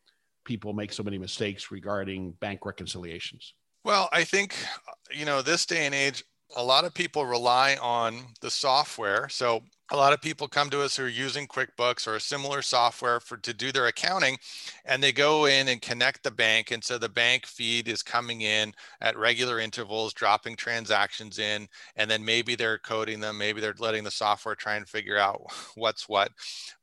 people 0.45 0.73
make 0.73 0.93
so 0.93 1.03
many 1.03 1.17
mistakes 1.17 1.71
regarding 1.71 2.33
bank 2.33 2.67
reconciliations. 2.67 3.55
Well, 3.85 4.09
I 4.13 4.25
think, 4.25 4.55
uh, 4.89 4.93
you 5.13 5.25
know, 5.25 5.43
this 5.43 5.67
day 5.67 5.87
and 5.87 5.95
age, 5.95 6.23
a 6.57 6.63
lot 6.63 6.85
of 6.85 6.95
people 6.95 7.25
rely 7.25 7.77
on 7.81 8.27
the 8.41 8.51
software. 8.51 9.29
So 9.29 9.63
a 9.93 9.97
lot 9.97 10.13
of 10.13 10.23
people 10.23 10.47
come 10.47 10.71
to 10.71 10.83
us 10.83 10.97
who 10.97 11.05
are 11.05 11.09
using 11.09 11.49
QuickBooks 11.49 12.07
or 12.07 12.15
a 12.15 12.21
similar 12.21 12.63
software 12.63 13.19
for 13.19 13.37
to 13.39 13.53
do 13.53 13.73
their 13.73 13.87
accounting 13.87 14.39
and 14.85 15.03
they 15.03 15.11
go 15.11 15.47
in 15.47 15.69
and 15.69 15.83
connect 15.83 16.23
the 16.23 16.31
bank 16.31 16.71
and 16.71 16.83
so 16.83 16.97
the 16.97 17.09
bank 17.09 17.45
feed 17.45 17.89
is 17.89 18.03
coming 18.03 18.43
in 18.43 18.73
at 19.01 19.17
regular 19.19 19.59
intervals 19.59 20.13
dropping 20.13 20.55
transactions 20.55 21.39
in 21.41 21.67
and 21.97 22.09
then 22.09 22.25
maybe 22.25 22.55
they're 22.55 22.79
coding 22.79 23.19
them 23.19 23.37
maybe 23.37 23.61
they're 23.61 23.75
letting 23.81 24.05
the 24.05 24.11
software 24.11 24.55
try 24.55 24.77
and 24.77 24.89
figure 24.89 25.19
out 25.19 25.41
what's 25.75 26.09
what. 26.09 26.31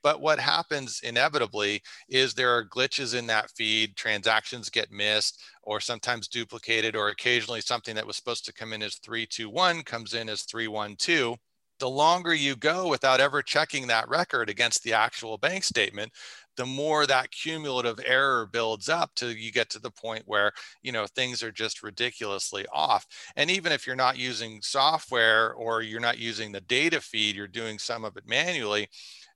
But 0.04 0.22
what 0.22 0.40
happens 0.40 1.02
inevitably 1.04 1.82
is 2.10 2.34
there 2.34 2.56
are 2.56 2.68
glitches 2.68 3.18
in 3.18 3.28
that 3.28 3.52
feed 3.52 3.96
transactions 3.96 4.70
get 4.70 4.92
missed 4.92 5.42
or 5.64 5.80
sometimes 5.80 6.28
duplicated 6.28 6.96
or 6.96 7.10
occasionally 7.10 7.62
something 7.62 7.96
that 7.96 8.08
was 8.08 8.16
supposed 8.16 8.46
to 8.46 8.54
come 8.54 8.74
in 8.74 8.82
as 8.82 8.96
321 8.96 9.84
comes 9.84 10.14
in 10.14 10.30
as 10.30 10.44
312 10.44 11.38
the 11.80 11.90
longer 11.90 12.34
you 12.34 12.56
go 12.56 12.88
without 12.88 13.20
ever 13.20 13.42
checking 13.42 13.88
that 13.88 14.10
record 14.10 14.50
against 14.50 14.84
the 14.84 14.94
actual 14.94 15.38
bank 15.38 15.64
statement 15.64 16.12
the 16.58 16.66
more 16.66 17.06
that 17.06 17.32
cumulative 17.32 18.00
error 18.06 18.48
builds 18.48 18.90
up 18.90 19.12
till 19.16 19.32
you 19.32 19.52
get 19.52 19.70
to 19.70 19.80
the 19.80 19.92
point 19.92 20.24
where 20.26 20.52
you 20.82 20.92
know 20.92 21.06
things 21.06 21.42
are 21.44 21.52
just 21.52 21.84
ridiculously 21.84 22.66
off. 22.74 23.06
And 23.36 23.50
even 23.52 23.72
if 23.72 23.86
you're 23.88 23.96
not 23.96 24.18
using 24.18 24.62
software 24.62 25.54
or 25.54 25.82
you're 25.84 26.00
not 26.02 26.18
using 26.18 26.52
the 26.52 26.62
data 26.62 27.00
feed 27.00 27.36
you're 27.36 27.48
doing 27.48 27.80
some 27.80 28.04
of 28.04 28.18
it 28.18 28.28
manually 28.28 28.90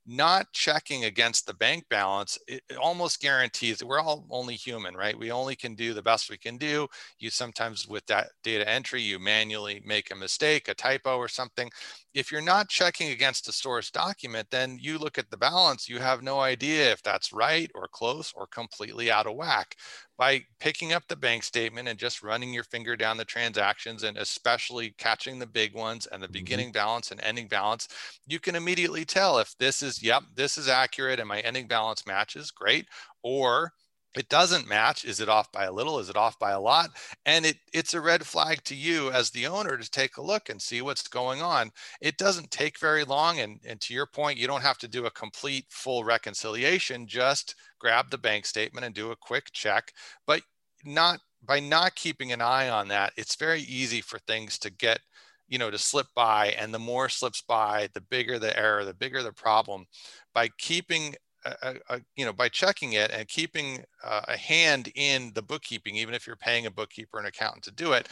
not 0.08 0.52
checking 0.52 1.06
against 1.06 1.46
the 1.46 1.54
bank 1.54 1.84
balance 1.90 2.38
it, 2.48 2.64
almost 2.82 3.22
guarantees 3.22 3.78
that 3.78 3.86
we're 3.86 4.00
all 4.00 4.26
only 4.32 4.56
human 4.56 4.96
right? 4.96 5.18
We 5.18 5.32
only 5.32 5.56
can 5.56 5.76
do 5.76 5.94
the 5.94 6.02
best 6.02 6.30
we 6.30 6.38
can 6.38 6.58
do. 6.58 6.88
You 7.20 7.30
sometimes 7.30 7.88
with 7.88 8.06
that 8.08 8.30
data 8.44 8.68
entry 8.68 9.02
you 9.02 9.20
manually 9.20 9.82
make 9.86 10.12
a 10.12 10.16
mistake 10.16 10.68
a 10.70 10.74
typo 10.74 11.18
or 11.18 11.28
something 11.28 11.70
if 12.14 12.32
you're 12.32 12.42
not 12.42 12.70
checking 12.70 13.12
against 13.12 13.48
a 13.48 13.52
source 13.52 13.90
document 13.92 14.48
then 14.52 14.78
you 14.80 14.98
look 14.98 15.18
at 15.18 15.30
the 15.30 15.38
balance 15.38 15.90
you 15.90 16.00
have 16.00 16.22
no 16.22 16.40
idea 16.40 16.92
if 16.92 17.02
that's 17.04 17.34
right 17.34 17.72
or 17.76 17.88
close 17.88 18.34
or 18.36 18.48
completely 18.48 19.12
out 19.12 19.28
of 19.28 19.36
whack 19.36 19.76
by 20.22 20.40
picking 20.60 20.94
up 20.94 21.02
the 21.08 21.16
bank 21.16 21.42
statement 21.42 21.88
and 21.88 21.98
just 21.98 22.22
running 22.22 22.54
your 22.54 22.64
finger 22.66 22.96
down 22.96 23.18
the 23.18 23.26
transactions 23.26 24.04
and 24.04 24.18
especially 24.18 24.94
catching 25.00 25.40
the 25.40 25.48
big 25.48 25.74
ones 25.74 26.06
and 26.06 26.22
the 26.22 26.28
mm-hmm. 26.28 26.34
beginning 26.34 26.72
balance 26.72 27.10
and 27.10 27.20
ending 27.22 27.48
balance, 27.48 27.88
you 28.28 28.40
can 28.40 28.56
immediately 28.56 29.04
tell 29.04 29.40
if 29.40 29.58
this 29.58 29.82
is, 29.82 30.04
yep, 30.04 30.22
this 30.36 30.60
is 30.60 30.68
accurate 30.68 31.20
and 31.20 31.28
my 31.28 31.40
ending 31.40 31.68
balance 31.68 32.06
matches, 32.06 32.52
great. 32.52 32.86
Or 33.24 33.74
it 34.18 34.30
doesn't 34.30 34.68
match 34.68 35.06
is 35.06 35.20
it 35.20 35.30
off 35.30 35.52
by 35.52 35.66
a 35.66 35.72
little 35.72 36.00
is 36.00 36.10
it 36.10 36.18
off 36.18 36.38
by 36.38 36.52
a 36.52 36.60
lot? 36.60 36.90
And 37.26 37.46
it 37.46 37.58
it's 37.74 37.94
a 37.94 38.02
red 38.02 38.26
flag 38.26 38.64
to 38.66 38.76
you 38.76 39.12
as 39.12 39.30
the 39.30 39.48
owner 39.48 39.78
to 39.78 39.90
take 39.90 40.18
a 40.18 40.22
look 40.22 40.50
and 40.50 40.62
see 40.62 40.82
what's 40.82 41.08
going 41.08 41.42
on. 41.42 41.72
It 42.02 42.18
doesn't 42.18 42.52
take 42.52 42.80
very 42.80 43.04
long 43.04 43.40
and 43.40 43.60
and 43.66 43.80
to 43.82 43.94
your 43.94 44.06
point 44.06 44.38
you 44.38 44.48
don't 44.48 44.64
have 44.64 44.78
to 44.80 44.88
do 44.88 45.06
a 45.06 45.12
complete 45.12 45.66
full 45.70 46.04
reconciliation 46.04 47.08
just 47.08 47.56
grab 47.80 48.10
the 48.10 48.18
bank 48.18 48.46
statement 48.46 48.86
and 48.86 48.94
do 48.94 49.12
a 49.12 49.16
quick 49.16 49.52
check. 49.54 49.94
But 50.28 50.42
not 50.86 51.20
by 51.44 51.60
not 51.60 51.96
keeping 51.96 52.32
an 52.32 52.42
eye 52.42 52.70
on 52.70 52.88
that 52.90 53.14
it's 53.18 53.36
very 53.36 53.62
easy 53.62 54.02
for 54.02 54.20
things 54.20 54.60
to 54.60 54.70
get 54.70 55.00
you 55.48 55.58
know 55.58 55.72
to 55.72 55.78
slip 55.78 56.08
by 56.16 56.48
and 56.60 56.74
the 56.74 56.80
more 56.80 57.10
slips 57.10 57.42
by 57.42 57.88
the 57.94 58.02
bigger 58.02 58.40
the 58.40 58.58
error 58.58 58.84
the 58.86 58.94
bigger 58.94 59.24
the 59.24 59.34
problem. 59.34 59.86
By 60.34 60.50
keeping 60.58 61.16
a, 61.46 61.76
a, 61.90 62.02
you 62.16 62.26
know 62.26 62.34
by 62.34 62.50
checking 62.50 62.94
it 62.94 63.12
and 63.12 63.28
keeping 63.28 63.84
uh, 64.04 64.22
a 64.28 64.38
hand 64.38 64.92
in 64.96 65.32
the 65.34 65.42
bookkeeping 65.42 65.96
even 65.96 66.14
if 66.14 66.28
you're 66.28 66.36
paying 66.36 66.66
a 66.66 66.72
bookkeeper 66.72 67.18
and 67.18 67.28
accountant 67.28 67.64
to 67.64 67.72
do 67.72 67.94
it 67.94 68.10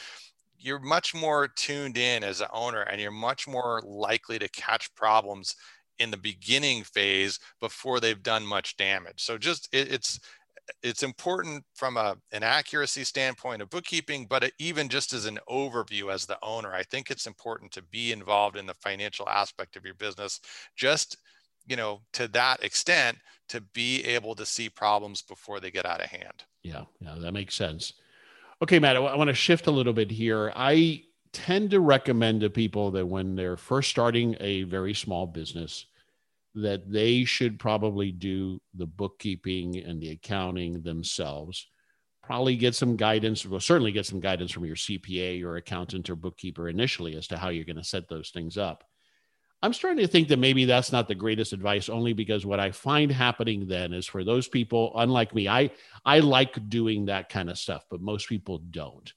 you're 0.59 0.79
much 0.79 1.15
more 1.15 1.47
tuned 1.47 1.97
in 1.97 2.23
as 2.23 2.41
an 2.41 2.47
owner 2.51 2.81
and 2.81 2.99
you're 2.99 3.11
much 3.11 3.47
more 3.47 3.81
likely 3.85 4.37
to 4.37 4.49
catch 4.49 4.93
problems 4.95 5.55
in 5.99 6.11
the 6.11 6.17
beginning 6.17 6.83
phase 6.83 7.39
before 7.59 7.99
they've 7.99 8.23
done 8.23 8.45
much 8.45 8.77
damage. 8.77 9.23
So 9.23 9.37
just 9.37 9.69
it, 9.71 9.91
it's 9.91 10.19
it's 10.83 11.03
important 11.03 11.63
from 11.73 11.97
a, 11.97 12.15
an 12.31 12.43
accuracy 12.43 13.03
standpoint 13.03 13.59
of 13.59 13.71
bookkeeping 13.71 14.27
but 14.29 14.51
even 14.59 14.87
just 14.87 15.13
as 15.13 15.25
an 15.25 15.39
overview 15.49 16.13
as 16.13 16.27
the 16.27 16.37
owner 16.43 16.75
i 16.75 16.83
think 16.83 17.09
it's 17.09 17.25
important 17.25 17.71
to 17.71 17.81
be 17.81 18.11
involved 18.11 18.55
in 18.55 18.67
the 18.67 18.73
financial 18.75 19.27
aspect 19.27 19.75
of 19.75 19.83
your 19.83 19.95
business 19.95 20.39
just 20.75 21.17
you 21.69 21.75
know, 21.75 22.01
to 22.13 22.27
that 22.29 22.63
extent 22.63 23.17
to 23.47 23.61
be 23.61 24.03
able 24.03 24.35
to 24.35 24.45
see 24.45 24.69
problems 24.69 25.21
before 25.21 25.59
they 25.59 25.71
get 25.71 25.85
out 25.85 26.01
of 26.01 26.07
hand. 26.09 26.43
Yeah, 26.63 26.83
yeah, 26.99 27.15
that 27.19 27.31
makes 27.31 27.55
sense. 27.55 27.93
Okay, 28.61 28.79
Matt, 28.79 28.95
I, 28.97 28.99
w- 28.99 29.13
I 29.13 29.15
want 29.15 29.29
to 29.29 29.33
shift 29.35 29.67
a 29.67 29.71
little 29.71 29.93
bit 29.93 30.11
here. 30.11 30.51
I 30.55 31.03
tend 31.31 31.71
to 31.71 31.79
recommend 31.79 32.41
to 32.41 32.49
people 32.49 32.91
that 32.91 33.05
when 33.05 33.35
they're 33.35 33.55
first 33.55 33.89
starting 33.89 34.35
a 34.39 34.63
very 34.63 34.93
small 34.93 35.27
business, 35.27 35.85
that 36.55 36.91
they 36.91 37.23
should 37.23 37.59
probably 37.59 38.11
do 38.11 38.59
the 38.73 38.87
bookkeeping 38.87 39.77
and 39.77 40.01
the 40.01 40.09
accounting 40.09 40.81
themselves. 40.81 41.67
Probably 42.23 42.55
get 42.55 42.75
some 42.75 42.95
guidance, 42.95 43.45
well, 43.45 43.59
certainly 43.59 43.91
get 43.91 44.05
some 44.05 44.19
guidance 44.19 44.51
from 44.51 44.65
your 44.65 44.75
CPA 44.75 45.43
or 45.43 45.57
accountant 45.57 46.09
or 46.09 46.15
bookkeeper 46.15 46.67
initially 46.67 47.15
as 47.15 47.27
to 47.27 47.37
how 47.37 47.49
you're 47.49 47.65
going 47.65 47.75
to 47.77 47.83
set 47.83 48.09
those 48.09 48.31
things 48.31 48.57
up. 48.57 48.83
I'm 49.61 49.73
starting 49.73 49.99
to 50.05 50.07
think 50.07 50.29
that 50.29 50.39
maybe 50.39 50.65
that's 50.65 50.91
not 50.91 51.07
the 51.07 51.15
greatest 51.15 51.51
advice 51.51 51.89
only 51.89 52.13
because 52.13 52.45
what 52.45 52.61
I 52.61 52.71
find 52.71 53.11
happening 53.11 53.67
then 53.67 53.93
is 53.93 54.07
for 54.07 54.23
those 54.23 54.47
people 54.47 54.93
unlike 54.95 55.35
me 55.35 55.47
I 55.47 55.71
I 56.05 56.19
like 56.19 56.69
doing 56.69 57.05
that 57.05 57.29
kind 57.29 57.49
of 57.49 57.57
stuff 57.57 57.85
but 57.89 58.01
most 58.01 58.29
people 58.29 58.59
don't. 58.59 59.11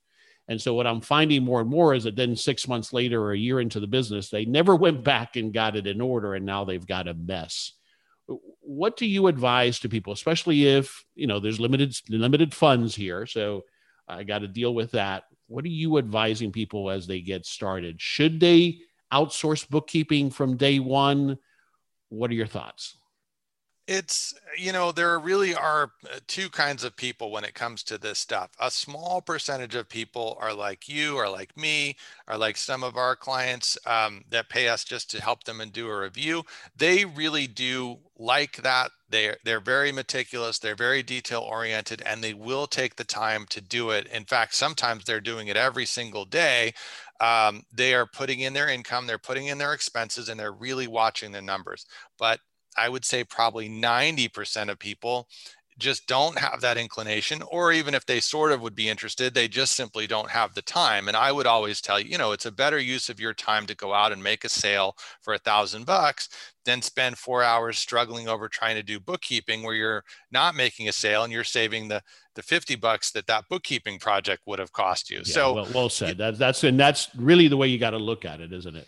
And 0.49 0.61
so 0.61 0.75
what 0.75 0.89
I'm 0.89 1.01
finding 1.01 1.45
more 1.45 1.61
and 1.61 1.71
more 1.71 1.95
is 1.95 2.05
that 2.05 2.17
then 2.17 2.35
6 2.35 2.69
months 2.69 2.93
later 2.93 3.23
or 3.23 3.33
a 3.33 3.39
year 3.39 3.61
into 3.61 3.79
the 3.79 3.87
business 3.87 4.31
they 4.31 4.45
never 4.45 4.75
went 4.85 5.05
back 5.05 5.37
and 5.37 5.55
got 5.55 5.77
it 5.77 5.87
in 5.87 6.01
order 6.01 6.35
and 6.35 6.45
now 6.45 6.65
they've 6.65 6.87
got 6.87 7.09
a 7.09 7.15
mess. 7.15 7.73
What 8.61 8.97
do 8.97 9.07
you 9.07 9.29
advise 9.29 9.79
to 9.81 9.89
people 9.89 10.13
especially 10.13 10.67
if, 10.67 11.05
you 11.15 11.29
know, 11.29 11.39
there's 11.39 11.61
limited 11.61 11.95
limited 12.09 12.53
funds 12.53 12.97
here 12.97 13.27
so 13.27 13.63
I 14.09 14.25
got 14.25 14.41
to 14.41 14.49
deal 14.49 14.75
with 14.75 14.91
that. 14.93 15.25
What 15.47 15.65
are 15.65 15.69
you 15.69 15.99
advising 15.99 16.51
people 16.51 16.91
as 16.91 17.07
they 17.07 17.21
get 17.21 17.47
started? 17.47 18.01
Should 18.01 18.41
they 18.41 18.81
outsource 19.13 19.69
bookkeeping 19.69 20.31
from 20.31 20.57
day 20.57 20.79
one? 20.79 21.39
What 22.09 22.31
are 22.31 22.35
your 22.35 22.47
thoughts? 22.47 22.97
It's, 23.89 24.33
you 24.57 24.73
know, 24.73 24.93
there 24.93 25.19
really 25.19 25.57
are 25.57 25.91
uh, 26.05 26.21
two 26.29 26.49
kinds 26.49 26.85
of 26.85 26.97
people 26.97 27.33
when 27.33 27.43
it 27.43 27.55
comes 27.55 27.83
to 27.85 27.99
this 27.99 28.21
stuff. 28.21 28.51
A 28.61 28.71
small 28.71 29.21
percentage 29.21 29.75
of 29.75 29.89
people 29.89 30.39
are 30.41 30.55
like 30.55 30.89
you, 30.89 31.17
or 31.17 31.29
like 31.29 31.57
me, 31.57 31.97
or 32.29 32.37
like 32.37 32.57
some 32.57 32.85
of 32.85 32.97
our 32.97 33.17
clients 33.17 33.77
um, 33.85 34.23
that 34.31 34.49
pay 34.49 34.69
us 34.69 34.85
just 34.85 35.11
to 35.11 35.21
help 35.21 35.43
them 35.45 35.61
and 35.61 35.73
do 35.73 35.89
a 35.89 35.99
review. 35.99 36.45
They 36.77 37.05
really 37.05 37.49
do 37.49 37.99
like 38.17 38.63
that. 38.63 38.93
They're, 39.11 39.39
they're 39.45 39.61
very 39.61 39.91
meticulous, 39.91 40.61
they're 40.61 40.77
very 40.77 41.03
detail 41.03 41.41
oriented, 41.41 42.03
and 42.07 42.23
they 42.23 42.35
will 42.35 42.69
take 42.69 42.95
the 42.95 43.05
time 43.05 43.47
to 43.51 43.61
do 43.61 43.91
it. 43.91 44.07
In 44.07 44.25
fact, 44.25 44.55
sometimes 44.55 45.05
they're 45.05 45.21
doing 45.21 45.49
it 45.49 45.57
every 45.57 45.87
single 45.87 46.25
day 46.25 46.73
um, 47.23 47.63
they 47.73 47.95
are 47.95 48.07
putting 48.07 48.41
in 48.41 48.53
their 48.53 48.69
income, 48.69 49.07
they're 49.07 49.19
putting 49.19 49.47
in 49.47 49.59
their 49.59 49.75
expenses, 49.75 50.29
and 50.29 50.39
they're 50.39 50.53
really 50.53 50.89
watching 50.89 51.33
the 51.33 51.43
numbers. 51.43 51.87
But 52.19 52.41
I 52.77 52.89
would 52.89 53.05
say 53.05 53.25
probably 53.25 53.69
90% 53.69 54.71
of 54.71 54.79
people 54.79 55.29
just 55.79 56.07
don't 56.07 56.39
have 56.39 56.61
that 56.61 56.77
inclination 56.77 57.43
or 57.51 57.73
even 57.73 57.95
if 57.95 58.05
they 58.07 58.21
sort 58.21 58.53
of 58.53 58.61
would 58.61 58.75
be 58.75 58.89
interested 58.89 59.35
they 59.35 59.49
just 59.49 59.73
simply 59.73 60.07
don't 60.07 60.31
have 60.31 60.55
the 60.55 60.63
time. 60.63 61.09
And 61.09 61.17
i 61.17 61.33
would 61.33 61.47
always 61.47 61.81
tell 61.81 61.99
you 61.99 62.11
you 62.11 62.19
know 62.19 62.33
it's 62.33 62.47
a 62.47 62.53
better 62.53 62.79
use 62.79 63.09
of 63.09 63.21
your 63.21 63.35
time 63.35 63.67
to 63.67 63.77
go 63.77 63.93
out 63.93 64.13
and 64.13 64.23
make 64.23 64.45
a 64.45 64.49
sale 64.49 64.97
for 65.21 65.35
a 65.35 65.39
thousand 65.39 65.87
bucks 65.87 66.29
than 66.65 66.83
spend 66.83 67.19
four 67.19 67.43
hours 67.43 67.79
struggling 67.79 68.29
over 68.29 68.49
trying 68.49 68.77
to 68.77 68.83
do 68.83 69.01
bookkeeping 69.01 69.63
where 69.63 69.75
you're 69.75 70.05
not 70.31 70.55
making 70.55 70.89
a 70.89 70.93
sale 70.93 71.25
and 71.25 71.33
you're 71.33 71.45
saving 71.45 71.89
the 71.89 72.03
the 72.35 72.43
50 72.43 72.77
bucks 72.77 73.11
that 73.13 73.27
that 73.27 73.45
bookkeeping 73.51 73.99
project 73.99 74.43
would 74.47 74.59
have 74.59 74.73
cost 74.73 75.11
you. 75.11 75.19
Yeah, 75.19 75.23
so 75.25 75.55
well, 75.55 75.69
well 75.75 75.89
said. 75.91 76.17
That, 76.17 76.39
that's 76.39 76.65
and 76.65 76.81
that's 76.81 77.09
really 77.17 77.49
the 77.49 77.57
way 77.57 77.69
you 77.69 77.79
got 77.79 77.91
to 77.91 77.99
look 77.99 78.25
at 78.25 78.41
it 78.41 78.53
isn't 78.53 78.77
it? 78.77 78.87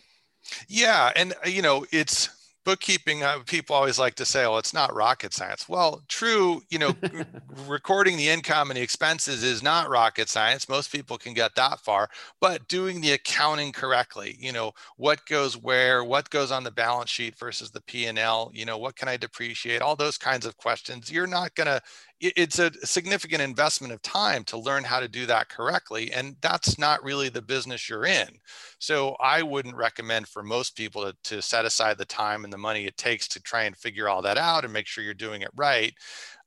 Yeah 0.69 1.13
and 1.17 1.35
uh, 1.45 1.49
you 1.49 1.63
know 1.63 1.85
it's 1.91 2.29
bookkeeping 2.65 3.23
uh, 3.23 3.39
people 3.47 3.77
always 3.77 3.99
like 3.99 4.15
to 4.15 4.25
say 4.25 4.43
well 4.47 4.59
it's 4.59 4.75
not 4.75 4.95
rocket 4.95 5.33
science. 5.33 5.69
Well 5.69 6.03
true 6.09 6.63
you 6.71 6.79
know 6.79 6.95
recording 7.67 8.17
the 8.17 8.29
income 8.29 8.71
and 8.71 8.79
the 8.79 8.83
expenses 8.83 9.43
is 9.43 9.63
not 9.63 9.89
rocket 9.89 10.29
science. 10.29 10.69
Most 10.69 10.91
people 10.93 11.19
can 11.19 11.35
get 11.35 11.55
that 11.57 11.81
far 11.81 12.09
but 12.41 12.67
doing 12.69 13.01
the 13.01 13.13
accounting 13.13 13.73
correctly 13.73 14.37
you 14.39 14.53
know 14.53 14.73
what 14.97 15.25
goes 15.27 15.57
where 15.57 16.05
what 16.05 16.31
goes 16.31 16.51
on 16.51 16.65
the 16.65 16.71
balance 16.71 17.11
sheet 17.11 17.39
versus 17.39 17.71
the 17.71 17.81
p&l 17.83 18.51
you 18.55 18.65
know 18.65 18.79
what 18.79 18.97
can 18.97 19.09
i 19.09 19.17
depreciate? 19.17 19.83
All 19.83 19.97
those 19.97 20.19
kinds 20.19 20.47
of 20.47 20.57
questions. 20.57 21.11
You're 21.11 21.27
not 21.27 21.55
going 21.55 21.67
to 21.67 21.81
it's 22.21 22.59
a 22.59 22.73
significant 22.87 23.43
investment 23.43 23.93
of 23.93 24.01
time 24.03 24.45
to 24.45 24.57
learn 24.57 24.85
how 24.85 25.01
to 25.01 25.09
do 25.09 25.27
that 25.27 25.49
correctly 25.49 26.13
and 26.13 26.37
that's 26.41 26.79
not 26.79 27.03
really 27.03 27.29
the 27.29 27.43
business 27.43 27.89
you're 27.89 28.07
in. 28.07 28.29
So 28.79 29.17
i 29.21 29.43
wouldn't 29.43 29.77
recommend 29.77 30.29
for 30.29 30.43
most 30.43 30.77
people 30.77 31.03
to, 31.03 31.17
to 31.25 31.43
set 31.43 31.65
aside 31.65 31.99
the 31.99 32.05
time 32.05 32.45
and 32.45 32.53
the 32.53 32.59
money 32.59 32.87
it 32.87 32.97
takes 32.97 33.29
to 33.29 33.43
try 33.43 33.65
and 33.65 33.77
figure 33.77 34.09
all 34.09 34.23
that 34.23 34.39
out 34.39 34.65
and 34.65 34.73
make 34.73 34.87
sure 34.87 35.05
you're 35.05 35.15
doing 35.15 35.43
it 35.43 35.51
right. 35.57 35.93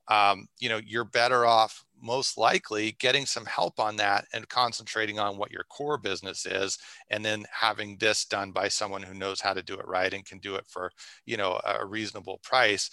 Um, 0.09 0.47
you 0.59 0.69
know 0.69 0.79
you're 0.85 1.03
better 1.03 1.45
off 1.45 1.83
most 2.01 2.37
likely 2.37 2.95
getting 2.99 3.25
some 3.25 3.45
help 3.45 3.79
on 3.79 3.95
that 3.97 4.25
and 4.33 4.47
concentrating 4.49 5.19
on 5.19 5.37
what 5.37 5.51
your 5.51 5.63
core 5.69 5.97
business 5.97 6.45
is 6.45 6.77
and 7.09 7.25
then 7.25 7.45
having 7.51 7.97
this 7.97 8.25
done 8.25 8.51
by 8.51 8.67
someone 8.67 9.01
who 9.01 9.13
knows 9.13 9.41
how 9.41 9.53
to 9.53 9.63
do 9.63 9.75
it 9.75 9.87
right 9.87 10.13
and 10.13 10.25
can 10.25 10.39
do 10.39 10.55
it 10.55 10.65
for 10.67 10.91
you 11.25 11.37
know 11.37 11.59
a 11.65 11.85
reasonable 11.85 12.39
price 12.43 12.89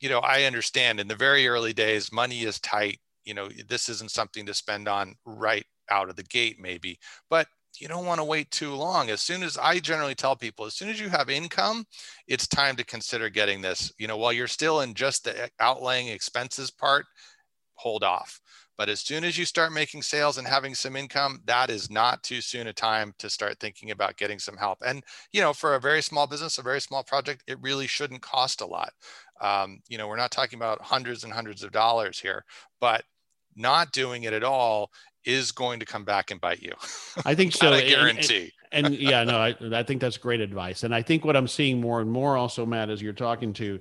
you 0.00 0.08
know, 0.08 0.20
I 0.20 0.44
understand 0.44 1.00
in 1.00 1.08
the 1.08 1.14
very 1.16 1.48
early 1.48 1.72
days, 1.72 2.12
money 2.12 2.42
is 2.42 2.60
tight. 2.60 2.98
You 3.24 3.34
know, 3.34 3.48
this 3.68 3.88
isn't 3.88 4.10
something 4.10 4.46
to 4.46 4.54
spend 4.54 4.88
on 4.88 5.14
right 5.24 5.64
out 5.90 6.10
of 6.10 6.16
the 6.16 6.22
gate, 6.24 6.56
maybe, 6.60 6.98
but 7.30 7.46
you 7.80 7.88
don't 7.88 8.06
want 8.06 8.20
to 8.20 8.24
wait 8.24 8.50
too 8.50 8.74
long. 8.74 9.10
As 9.10 9.20
soon 9.20 9.42
as 9.42 9.58
I 9.58 9.78
generally 9.80 10.14
tell 10.14 10.36
people, 10.36 10.64
as 10.64 10.74
soon 10.74 10.88
as 10.88 11.00
you 11.00 11.08
have 11.08 11.28
income, 11.28 11.84
it's 12.26 12.46
time 12.46 12.76
to 12.76 12.84
consider 12.84 13.28
getting 13.28 13.60
this. 13.60 13.92
You 13.98 14.08
know, 14.08 14.16
while 14.16 14.32
you're 14.32 14.46
still 14.46 14.80
in 14.80 14.94
just 14.94 15.24
the 15.24 15.44
eh, 15.44 15.48
outlaying 15.60 16.12
expenses 16.12 16.70
part, 16.70 17.06
hold 17.74 18.02
off. 18.02 18.40
But 18.76 18.88
as 18.88 19.00
soon 19.00 19.24
as 19.24 19.38
you 19.38 19.44
start 19.44 19.72
making 19.72 20.02
sales 20.02 20.38
and 20.38 20.46
having 20.46 20.74
some 20.74 20.96
income, 20.96 21.40
that 21.46 21.70
is 21.70 21.90
not 21.90 22.22
too 22.22 22.40
soon 22.40 22.66
a 22.66 22.72
time 22.72 23.14
to 23.18 23.30
start 23.30 23.58
thinking 23.58 23.90
about 23.90 24.16
getting 24.16 24.38
some 24.38 24.56
help. 24.56 24.78
And, 24.84 25.02
you 25.32 25.40
know, 25.40 25.52
for 25.52 25.74
a 25.74 25.80
very 25.80 26.02
small 26.02 26.26
business, 26.26 26.58
a 26.58 26.62
very 26.62 26.80
small 26.80 27.02
project, 27.02 27.42
it 27.46 27.60
really 27.62 27.86
shouldn't 27.86 28.22
cost 28.22 28.60
a 28.60 28.66
lot. 28.66 28.92
Um, 29.40 29.80
you 29.88 29.98
know, 29.98 30.08
we're 30.08 30.16
not 30.16 30.30
talking 30.30 30.58
about 30.58 30.80
hundreds 30.80 31.24
and 31.24 31.32
hundreds 31.32 31.62
of 31.62 31.72
dollars 31.72 32.18
here, 32.18 32.44
but 32.80 33.04
not 33.54 33.92
doing 33.92 34.24
it 34.24 34.32
at 34.32 34.44
all 34.44 34.90
is 35.24 35.50
going 35.52 35.80
to 35.80 35.86
come 35.86 36.04
back 36.04 36.30
and 36.30 36.40
bite 36.40 36.62
you. 36.62 36.72
I 37.24 37.34
think 37.34 37.52
so. 37.54 37.72
I 37.72 37.82
guarantee. 37.82 38.52
And, 38.72 38.86
and, 38.86 38.94
and 38.94 39.02
yeah, 39.02 39.24
no, 39.24 39.38
I, 39.38 39.56
I 39.72 39.82
think 39.82 40.00
that's 40.00 40.16
great 40.16 40.40
advice. 40.40 40.84
And 40.84 40.94
I 40.94 41.02
think 41.02 41.24
what 41.24 41.36
I'm 41.36 41.48
seeing 41.48 41.80
more 41.80 42.00
and 42.00 42.10
more 42.10 42.36
also, 42.36 42.64
Matt, 42.64 42.90
as 42.90 43.02
you're 43.02 43.12
talking 43.12 43.52
to, 43.54 43.80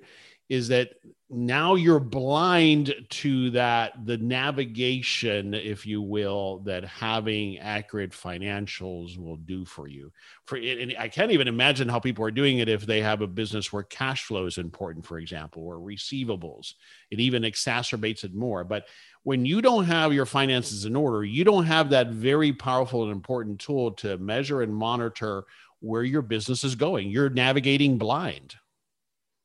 is 0.50 0.68
that 0.68 0.89
now 1.30 1.74
you're 1.74 2.00
blind 2.00 2.93
to 3.10 3.50
that 3.50 3.93
the 4.06 4.18
navigation 4.18 5.56
if 5.56 5.84
you 5.84 6.00
will 6.00 6.60
that 6.60 6.86
having 6.86 7.58
accurate 7.58 8.12
financials 8.12 9.18
will 9.18 9.38
do 9.38 9.66
for 9.66 9.88
you. 9.88 10.12
For 10.46 10.58
and 10.58 10.96
i 11.00 11.08
can't 11.08 11.32
even 11.32 11.48
imagine 11.48 11.89
how 11.89 12.00
people 12.00 12.24
are 12.24 12.32
doing 12.32 12.60
it 12.60 12.70
if 12.70 12.86
they 12.86 13.02
have 13.02 13.22
a 13.22 13.28
business 13.28 13.74
where 13.74 13.82
cash 13.84 14.26
flow 14.26 14.46
is 14.46 14.60
important 14.60 15.04
for 15.04 15.18
example 15.18 15.64
or 15.64 15.78
receivables. 15.78 16.74
It 17.10 17.20
even 17.20 17.41
exacerbates 17.41 18.24
it 18.24 18.36
more. 18.36 18.64
But 18.64 18.86
when 19.24 19.46
you 19.46 19.64
don't 19.64 19.86
have 19.86 20.14
your 20.14 20.28
finances 20.28 20.86
in 20.86 20.96
order 20.96 21.26
you 21.26 21.43
don't 21.43 21.66
have 21.66 21.89
that 21.89 22.10
very 22.10 22.54
powerful 22.54 23.02
and 23.02 23.12
important 23.12 23.60
tool 23.60 23.93
to 23.93 24.20
measure 24.20 24.62
and 24.62 24.76
monitor 24.76 25.46
where 25.80 26.04
your 26.04 26.22
business 26.22 26.64
is 26.64 26.76
going. 26.76 27.10
You're 27.10 27.30
navigating 27.30 27.98
blind 27.98 28.56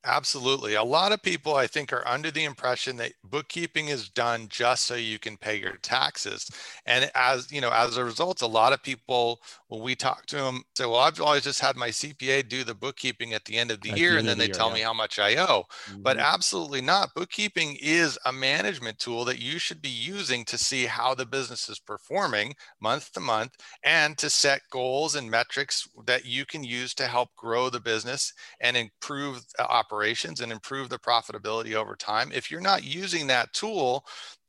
Absolutely. 0.04 0.74
A 0.74 0.82
lot 0.82 1.12
of 1.12 1.22
people, 1.22 1.54
I 1.56 1.66
think, 1.66 1.92
are 1.92 2.06
under 2.08 2.30
the 2.30 2.44
impression 2.44 2.96
that 2.96 3.12
bookkeeping 3.22 3.88
is 3.88 4.08
done 4.08 4.48
just 4.48 4.84
so 4.84 4.94
you 4.94 5.18
can 5.18 5.36
pay 5.36 5.56
your 5.56 5.76
taxes. 5.76 6.50
And 6.86 7.10
as 7.14 7.52
you 7.52 7.60
know, 7.60 7.70
as 7.70 7.98
a 7.98 8.04
result, 8.04 8.40
a 8.40 8.46
lot 8.46 8.72
of 8.72 8.82
people, 8.82 9.42
when 9.70 9.82
we 9.82 9.94
talk 9.94 10.26
to 10.26 10.36
them, 10.36 10.62
say, 10.76 10.84
Well, 10.84 10.96
I've 10.96 11.20
always 11.20 11.44
just 11.44 11.60
had 11.60 11.76
my 11.76 11.90
CPA 11.90 12.48
do 12.48 12.64
the 12.64 12.74
bookkeeping 12.74 13.34
at 13.34 13.44
the 13.44 13.56
end 13.56 13.70
of 13.70 13.80
the 13.80 13.92
at 13.92 13.98
year, 13.98 14.12
the 14.14 14.18
and 14.18 14.28
then 14.28 14.36
the 14.36 14.42
they 14.42 14.48
year, 14.48 14.54
tell 14.54 14.68
yeah. 14.70 14.74
me 14.74 14.80
how 14.80 14.92
much 14.92 15.20
I 15.20 15.36
owe. 15.36 15.62
Mm-hmm. 15.88 16.02
But 16.02 16.18
absolutely 16.18 16.80
not. 16.80 17.14
Bookkeeping 17.14 17.78
is 17.80 18.18
a 18.26 18.32
management 18.32 18.98
tool 18.98 19.24
that 19.26 19.38
you 19.38 19.60
should 19.60 19.80
be 19.80 19.88
using 19.88 20.44
to 20.46 20.58
see 20.58 20.86
how 20.86 21.14
the 21.14 21.24
business 21.24 21.68
is 21.68 21.78
performing 21.78 22.52
month 22.80 23.12
to 23.12 23.20
month 23.20 23.52
and 23.84 24.18
to 24.18 24.28
set 24.28 24.62
goals 24.72 25.14
and 25.14 25.30
metrics 25.30 25.88
that 26.04 26.24
you 26.24 26.44
can 26.44 26.64
use 26.64 26.92
to 26.94 27.06
help 27.06 27.28
grow 27.36 27.70
the 27.70 27.80
business 27.80 28.32
and 28.60 28.76
improve 28.76 29.40
operations 29.60 30.40
and 30.40 30.50
improve 30.50 30.88
the 30.88 30.98
profitability 30.98 31.74
over 31.74 31.94
time. 31.94 32.32
If 32.34 32.50
you're 32.50 32.60
not 32.60 32.82
using 32.82 33.28
that 33.28 33.52
tool, 33.52 34.04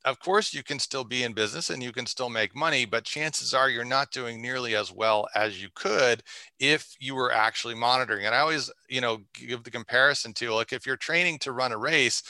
of 0.05 0.19
course 0.19 0.53
you 0.53 0.63
can 0.63 0.79
still 0.79 1.03
be 1.03 1.23
in 1.23 1.33
business 1.33 1.69
and 1.69 1.81
you 1.83 1.91
can 1.91 2.05
still 2.05 2.29
make 2.29 2.55
money 2.55 2.85
but 2.85 3.03
chances 3.03 3.53
are 3.53 3.69
you're 3.69 3.85
not 3.85 4.11
doing 4.11 4.41
nearly 4.41 4.75
as 4.75 4.91
well 4.91 5.27
as 5.35 5.61
you 5.61 5.69
could 5.75 6.23
if 6.59 6.95
you 6.99 7.15
were 7.15 7.31
actually 7.31 7.75
monitoring. 7.75 8.25
And 8.25 8.35
i 8.35 8.39
always 8.39 8.71
you 8.89 9.01
know 9.01 9.19
give 9.33 9.63
the 9.63 9.71
comparison 9.71 10.33
to 10.33 10.53
like 10.53 10.73
if 10.73 10.85
you're 10.85 10.97
training 10.97 11.39
to 11.39 11.51
run 11.51 11.71
a 11.71 11.77
race 11.77 12.23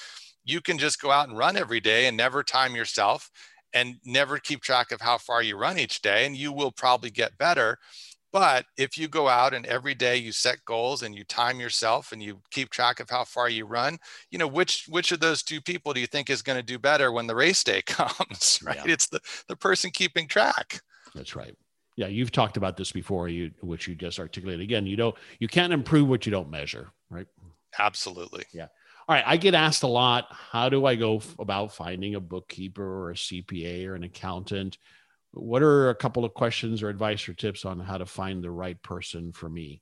you 0.44 0.62
can 0.62 0.78
just 0.78 1.02
go 1.02 1.12
out 1.12 1.30
and 1.30 1.38
run 1.38 1.56
every 1.58 1.80
day 1.80 2.08
and 2.08 2.18
never 2.18 2.44
time 2.44 2.76
yourself 2.76 3.30
and 3.74 3.96
never 4.06 4.38
keep 4.38 4.62
track 4.62 4.92
of 4.92 5.02
how 5.02 5.18
far 5.18 5.42
you 5.42 5.58
run 5.58 5.78
each 5.80 6.02
day 6.02 6.26
and 6.26 6.36
you 6.36 6.52
will 6.52 6.72
probably 6.72 7.10
get 7.10 7.38
better 7.38 7.78
but 8.32 8.66
if 8.78 8.98
you 8.98 9.08
go 9.08 9.28
out 9.28 9.54
and 9.54 9.66
every 9.66 9.94
day 9.94 10.16
you 10.18 10.32
set 10.32 10.64
goals 10.66 11.04
and 11.04 11.14
you 11.16 11.24
time 11.24 11.60
yourself 11.60 12.12
and 12.12 12.24
you 12.24 12.42
keep 12.50 12.70
track 12.70 13.00
of 13.00 13.10
how 13.10 13.24
far 13.24 13.50
you 13.50 13.66
run, 13.66 13.98
you 14.30 14.38
know, 14.38 14.48
which 14.48 14.86
which 14.90 15.12
of 15.12 15.20
those 15.20 15.44
two 15.44 15.62
people 15.62 15.94
do 15.94 16.00
you 16.00 16.08
think 16.08 16.30
is 16.30 16.42
going 16.42 16.58
to 16.58 16.64
do 16.64 16.80
better 16.80 17.12
when 17.12 17.28
the 17.28 17.36
race 17.36 17.64
day 17.64 17.82
comes? 17.86 18.60
Right. 18.64 18.78
Yeah. 18.78 18.94
It's 18.94 19.08
the, 19.08 19.20
the 19.48 19.56
person 19.56 19.92
keeping 19.92 20.28
track. 20.28 20.82
That's 21.14 21.36
right. 21.36 21.56
Yeah, 21.98 22.08
you've 22.08 22.32
talked 22.32 22.56
about 22.56 22.78
this 22.78 22.92
before, 22.92 23.28
you 23.28 23.52
which 23.60 23.88
you 23.88 23.96
just 23.96 24.18
articulated 24.18 24.62
again. 24.62 24.86
You 24.86 24.96
don't 24.96 25.16
you 25.40 25.48
can't 25.48 25.74
improve 25.74 26.08
what 26.08 26.26
you 26.26 26.32
don't 26.32 26.50
measure, 26.50 26.90
right? 27.10 27.28
Absolutely. 27.78 28.46
Yeah. 28.54 28.68
All 29.08 29.16
right. 29.16 29.24
I 29.28 29.38
get 29.38 29.56
asked 29.56 29.84
a 29.84 29.88
lot, 29.88 30.28
how 30.30 30.70
do 30.70 30.86
I 30.86 30.96
go 30.96 31.18
f- 31.18 31.36
about 31.40 31.74
finding 31.74 32.16
a 32.16 32.20
bookkeeper 32.20 32.84
or 32.84 33.12
a 33.12 33.16
CPA 33.16 33.88
or 33.88 33.96
an 33.96 34.04
accountant? 34.04 34.78
What 35.34 35.62
are 35.62 35.90
a 35.90 35.96
couple 35.96 36.26
of 36.26 36.34
questions 36.34 36.84
or 36.84 36.90
advice 36.90 37.28
or 37.28 37.34
tips 37.34 37.66
on 37.66 37.80
how 37.80 37.98
to 37.98 38.06
find 38.06 38.44
the 38.44 38.52
right 38.52 38.82
person 38.82 39.32
for 39.32 39.50
me? 39.50 39.82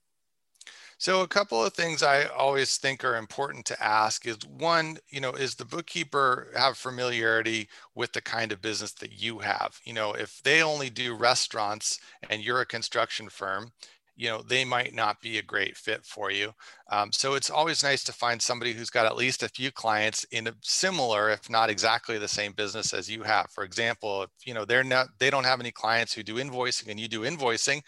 So 0.98 1.22
a 1.22 1.28
couple 1.28 1.64
of 1.64 1.74
things 1.74 2.04
I 2.04 2.26
always 2.26 2.78
think 2.78 3.04
are 3.06 3.16
important 3.16 3.66
to 3.68 3.82
ask 3.84 4.26
is 4.28 4.38
one, 4.46 4.98
you 5.08 5.22
know, 5.22 5.32
is 5.32 5.56
the 5.56 5.66
bookkeeper 5.66 6.52
have 6.56 6.78
familiarity 6.78 7.70
with 7.96 8.12
the 8.12 8.22
kind 8.22 8.52
of 8.52 8.62
business 8.62 8.92
that 8.96 9.14
you 9.14 9.40
have? 9.40 9.80
You 9.86 9.94
know, 9.94 10.14
if 10.14 10.42
they 10.44 10.62
only 10.62 10.90
do 10.90 11.16
restaurants 11.16 12.00
and 12.30 12.44
you're 12.44 12.62
a 12.62 12.66
construction 12.66 13.30
firm, 13.30 13.72
you 14.20 14.28
know 14.28 14.42
they 14.42 14.66
might 14.66 14.94
not 14.94 15.22
be 15.22 15.38
a 15.38 15.42
great 15.42 15.78
fit 15.78 16.06
for 16.06 16.30
you. 16.30 16.52
Um, 16.92 17.12
so 17.14 17.36
it's 17.36 17.50
always 17.50 17.84
nice 17.84 18.04
to 18.04 18.12
find 18.12 18.42
somebody 18.42 18.74
who's 18.74 18.90
got 18.90 19.06
at 19.06 19.16
least 19.16 19.44
a 19.44 19.48
few 19.50 19.72
clients 19.72 20.26
in 20.26 20.48
a 20.48 20.54
similar 20.62 21.30
if 21.30 21.50
not 21.50 21.70
exactly 21.70 22.18
the 22.18 22.28
same 22.28 22.52
business 22.52 22.94
as 22.94 23.10
you 23.10 23.24
have. 23.24 23.50
For 23.50 23.64
example 23.64 24.24
if 24.24 24.30
you 24.46 24.54
know 24.54 24.66
they're 24.66 24.84
not 24.84 25.08
they 25.20 25.30
don't 25.30 25.46
have 25.46 25.62
any 25.62 25.72
clients 25.72 26.14
who 26.14 26.24
do 26.24 26.36
invoicing 26.36 26.90
and 26.90 27.00
you 27.00 27.08
do 27.08 27.22
invoicing 27.22 27.82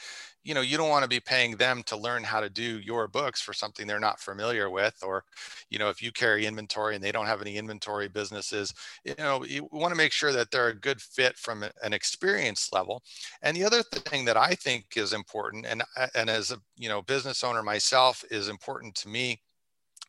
you 0.44 0.54
know 0.54 0.62
you 0.62 0.78
don't 0.78 0.90
want 0.90 1.04
to 1.04 1.10
be 1.10 1.20
paying 1.20 1.56
them 1.56 1.84
to 1.84 1.96
learn 1.96 2.24
how 2.24 2.40
to 2.40 2.50
do 2.50 2.80
your 2.80 3.08
books 3.08 3.42
for 3.42 3.54
something 3.54 3.86
they're 3.86 4.00
not 4.00 4.20
familiar 4.20 4.70
with 4.70 4.96
or 5.04 5.24
you 5.70 5.78
know 5.78 5.90
if 5.90 6.02
you 6.02 6.12
carry 6.12 6.46
inventory 6.46 6.96
and 6.96 7.04
they 7.04 7.12
don't 7.12 7.28
have 7.28 7.42
any 7.42 7.58
inventory 7.58 8.08
businesses 8.08 8.74
you 9.04 9.14
know 9.18 9.44
you 9.46 9.68
want 9.72 9.92
to 9.92 9.98
make 9.98 10.12
sure 10.12 10.32
that 10.32 10.50
they're 10.52 10.70
a 10.70 10.76
good 10.76 11.02
fit 11.02 11.38
from 11.38 11.64
an 11.84 11.94
experience 11.94 12.70
level. 12.74 13.02
And 13.42 13.56
the 13.56 13.64
other 13.64 13.84
thing 13.84 14.26
that 14.26 14.38
i 14.38 14.54
think 14.54 14.86
is 14.96 15.14
important 15.14 15.66
and 15.66 15.84
uh, 15.98 16.08
and 16.16 16.30
as 16.30 16.52
a 16.52 16.58
you 16.78 16.90
know 16.90 17.02
business 17.02 17.44
owner 17.44 17.64
myself 17.64 18.24
is 18.32 18.50
important 18.50 18.96
to 18.96 19.10
me 19.10 19.40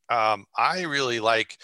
um, 0.09 0.47
i 0.57 0.83
really 0.83 1.21
like 1.21 1.59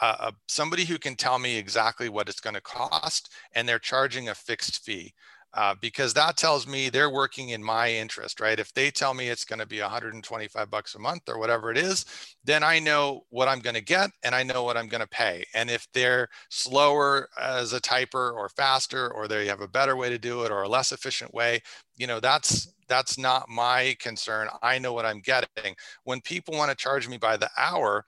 uh, 0.00 0.32
somebody 0.48 0.84
who 0.84 0.98
can 0.98 1.14
tell 1.14 1.38
me 1.38 1.56
exactly 1.56 2.08
what 2.08 2.28
it's 2.28 2.40
going 2.40 2.54
to 2.54 2.60
cost 2.60 3.32
and 3.54 3.68
they're 3.68 3.78
charging 3.78 4.28
a 4.28 4.34
fixed 4.34 4.84
fee 4.84 5.14
uh, 5.54 5.74
because 5.80 6.14
that 6.14 6.36
tells 6.36 6.66
me 6.66 6.88
they're 6.88 7.10
working 7.10 7.50
in 7.50 7.62
my 7.62 7.90
interest, 7.92 8.40
right? 8.40 8.58
If 8.58 8.72
they 8.74 8.90
tell 8.90 9.14
me 9.14 9.28
it's 9.28 9.44
going 9.44 9.60
to 9.60 9.66
be 9.66 9.80
125 9.80 10.70
bucks 10.70 10.94
a 10.94 10.98
month 10.98 11.22
or 11.28 11.38
whatever 11.38 11.70
it 11.70 11.78
is, 11.78 12.04
then 12.44 12.62
I 12.64 12.78
know 12.80 13.22
what 13.30 13.48
I'm 13.48 13.60
going 13.60 13.74
to 13.76 13.82
get 13.82 14.10
and 14.24 14.34
I 14.34 14.42
know 14.42 14.64
what 14.64 14.76
I'm 14.76 14.88
going 14.88 15.00
to 15.02 15.08
pay. 15.08 15.44
And 15.54 15.70
if 15.70 15.86
they're 15.94 16.28
slower 16.50 17.28
as 17.40 17.72
a 17.72 17.80
typer 17.80 18.34
or 18.34 18.48
faster, 18.48 19.12
or 19.12 19.28
they 19.28 19.46
have 19.46 19.60
a 19.60 19.68
better 19.68 19.96
way 19.96 20.10
to 20.10 20.18
do 20.18 20.42
it 20.44 20.50
or 20.50 20.62
a 20.62 20.68
less 20.68 20.92
efficient 20.92 21.32
way, 21.32 21.62
you 21.96 22.06
know, 22.06 22.20
that's 22.20 22.72
that's 22.88 23.18
not 23.18 23.48
my 23.48 23.96
concern. 24.00 24.48
I 24.62 24.78
know 24.78 24.92
what 24.92 25.06
I'm 25.06 25.20
getting. 25.20 25.74
When 26.04 26.20
people 26.20 26.54
want 26.54 26.70
to 26.70 26.76
charge 26.76 27.08
me 27.08 27.16
by 27.16 27.36
the 27.36 27.50
hour, 27.56 28.04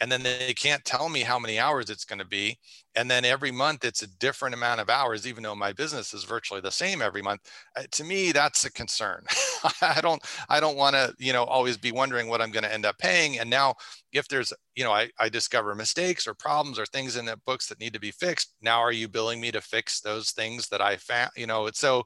and 0.00 0.10
then 0.10 0.22
they 0.22 0.52
can't 0.54 0.84
tell 0.84 1.08
me 1.08 1.20
how 1.20 1.38
many 1.38 1.58
hours 1.58 1.88
it's 1.90 2.04
going 2.04 2.18
to 2.18 2.24
be 2.26 2.58
and 2.94 3.10
then 3.10 3.24
every 3.24 3.50
month 3.50 3.84
it's 3.84 4.02
a 4.02 4.06
different 4.18 4.54
amount 4.54 4.80
of 4.80 4.88
hours 4.90 5.26
even 5.26 5.42
though 5.42 5.54
my 5.54 5.72
business 5.72 6.12
is 6.14 6.24
virtually 6.24 6.60
the 6.60 6.70
same 6.70 7.00
every 7.02 7.22
month 7.22 7.40
uh, 7.76 7.82
to 7.90 8.04
me 8.04 8.32
that's 8.32 8.64
a 8.64 8.72
concern. 8.72 9.24
I 9.80 10.00
don't 10.00 10.22
i 10.48 10.60
don't 10.60 10.76
want 10.76 10.94
to 10.94 11.14
you 11.18 11.32
know 11.32 11.44
always 11.44 11.76
be 11.76 11.92
wondering 11.92 12.28
what 12.28 12.40
i'm 12.42 12.50
going 12.50 12.64
to 12.64 12.72
end 12.72 12.86
up 12.86 12.98
paying 12.98 13.38
and 13.38 13.48
now 13.48 13.74
if 14.12 14.28
there's 14.28 14.52
you 14.74 14.84
know 14.84 14.92
I, 14.92 15.08
I 15.18 15.28
discover 15.28 15.74
mistakes 15.74 16.26
or 16.26 16.34
problems 16.34 16.78
or 16.78 16.86
things 16.86 17.16
in 17.16 17.24
the 17.24 17.38
books 17.46 17.66
that 17.68 17.80
need 17.80 17.92
to 17.94 18.00
be 18.00 18.10
fixed. 18.10 18.54
Now 18.62 18.80
are 18.80 18.92
you 18.92 19.08
billing 19.08 19.40
me 19.40 19.50
to 19.52 19.60
fix 19.60 20.00
those 20.00 20.30
things 20.30 20.68
that 20.68 20.80
i 20.80 20.96
found 20.96 21.30
you 21.36 21.46
know 21.46 21.66
it's 21.66 21.80
so 21.80 22.04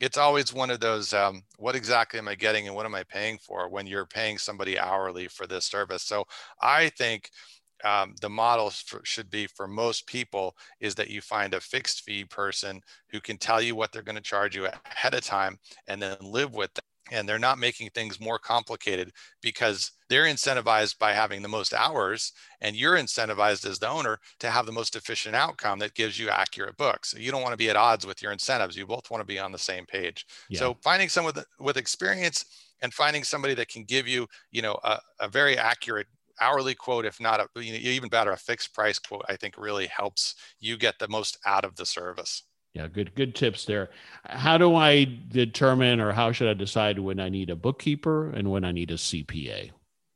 it's 0.00 0.18
always 0.18 0.52
one 0.52 0.70
of 0.70 0.80
those 0.80 1.12
um, 1.12 1.42
what 1.58 1.76
exactly 1.76 2.18
am 2.18 2.28
i 2.28 2.34
getting 2.34 2.66
and 2.66 2.76
what 2.76 2.86
am 2.86 2.94
i 2.94 3.02
paying 3.04 3.38
for 3.38 3.68
when 3.68 3.86
you're 3.86 4.06
paying 4.06 4.38
somebody 4.38 4.78
hourly 4.78 5.28
for 5.28 5.46
this 5.46 5.64
service? 5.64 6.02
So 6.02 6.24
i 6.60 6.88
think 6.90 7.30
um, 7.84 8.14
the 8.20 8.28
model 8.28 8.70
for, 8.70 9.00
should 9.04 9.30
be 9.30 9.46
for 9.46 9.66
most 9.66 10.06
people 10.06 10.56
is 10.80 10.94
that 10.96 11.10
you 11.10 11.20
find 11.20 11.54
a 11.54 11.60
fixed 11.60 12.02
fee 12.02 12.24
person 12.24 12.80
who 13.10 13.20
can 13.20 13.36
tell 13.36 13.60
you 13.60 13.76
what 13.76 13.92
they're 13.92 14.02
going 14.02 14.16
to 14.16 14.22
charge 14.22 14.56
you 14.56 14.66
ahead 14.66 15.14
of 15.14 15.22
time 15.22 15.58
and 15.86 16.02
then 16.02 16.16
live 16.20 16.54
with 16.54 16.70
and 17.10 17.28
they're 17.28 17.38
not 17.38 17.58
making 17.58 17.90
things 17.90 18.20
more 18.20 18.38
complicated 18.38 19.12
because 19.42 19.92
they're 20.08 20.24
incentivized 20.24 20.98
by 20.98 21.12
having 21.12 21.42
the 21.42 21.48
most 21.48 21.74
hours 21.74 22.32
and 22.60 22.76
you're 22.76 22.96
incentivized 22.96 23.66
as 23.68 23.78
the 23.78 23.88
owner 23.88 24.18
to 24.40 24.50
have 24.50 24.66
the 24.66 24.72
most 24.72 24.96
efficient 24.96 25.34
outcome 25.34 25.78
that 25.78 25.94
gives 25.94 26.18
you 26.18 26.28
accurate 26.28 26.76
books 26.76 27.14
you 27.18 27.30
don't 27.30 27.42
want 27.42 27.52
to 27.52 27.58
be 27.58 27.70
at 27.70 27.76
odds 27.76 28.06
with 28.06 28.22
your 28.22 28.32
incentives 28.32 28.76
you 28.76 28.86
both 28.86 29.10
want 29.10 29.20
to 29.20 29.26
be 29.26 29.38
on 29.38 29.52
the 29.52 29.58
same 29.58 29.86
page 29.86 30.26
yeah. 30.48 30.58
so 30.58 30.76
finding 30.82 31.08
someone 31.08 31.32
with, 31.34 31.44
with 31.60 31.76
experience 31.76 32.44
and 32.82 32.94
finding 32.94 33.24
somebody 33.24 33.54
that 33.54 33.68
can 33.68 33.84
give 33.84 34.06
you 34.06 34.26
you 34.50 34.62
know 34.62 34.78
a, 34.84 34.98
a 35.20 35.28
very 35.28 35.56
accurate 35.56 36.06
hourly 36.40 36.74
quote, 36.74 37.04
if 37.04 37.20
not 37.20 37.40
a, 37.40 37.48
you 37.62 37.72
know, 37.72 37.78
even 37.78 38.08
better, 38.08 38.32
a 38.32 38.36
fixed 38.36 38.74
price 38.74 38.98
quote, 38.98 39.24
I 39.28 39.36
think 39.36 39.56
really 39.58 39.86
helps 39.86 40.34
you 40.60 40.76
get 40.76 40.98
the 40.98 41.08
most 41.08 41.38
out 41.46 41.64
of 41.64 41.76
the 41.76 41.86
service. 41.86 42.44
Yeah, 42.78 42.86
good 42.86 43.12
good 43.16 43.34
tips 43.34 43.64
there. 43.64 43.90
How 44.24 44.56
do 44.56 44.76
I 44.76 45.04
determine 45.04 45.98
or 46.00 46.12
how 46.12 46.30
should 46.30 46.48
I 46.48 46.54
decide 46.54 47.00
when 47.00 47.18
I 47.18 47.28
need 47.28 47.50
a 47.50 47.56
bookkeeper 47.56 48.30
and 48.30 48.52
when 48.52 48.64
I 48.64 48.70
need 48.70 48.92
a 48.92 48.94
CPA? 48.94 49.72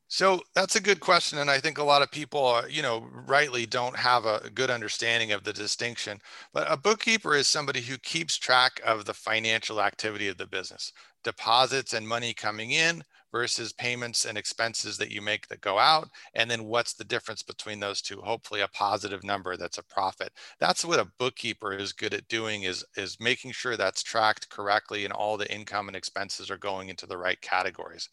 So 0.07 0.43
that's 0.55 0.77
a 0.77 0.81
good 0.81 1.01
question, 1.01 1.39
and 1.39 1.51
I 1.51 1.59
think 1.59 1.79
a 1.79 1.83
lot 1.83 2.03
of 2.03 2.11
people, 2.11 2.45
are, 2.45 2.69
you 2.69 2.83
know, 2.83 3.09
rightly 3.27 3.67
don't 3.67 3.97
have 3.97 4.27
a 4.27 4.49
good 4.55 4.71
understanding 4.71 5.33
of 5.33 5.43
the 5.43 5.55
distinction. 5.55 6.21
But 6.53 6.71
a 6.71 6.77
bookkeeper 6.77 7.35
is 7.35 7.49
somebody 7.49 7.81
who 7.81 7.97
keeps 7.99 8.37
track 8.37 8.81
of 8.85 9.07
the 9.07 9.15
financial 9.15 9.81
activity 9.81 10.29
of 10.29 10.37
the 10.37 10.47
business, 10.47 10.93
deposits 11.25 11.95
and 11.95 12.07
money 12.07 12.35
coming 12.35 12.73
in, 12.73 13.03
versus 13.33 13.73
payments 13.73 14.25
and 14.27 14.39
expenses 14.39 14.97
that 14.99 15.11
you 15.11 15.21
make 15.21 15.49
that 15.49 15.61
go 15.61 15.79
out 15.79 16.09
and 16.35 16.51
then 16.51 16.65
what's 16.65 16.93
the 16.93 17.05
difference 17.05 17.43
between 17.43 17.81
those 17.81 18.03
two? 18.03 18.21
Hopefully 18.21 18.61
a 18.61 18.69
positive 18.69 19.25
number 19.25 19.57
that's 19.57 19.79
a 19.79 19.83
profit. 19.83 20.33
That's 20.61 20.85
what 20.85 21.01
a 21.01 21.11
bookkeeper 21.19 21.73
is 21.73 21.93
good 21.93 22.15
at 22.15 22.29
doing 22.29 22.63
is 22.63 22.85
is 22.97 23.19
making 23.19 23.53
sure 23.53 23.77
that's 23.77 24.03
tracked 24.03 24.49
correctly 24.51 25.05
and 25.05 25.13
all 25.13 25.37
the 25.37 25.53
income 25.53 25.89
and 25.89 25.97
expenses 25.97 26.51
are 26.51 26.59
going 26.59 26.89
into 26.89 27.07
the 27.07 27.19
right 27.19 27.41
categories. 27.41 28.09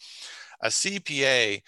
A 0.62 0.68
cpa 0.68 1.62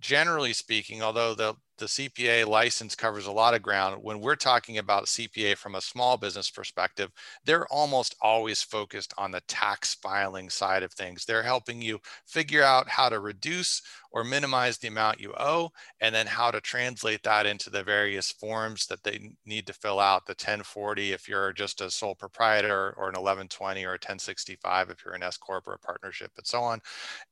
generally 0.00 0.52
speaking, 0.52 1.02
although 1.02 1.34
the, 1.34 1.54
the 1.78 1.86
CPA 1.86 2.46
license 2.46 2.94
covers 2.94 3.26
a 3.26 3.32
lot 3.32 3.54
of 3.54 3.62
ground, 3.62 4.02
when 4.02 4.20
we're 4.20 4.36
talking 4.36 4.78
about 4.78 5.06
CPA 5.06 5.56
from 5.56 5.74
a 5.74 5.80
small 5.80 6.16
business 6.16 6.50
perspective, 6.50 7.10
they're 7.44 7.66
almost 7.66 8.14
always 8.20 8.62
focused 8.62 9.12
on 9.18 9.30
the 9.30 9.40
tax 9.48 9.94
filing 9.94 10.50
side 10.50 10.82
of 10.82 10.92
things. 10.92 11.24
They're 11.24 11.42
helping 11.42 11.82
you 11.82 11.98
figure 12.26 12.62
out 12.62 12.88
how 12.88 13.08
to 13.08 13.20
reduce 13.20 13.82
or 14.12 14.22
minimize 14.22 14.78
the 14.78 14.86
amount 14.86 15.18
you 15.18 15.34
owe, 15.36 15.68
and 16.00 16.14
then 16.14 16.24
how 16.24 16.48
to 16.48 16.60
translate 16.60 17.20
that 17.24 17.46
into 17.46 17.68
the 17.68 17.82
various 17.82 18.30
forms 18.30 18.86
that 18.86 19.02
they 19.02 19.32
need 19.44 19.66
to 19.66 19.72
fill 19.72 19.98
out 19.98 20.24
the 20.24 20.30
1040 20.30 21.10
if 21.12 21.28
you're 21.28 21.52
just 21.52 21.80
a 21.80 21.90
sole 21.90 22.14
proprietor, 22.14 22.94
or 22.96 23.08
an 23.08 23.16
1120 23.16 23.84
or 23.84 23.88
a 23.88 23.92
1065 23.94 24.90
if 24.90 25.04
you're 25.04 25.14
an 25.14 25.24
S 25.24 25.36
Corp 25.36 25.66
or 25.66 25.72
a 25.74 25.78
partnership, 25.80 26.30
and 26.36 26.46
so 26.46 26.60
on, 26.60 26.80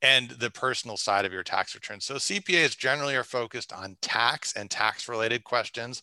and 0.01 0.31
the 0.31 0.51
personal 0.51 0.97
side 0.97 1.23
of 1.23 1.31
your 1.31 1.43
tax 1.43 1.73
return. 1.73 2.01
So 2.01 2.15
CPAs 2.15 2.77
generally 2.77 3.15
are 3.15 3.23
focused 3.23 3.71
on 3.71 3.95
tax 4.01 4.32
and 4.55 4.69
tax 4.69 5.07
related 5.07 5.43
questions 5.43 6.01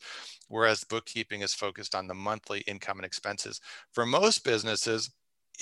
whereas 0.51 0.85
bookkeeping 0.85 1.41
is 1.41 1.55
focused 1.55 1.95
on 1.95 2.07
the 2.07 2.14
monthly 2.14 2.61
income 2.66 2.99
and 2.99 3.07
expenses. 3.07 3.61
For 3.93 4.05
most 4.05 4.45
businesses, 4.45 5.11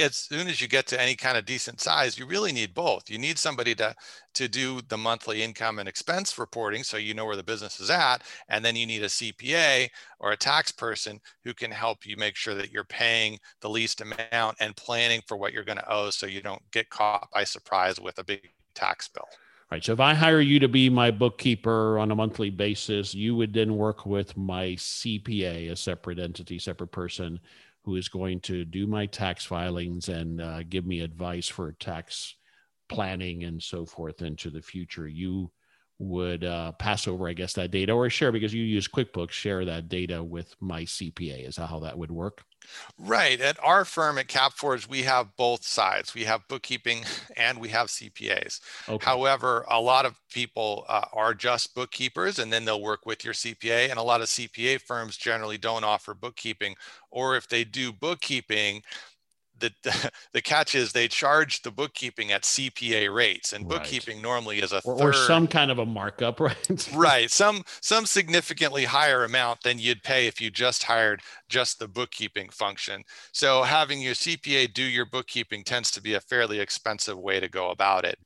as 0.01 0.17
soon 0.17 0.47
as 0.47 0.61
you 0.61 0.69
get 0.69 0.87
to 0.87 1.01
any 1.01 1.15
kind 1.15 1.37
of 1.37 1.45
decent 1.45 1.81
size, 1.81 2.19
you 2.19 2.25
really 2.25 2.53
need 2.53 2.73
both. 2.73 3.11
You 3.11 3.19
need 3.19 3.39
somebody 3.39 3.75
to 3.77 3.95
to 4.35 4.49
do 4.49 4.81
the 4.89 4.97
monthly 4.97 5.43
income 5.43 5.81
and 5.81 5.89
expense 5.89 6.39
reporting 6.39 6.85
so 6.85 6.97
you 6.97 7.15
know 7.15 7.25
where 7.25 7.37
the 7.37 7.43
business 7.43 7.81
is 7.81 7.91
at, 7.91 8.23
and 8.49 8.65
then 8.65 8.77
you 8.77 8.87
need 8.87 9.03
a 9.03 9.07
CPA 9.07 9.89
or 10.21 10.33
a 10.33 10.37
tax 10.37 10.71
person 10.71 11.21
who 11.45 11.53
can 11.53 11.71
help 11.73 12.07
you 12.07 12.17
make 12.17 12.37
sure 12.37 12.55
that 12.55 12.71
you're 12.71 12.85
paying 12.85 13.39
the 13.61 13.69
least 13.69 14.01
amount 14.01 14.57
and 14.61 14.77
planning 14.77 15.21
for 15.27 15.37
what 15.37 15.53
you're 15.53 15.65
going 15.65 15.79
to 15.79 15.93
owe 15.93 16.11
so 16.11 16.27
you 16.27 16.41
don't 16.41 16.63
get 16.71 16.89
caught 16.91 17.29
by 17.33 17.43
surprise 17.43 18.01
with 18.01 18.19
a 18.19 18.25
big 18.25 18.49
tax 18.75 19.09
bill. 19.09 19.29
Right. 19.71 19.85
So 19.85 19.93
if 19.93 20.01
I 20.01 20.15
hire 20.15 20.41
you 20.41 20.59
to 20.61 20.69
be 20.69 20.89
my 20.89 21.11
bookkeeper 21.11 21.99
on 21.99 22.11
a 22.11 22.15
monthly 22.15 22.49
basis, 22.49 23.15
you 23.15 23.37
would 23.37 23.53
then 23.53 23.77
work 23.77 24.07
with 24.07 24.35
my 24.37 24.77
CPA, 24.77 25.69
a 25.69 25.77
separate 25.77 26.19
entity, 26.19 26.59
separate 26.59 26.89
person 26.91 27.39
who 27.83 27.97
is 27.97 28.09
going 28.09 28.41
to 28.41 28.65
do 28.65 28.87
my 28.87 29.05
tax 29.07 29.45
filings 29.45 30.09
and 30.09 30.41
uh, 30.41 30.63
give 30.63 30.87
me 30.87 31.01
advice 31.01 31.49
for 31.49 31.73
tax 31.73 32.35
planning 32.89 33.45
and 33.45 33.63
so 33.63 33.85
forth 33.85 34.23
into 34.23 34.49
the 34.49 34.63
future. 34.63 35.07
You 35.07 35.51
would 35.99 36.45
uh, 36.45 36.73
pass 36.73 37.09
over, 37.09 37.29
I 37.29 37.33
guess, 37.33 37.55
that 37.55 37.71
data 37.71 37.93
or 37.93 38.09
share 38.09 38.33
because 38.33 38.55
you 38.55 38.63
use 38.63 38.89
QuickBooks, 38.89 39.31
share 39.31 39.65
that 39.65 39.89
data 39.89 40.23
with 40.23 40.55
my 40.61 40.83
CPA. 40.83 41.49
Is 41.49 41.57
that 41.57 41.67
how 41.67 41.81
that 41.81 41.99
would 41.99 42.11
work? 42.11 42.45
Right. 42.99 43.41
At 43.41 43.63
our 43.63 43.85
firm 43.85 44.19
at 44.19 44.29
CapForge, 44.29 44.89
we 44.89 45.03
have 45.03 45.37
both 45.37 45.65
sides. 45.65 46.15
We 46.15 46.25
have 46.25 46.47
bookkeeping 46.49 47.05
and 47.37 47.59
we 47.59 47.69
have 47.71 47.89
CPAs. 47.89 48.61
Okay. 48.89 49.05
However, 49.05 49.65
a 49.69 49.81
lot 49.81 50.07
of 50.07 50.21
people 50.31 50.85
uh, 50.89 51.07
are 51.13 51.35
just 51.35 51.75
bookkeepers 51.75 52.39
and 52.39 52.53
then 52.53 52.65
they'll 52.65 52.83
work 52.83 53.07
with 53.07 53.25
your 53.25 53.35
CPA. 53.35 53.91
And 53.91 53.99
a 53.99 54.03
lot 54.03 54.21
of 54.21 54.29
CPA 54.29 54.81
firms 54.81 55.17
generally 55.17 55.59
don't 55.59 55.85
offer 55.85 56.15
bookkeeping. 56.15 56.75
Or 57.11 57.37
if 57.37 57.49
they 57.49 57.65
do 57.65 57.93
bookkeeping, 57.93 58.83
the, 59.61 60.11
the 60.33 60.43
catch 60.43 60.75
is 60.75 60.93
they 60.93 61.09
charge 61.09 61.63
the 61.63 61.71
bookkeeping 61.71 62.33
at 62.33 62.43
CPA 62.43 63.13
rates, 63.15 63.53
and 63.53 63.69
bookkeeping 63.69 64.17
right. 64.17 64.23
normally 64.23 64.59
is 64.59 64.73
a 64.73 64.81
or, 64.85 65.09
or, 65.09 65.13
some 65.13 65.47
kind 65.47 65.71
of 65.71 65.79
a 65.79 65.87
markup, 65.87 66.41
right? 66.41 66.89
right, 66.95 67.31
some 67.31 67.63
some 67.81 68.07
significantly 68.07 68.85
higher 68.85 69.25
amount 69.25 69.63
than 69.63 69.79
you'd 69.79 70.03
pay 70.03 70.27
if 70.27 70.41
you 70.41 70.51
just 70.51 70.85
hired 70.85 71.21
just 71.49 71.79
the 71.79 71.89
bookkeeping 71.89 72.49
function. 72.51 73.03
So 73.33 73.63
having 73.63 74.01
your 74.01 74.15
CPA 74.15 74.73
do 74.73 74.83
your 74.83 75.07
bookkeeping 75.07 75.65
tends 75.65 75.91
to 75.93 76.03
be 76.03 76.15
a 76.15 76.21
fairly 76.21 76.61
expensive 76.61 77.19
way 77.19 77.41
to 77.41 77.49
go 77.49 77.71
about 77.71 78.05
it. 78.05 78.19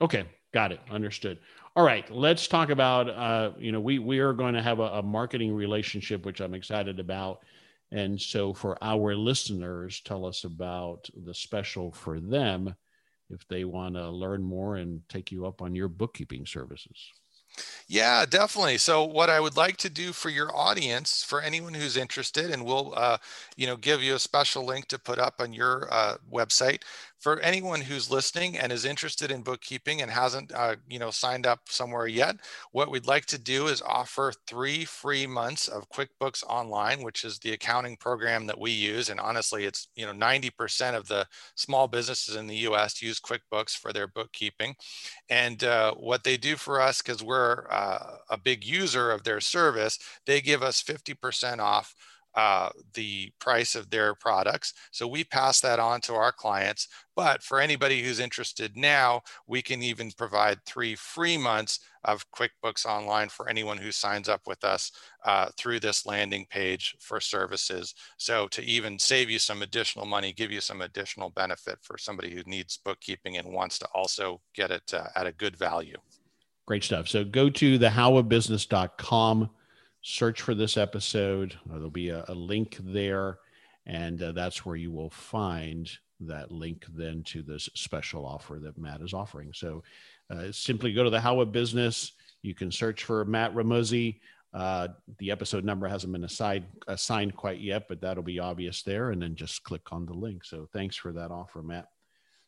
Okay, 0.00 0.24
got 0.52 0.72
it, 0.72 0.80
understood. 0.90 1.38
All 1.74 1.84
right, 1.84 2.10
let's 2.10 2.48
talk 2.48 2.70
about. 2.70 3.10
Uh, 3.10 3.50
you 3.58 3.70
know, 3.70 3.80
we 3.80 3.98
we 3.98 4.18
are 4.18 4.32
going 4.32 4.54
to 4.54 4.62
have 4.62 4.78
a, 4.78 4.84
a 4.84 5.02
marketing 5.02 5.54
relationship, 5.54 6.24
which 6.24 6.40
I'm 6.40 6.54
excited 6.54 6.98
about 6.98 7.42
and 7.92 8.20
so, 8.20 8.52
for 8.52 8.82
our 8.82 9.14
listeners, 9.14 10.00
tell 10.00 10.26
us 10.26 10.44
about 10.44 11.08
the 11.24 11.34
special 11.34 11.92
for 11.92 12.20
them 12.20 12.74
if 13.30 13.46
they 13.48 13.64
want 13.64 13.94
to 13.94 14.10
learn 14.10 14.42
more 14.42 14.76
and 14.76 15.00
take 15.08 15.30
you 15.30 15.46
up 15.46 15.62
on 15.62 15.74
your 15.74 15.88
bookkeeping 15.88 16.46
services. 16.46 17.12
Yeah, 17.88 18.26
definitely. 18.26 18.78
So, 18.78 19.04
what 19.04 19.30
I 19.30 19.40
would 19.40 19.56
like 19.56 19.76
to 19.78 19.88
do 19.88 20.12
for 20.12 20.28
your 20.28 20.54
audience, 20.54 21.22
for 21.22 21.40
anyone 21.40 21.74
who's 21.74 21.96
interested, 21.96 22.50
and 22.50 22.64
we'll, 22.64 22.92
uh, 22.96 23.18
you 23.56 23.66
know, 23.66 23.76
give 23.76 24.02
you 24.02 24.14
a 24.14 24.18
special 24.18 24.64
link 24.64 24.88
to 24.88 24.98
put 24.98 25.18
up 25.18 25.40
on 25.40 25.52
your 25.52 25.88
uh, 25.90 26.16
website 26.30 26.82
for 27.18 27.40
anyone 27.40 27.80
who's 27.80 28.10
listening 28.10 28.58
and 28.58 28.72
is 28.72 28.84
interested 28.84 29.30
in 29.30 29.42
bookkeeping 29.42 30.02
and 30.02 30.10
hasn't 30.10 30.52
uh, 30.52 30.76
you 30.88 30.98
know 30.98 31.10
signed 31.10 31.46
up 31.46 31.60
somewhere 31.68 32.06
yet 32.06 32.36
what 32.72 32.90
we'd 32.90 33.06
like 33.06 33.26
to 33.26 33.38
do 33.38 33.68
is 33.68 33.82
offer 33.82 34.32
three 34.46 34.84
free 34.84 35.26
months 35.26 35.68
of 35.68 35.88
quickbooks 35.90 36.44
online 36.44 37.02
which 37.02 37.24
is 37.24 37.38
the 37.38 37.52
accounting 37.52 37.96
program 37.96 38.46
that 38.46 38.58
we 38.58 38.70
use. 38.70 39.08
And 39.10 39.20
honestly 39.20 39.64
it's 39.64 39.88
you 39.94 40.06
know 40.06 40.12
90% 40.12 40.94
of 40.94 41.08
the 41.08 41.26
small 41.54 41.88
businesses 41.88 42.36
in 42.36 42.46
the 42.46 42.56
us 42.56 43.00
use 43.00 43.20
quickbooks 43.20 43.76
for 43.76 43.92
their 43.92 44.08
bookkeeping. 44.08 44.74
And 45.28 45.62
uh, 45.64 45.94
what 45.94 46.24
they 46.24 46.36
do 46.36 46.56
for 46.56 46.80
us 46.80 47.02
because 47.02 47.22
we're 47.22 47.66
uh, 47.70 48.16
a 48.30 48.38
big 48.38 48.64
user 48.64 49.10
of 49.10 49.22
their 49.24 49.40
service 49.40 49.98
they 50.26 50.40
give 50.40 50.62
us 50.62 50.82
50% 50.82 51.58
off 51.58 51.94
uh, 52.36 52.68
the 52.92 53.32
price 53.38 53.74
of 53.74 53.88
their 53.88 54.14
products. 54.14 54.74
So 54.90 55.08
we 55.08 55.24
pass 55.24 55.60
that 55.62 55.78
on 55.78 56.02
to 56.02 56.14
our 56.14 56.32
clients. 56.32 56.88
But 57.16 57.42
for 57.42 57.60
anybody 57.60 58.02
who's 58.02 58.20
interested 58.20 58.76
now, 58.76 59.22
we 59.46 59.62
can 59.62 59.82
even 59.82 60.10
provide 60.10 60.58
three 60.66 60.94
free 60.96 61.38
months 61.38 61.80
of 62.04 62.30
QuickBooks 62.30 62.84
Online 62.84 63.30
for 63.30 63.48
anyone 63.48 63.78
who 63.78 63.90
signs 63.90 64.28
up 64.28 64.42
with 64.46 64.62
us 64.64 64.92
uh, 65.24 65.48
through 65.56 65.80
this 65.80 66.04
landing 66.04 66.46
page 66.50 66.94
for 67.00 67.20
services. 67.20 67.94
So 68.18 68.48
to 68.48 68.62
even 68.62 68.98
save 68.98 69.30
you 69.30 69.38
some 69.38 69.62
additional 69.62 70.04
money, 70.04 70.34
give 70.34 70.52
you 70.52 70.60
some 70.60 70.82
additional 70.82 71.30
benefit 71.30 71.78
for 71.80 71.96
somebody 71.96 72.34
who 72.34 72.42
needs 72.44 72.78
bookkeeping 72.84 73.38
and 73.38 73.50
wants 73.50 73.78
to 73.78 73.88
also 73.94 74.42
get 74.54 74.70
it 74.70 74.92
uh, 74.92 75.06
at 75.16 75.26
a 75.26 75.32
good 75.32 75.56
value. 75.56 75.96
Great 76.66 76.84
stuff. 76.84 77.08
So 77.08 77.24
go 77.24 77.48
to 77.48 77.78
thehowofbusiness.com 77.78 79.50
search 80.08 80.40
for 80.40 80.54
this 80.54 80.76
episode. 80.76 81.54
Uh, 81.68 81.74
there'll 81.74 81.90
be 81.90 82.10
a, 82.10 82.24
a 82.28 82.34
link 82.34 82.78
there, 82.80 83.38
and 83.86 84.22
uh, 84.22 84.30
that's 84.30 84.64
where 84.64 84.76
you 84.76 84.92
will 84.92 85.10
find 85.10 85.90
that 86.20 86.52
link 86.52 86.86
then 86.94 87.24
to 87.24 87.42
this 87.42 87.68
special 87.74 88.24
offer 88.24 88.60
that 88.62 88.78
Matt 88.78 89.00
is 89.00 89.12
offering. 89.12 89.50
So 89.52 89.82
uh, 90.30 90.52
simply 90.52 90.92
go 90.92 91.02
to 91.02 91.10
the 91.10 91.20
How 91.20 91.40
of 91.40 91.50
Business. 91.50 92.12
You 92.42 92.54
can 92.54 92.70
search 92.70 93.02
for 93.02 93.24
Matt 93.24 93.52
Remuzzi. 93.52 94.20
Uh, 94.54 94.88
the 95.18 95.32
episode 95.32 95.64
number 95.64 95.88
hasn't 95.88 96.12
been 96.12 96.24
assigned, 96.24 96.66
assigned 96.86 97.34
quite 97.34 97.60
yet, 97.60 97.88
but 97.88 98.00
that'll 98.00 98.22
be 98.22 98.38
obvious 98.38 98.82
there. 98.82 99.10
And 99.10 99.20
then 99.20 99.34
just 99.34 99.64
click 99.64 99.92
on 99.92 100.06
the 100.06 100.14
link. 100.14 100.44
So 100.44 100.68
thanks 100.72 100.94
for 100.94 101.12
that 101.12 101.32
offer, 101.32 101.62
Matt. 101.62 101.88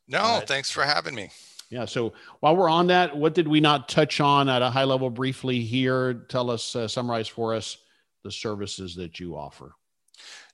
No, 0.09 0.19
uh, 0.19 0.41
thanks 0.41 0.71
for 0.71 0.85
having 0.85 1.15
me. 1.15 1.31
Yeah. 1.71 1.85
So 1.85 2.15
while 2.41 2.57
we're 2.57 2.71
on 2.71 2.87
that, 2.87 3.17
what 3.17 3.35
did 3.35 3.47
we 3.47 3.61
not 3.61 3.89
touch 3.89 4.21
on 4.21 4.49
at 4.49 4.63
a 4.63 4.71
high 4.71 4.85
level 4.85 5.11
briefly 5.11 5.61
here? 5.61 6.15
Tell 6.29 6.51
us, 6.51 6.75
uh, 6.75 6.89
summarize 6.89 7.29
for 7.29 7.55
us 7.55 7.77
the 8.25 8.33
services 8.33 8.95
that 8.97 9.21
you 9.21 9.37
offer. 9.37 9.75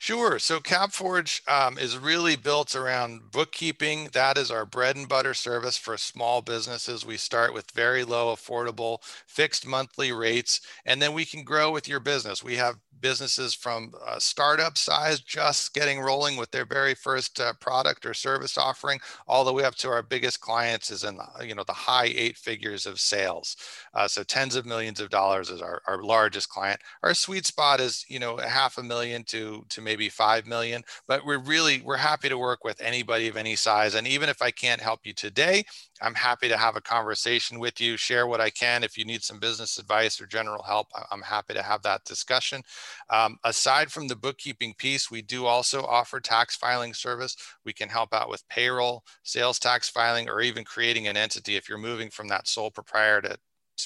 Sure. 0.05 0.39
So 0.39 0.61
CapForge 0.61 1.41
um, 1.49 1.79
is 1.79 1.97
really 1.97 2.37
built 2.37 2.77
around 2.77 3.31
bookkeeping. 3.33 4.11
That 4.13 4.37
is 4.37 4.51
our 4.51 4.67
bread 4.67 4.97
and 4.97 5.09
butter 5.09 5.33
service 5.33 5.79
for 5.79 5.97
small 5.97 6.43
businesses. 6.43 7.07
We 7.07 7.17
start 7.17 7.55
with 7.55 7.71
very 7.71 8.05
low, 8.05 8.35
affordable, 8.35 8.99
fixed 9.27 9.67
monthly 9.67 10.13
rates, 10.13 10.61
and 10.85 11.01
then 11.01 11.15
we 11.15 11.25
can 11.25 11.43
grow 11.43 11.71
with 11.71 11.89
your 11.89 12.01
business. 12.01 12.45
We 12.45 12.57
have 12.57 12.77
businesses 13.05 13.55
from 13.55 13.93
uh, 14.07 14.19
startup 14.19 14.79
size, 14.79 15.21
just 15.21 15.75
getting 15.75 16.01
rolling 16.01 16.37
with 16.39 16.51
their 16.51 16.65
very 16.65 16.95
first 16.95 17.39
uh, 17.39 17.53
product 17.61 18.07
or 18.07 18.15
service 18.15 18.57
offering, 18.57 18.99
all 19.29 19.45
the 19.45 19.53
way 19.53 19.63
up 19.63 19.75
to 19.75 19.91
our 19.91 20.03
biggest 20.03 20.41
clients 20.41 20.91
is 20.91 21.05
in 21.05 21.19
the, 21.19 21.47
you 21.47 21.55
know 21.55 21.65
the 21.65 21.73
high 21.75 22.07
eight 22.07 22.39
figures 22.39 22.87
of 22.87 22.99
sales. 22.99 23.59
Uh, 23.93 24.09
so 24.09 24.23
tens 24.23 24.57
of 24.57 24.65
millions 24.65 25.01
of 25.01 25.11
dollars 25.11 25.51
is 25.51 25.61
our, 25.61 25.83
our 25.87 26.03
largest 26.03 26.49
client. 26.49 26.81
Our 27.03 27.13
sweet 27.13 27.45
spot 27.45 27.79
is 27.79 28.07
you 28.09 28.19
know 28.19 28.39
half 28.39 28.79
a 28.79 28.83
million 28.83 29.23
to 29.25 29.67
to 29.69 29.83
maybe 29.83 29.94
five 29.97 30.47
million. 30.47 30.83
But 31.07 31.25
we're 31.25 31.39
really 31.39 31.81
we're 31.83 31.97
happy 31.97 32.29
to 32.29 32.39
work 32.39 32.65
with 32.65 32.81
anybody 32.81 33.29
of 33.29 33.37
any 33.37 33.57
size. 33.57 33.95
And 33.95 34.07
even 34.07 34.29
if 34.29 34.43
I 34.43 34.51
can't 34.51 34.81
help 34.81 35.01
you 35.05 35.13
today, 35.13 35.65
I'm 36.03 36.15
happy 36.15 36.49
to 36.49 36.57
have 36.57 36.77
a 36.77 36.81
conversation 36.81 37.59
with 37.59 37.81
you, 37.81 37.97
share 37.97 38.27
what 38.27 38.41
I 38.41 38.51
can. 38.51 38.83
If 38.83 38.99
you 38.99 39.05
need 39.05 39.23
some 39.23 39.39
business 39.39 39.79
advice 39.79 40.21
or 40.21 40.27
general 40.27 40.63
help, 40.63 40.89
I'm 41.11 41.23
happy 41.23 41.55
to 41.55 41.63
have 41.63 41.83
that 41.83 42.05
discussion. 42.05 42.63
Um, 43.11 43.39
aside 43.45 43.91
from 43.91 44.09
the 44.09 44.17
bookkeeping 44.17 44.75
piece, 44.79 45.11
we 45.11 45.23
do 45.23 45.47
also 45.47 45.83
offer 45.85 46.21
tax 46.21 46.57
filing 46.57 46.95
service. 46.95 47.37
We 47.65 47.73
can 47.73 47.89
help 47.89 48.13
out 48.13 48.29
with 48.29 48.49
payroll, 48.49 49.05
sales 49.23 49.59
tax 49.59 49.89
filing, 49.89 50.29
or 50.29 50.41
even 50.41 50.65
creating 50.65 51.07
an 51.07 51.17
entity 51.17 51.57
if 51.57 51.69
you're 51.69 51.79
moving 51.79 52.11
from 52.11 52.29
that 52.29 52.49
sole 52.49 52.71
proprietor 52.71 53.23
to, 53.23 53.39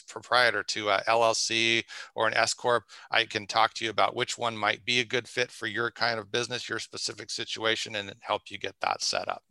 proprietor 0.09 0.63
to 0.63 0.91
a 0.91 1.03
LLC 1.09 1.85
or 2.15 2.27
an 2.27 2.35
S 2.35 2.55
corp, 2.55 2.85
I 3.11 3.25
can 3.25 3.47
talk 3.47 3.75
to 3.75 3.85
you 3.85 3.91
about 3.91 4.17
which 4.17 4.39
one 4.39 4.57
might 4.57 4.85
be 4.85 5.01
a 5.01 5.05
good 5.05 5.29
fit 5.29 5.51
for 5.51 5.67
your 5.67 5.91
kind 5.91 6.19
of 6.19 6.31
business, 6.31 6.69
your 6.69 6.79
specific 6.79 7.31
situation, 7.31 7.97
and 7.97 8.13
help 8.21 8.43
you 8.49 8.59
get 8.59 8.75
that 8.81 9.03
set 9.03 9.29
up. 9.29 9.43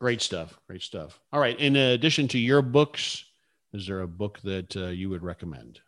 Great 0.00 0.20
stuff. 0.20 0.58
Great 0.66 0.82
stuff. 0.82 1.20
All 1.32 1.40
right. 1.40 1.58
In 1.58 1.76
addition 1.76 2.26
to 2.28 2.38
your 2.38 2.62
books, 2.62 3.24
is 3.72 3.86
there 3.86 4.00
a 4.00 4.08
book 4.08 4.40
that 4.42 4.76
uh, 4.76 4.86
you 4.86 5.08
would 5.10 5.22
recommend? 5.22 5.80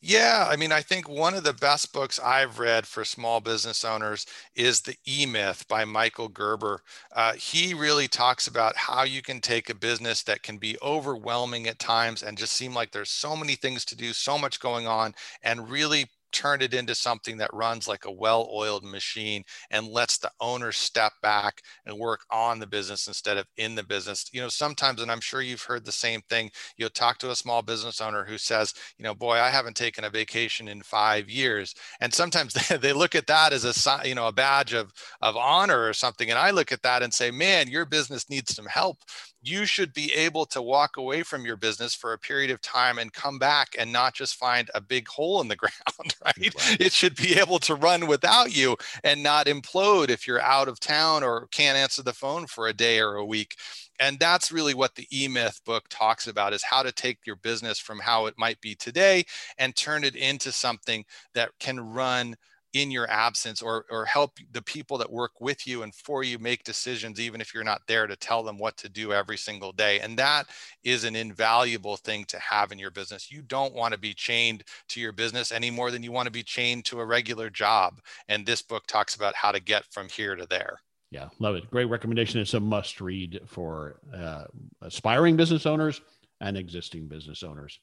Yeah, 0.00 0.46
I 0.48 0.56
mean, 0.56 0.72
I 0.72 0.82
think 0.82 1.08
one 1.08 1.34
of 1.34 1.44
the 1.44 1.52
best 1.52 1.92
books 1.92 2.18
I've 2.18 2.58
read 2.58 2.86
for 2.86 3.04
small 3.04 3.40
business 3.40 3.84
owners 3.84 4.26
is 4.54 4.80
The 4.80 4.96
E 5.06 5.26
Myth 5.26 5.66
by 5.68 5.84
Michael 5.84 6.28
Gerber. 6.28 6.82
Uh, 7.12 7.32
he 7.34 7.74
really 7.74 8.08
talks 8.08 8.46
about 8.46 8.76
how 8.76 9.02
you 9.04 9.22
can 9.22 9.40
take 9.40 9.70
a 9.70 9.74
business 9.74 10.22
that 10.24 10.42
can 10.42 10.58
be 10.58 10.76
overwhelming 10.82 11.66
at 11.66 11.78
times 11.78 12.22
and 12.22 12.38
just 12.38 12.52
seem 12.52 12.74
like 12.74 12.92
there's 12.92 13.10
so 13.10 13.36
many 13.36 13.54
things 13.54 13.84
to 13.86 13.96
do, 13.96 14.12
so 14.12 14.38
much 14.38 14.60
going 14.60 14.86
on, 14.86 15.14
and 15.42 15.70
really 15.70 16.06
turn 16.34 16.60
it 16.60 16.74
into 16.74 16.94
something 16.94 17.38
that 17.38 17.54
runs 17.54 17.88
like 17.88 18.04
a 18.04 18.12
well-oiled 18.12 18.84
machine 18.84 19.42
and 19.70 19.86
lets 19.88 20.18
the 20.18 20.30
owner 20.40 20.72
step 20.72 21.12
back 21.22 21.62
and 21.86 21.98
work 21.98 22.20
on 22.30 22.58
the 22.58 22.66
business 22.66 23.06
instead 23.06 23.36
of 23.38 23.46
in 23.56 23.74
the 23.74 23.84
business. 23.84 24.26
You 24.32 24.40
know 24.42 24.48
sometimes 24.48 25.00
and 25.00 25.10
i'm 25.10 25.20
sure 25.20 25.40
you've 25.42 25.62
heard 25.62 25.84
the 25.84 25.92
same 25.92 26.20
thing 26.28 26.50
you'll 26.76 26.90
talk 26.90 27.18
to 27.18 27.30
a 27.30 27.36
small 27.36 27.62
business 27.62 28.00
owner 28.00 28.24
who 28.24 28.38
says 28.38 28.74
you 28.98 29.04
know 29.04 29.14
boy 29.14 29.34
i 29.38 29.48
haven't 29.50 29.76
taken 29.76 30.04
a 30.04 30.10
vacation 30.10 30.68
in 30.68 30.82
five 30.82 31.30
years. 31.30 31.74
And 32.00 32.12
sometimes 32.12 32.54
they, 32.68 32.76
they 32.76 32.92
look 32.92 33.14
at 33.14 33.26
that 33.28 33.52
as 33.52 33.64
a 33.64 34.08
you 34.08 34.14
know 34.14 34.26
a 34.28 34.32
badge 34.32 34.72
of 34.74 34.92
of 35.22 35.36
honor 35.36 35.86
or 35.88 35.92
something. 35.92 36.30
And 36.30 36.38
i 36.38 36.50
look 36.50 36.72
at 36.72 36.82
that 36.82 37.02
and 37.02 37.14
say 37.14 37.30
man 37.30 37.68
your 37.68 37.86
business 37.86 38.28
needs 38.30 38.54
some 38.54 38.66
help 38.66 38.98
you 39.44 39.66
should 39.66 39.92
be 39.92 40.12
able 40.14 40.46
to 40.46 40.62
walk 40.62 40.96
away 40.96 41.22
from 41.22 41.44
your 41.44 41.56
business 41.56 41.94
for 41.94 42.12
a 42.12 42.18
period 42.18 42.50
of 42.50 42.60
time 42.60 42.98
and 42.98 43.12
come 43.12 43.38
back 43.38 43.76
and 43.78 43.92
not 43.92 44.14
just 44.14 44.36
find 44.36 44.70
a 44.74 44.80
big 44.80 45.06
hole 45.08 45.40
in 45.40 45.48
the 45.48 45.56
ground, 45.56 46.14
right? 46.24 46.54
It 46.80 46.92
should 46.92 47.16
be 47.16 47.38
able 47.38 47.58
to 47.60 47.74
run 47.74 48.06
without 48.06 48.56
you 48.56 48.76
and 49.02 49.22
not 49.22 49.46
implode 49.46 50.08
if 50.08 50.26
you're 50.26 50.40
out 50.40 50.68
of 50.68 50.80
town 50.80 51.22
or 51.22 51.46
can't 51.52 51.76
answer 51.76 52.02
the 52.02 52.12
phone 52.12 52.46
for 52.46 52.68
a 52.68 52.72
day 52.72 53.00
or 53.00 53.16
a 53.16 53.24
week. 53.24 53.56
And 54.00 54.18
that's 54.18 54.50
really 54.50 54.74
what 54.74 54.94
the 54.94 55.06
E 55.12 55.28
Myth 55.28 55.60
book 55.64 55.84
talks 55.88 56.26
about 56.26 56.52
is 56.52 56.62
how 56.62 56.82
to 56.82 56.92
take 56.92 57.18
your 57.26 57.36
business 57.36 57.78
from 57.78 58.00
how 58.00 58.26
it 58.26 58.34
might 58.36 58.60
be 58.60 58.74
today 58.74 59.24
and 59.58 59.76
turn 59.76 60.04
it 60.04 60.16
into 60.16 60.50
something 60.52 61.04
that 61.34 61.50
can 61.60 61.78
run 61.80 62.34
in 62.74 62.90
your 62.90 63.08
absence 63.10 63.62
or 63.62 63.86
or 63.90 64.04
help 64.04 64.38
the 64.52 64.60
people 64.62 64.98
that 64.98 65.10
work 65.10 65.40
with 65.40 65.66
you 65.66 65.82
and 65.82 65.94
for 65.94 66.22
you 66.22 66.38
make 66.38 66.64
decisions 66.64 67.20
even 67.20 67.40
if 67.40 67.54
you're 67.54 67.64
not 67.64 67.82
there 67.86 68.06
to 68.06 68.16
tell 68.16 68.42
them 68.42 68.58
what 68.58 68.76
to 68.76 68.88
do 68.88 69.12
every 69.12 69.36
single 69.36 69.72
day. 69.72 70.00
And 70.00 70.18
that 70.18 70.48
is 70.82 71.04
an 71.04 71.16
invaluable 71.16 71.96
thing 71.96 72.24
to 72.26 72.38
have 72.38 72.72
in 72.72 72.78
your 72.78 72.90
business. 72.90 73.30
You 73.30 73.42
don't 73.42 73.74
want 73.74 73.94
to 73.94 73.98
be 73.98 74.12
chained 74.12 74.64
to 74.88 75.00
your 75.00 75.12
business 75.12 75.52
any 75.52 75.70
more 75.70 75.90
than 75.90 76.02
you 76.02 76.12
want 76.12 76.26
to 76.26 76.32
be 76.32 76.42
chained 76.42 76.84
to 76.86 77.00
a 77.00 77.06
regular 77.06 77.48
job. 77.48 78.00
And 78.28 78.44
this 78.44 78.60
book 78.60 78.86
talks 78.86 79.14
about 79.14 79.34
how 79.34 79.52
to 79.52 79.60
get 79.60 79.84
from 79.90 80.08
here 80.08 80.34
to 80.34 80.46
there. 80.46 80.78
Yeah 81.10 81.28
love 81.38 81.54
it. 81.54 81.70
Great 81.70 81.86
recommendation. 81.86 82.40
It's 82.40 82.54
a 82.54 82.60
must 82.60 83.00
read 83.00 83.40
for 83.46 84.00
uh, 84.12 84.44
aspiring 84.82 85.36
business 85.36 85.64
owners 85.64 86.00
and 86.40 86.56
existing 86.56 87.06
business 87.06 87.42
owners 87.42 87.78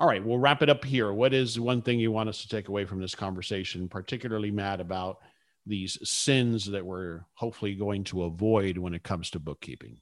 all 0.00 0.08
right, 0.08 0.24
we'll 0.24 0.38
wrap 0.38 0.62
it 0.62 0.70
up 0.70 0.82
here. 0.82 1.12
What 1.12 1.34
is 1.34 1.60
one 1.60 1.82
thing 1.82 2.00
you 2.00 2.10
want 2.10 2.30
us 2.30 2.40
to 2.40 2.48
take 2.48 2.68
away 2.68 2.86
from 2.86 3.02
this 3.02 3.14
conversation, 3.14 3.86
particularly 3.86 4.50
Matt, 4.50 4.80
about 4.80 5.18
these 5.66 5.98
sins 6.08 6.64
that 6.64 6.84
we're 6.84 7.20
hopefully 7.34 7.74
going 7.74 8.04
to 8.04 8.22
avoid 8.22 8.78
when 8.78 8.94
it 8.94 9.02
comes 9.02 9.28
to 9.30 9.38
bookkeeping? 9.38 10.00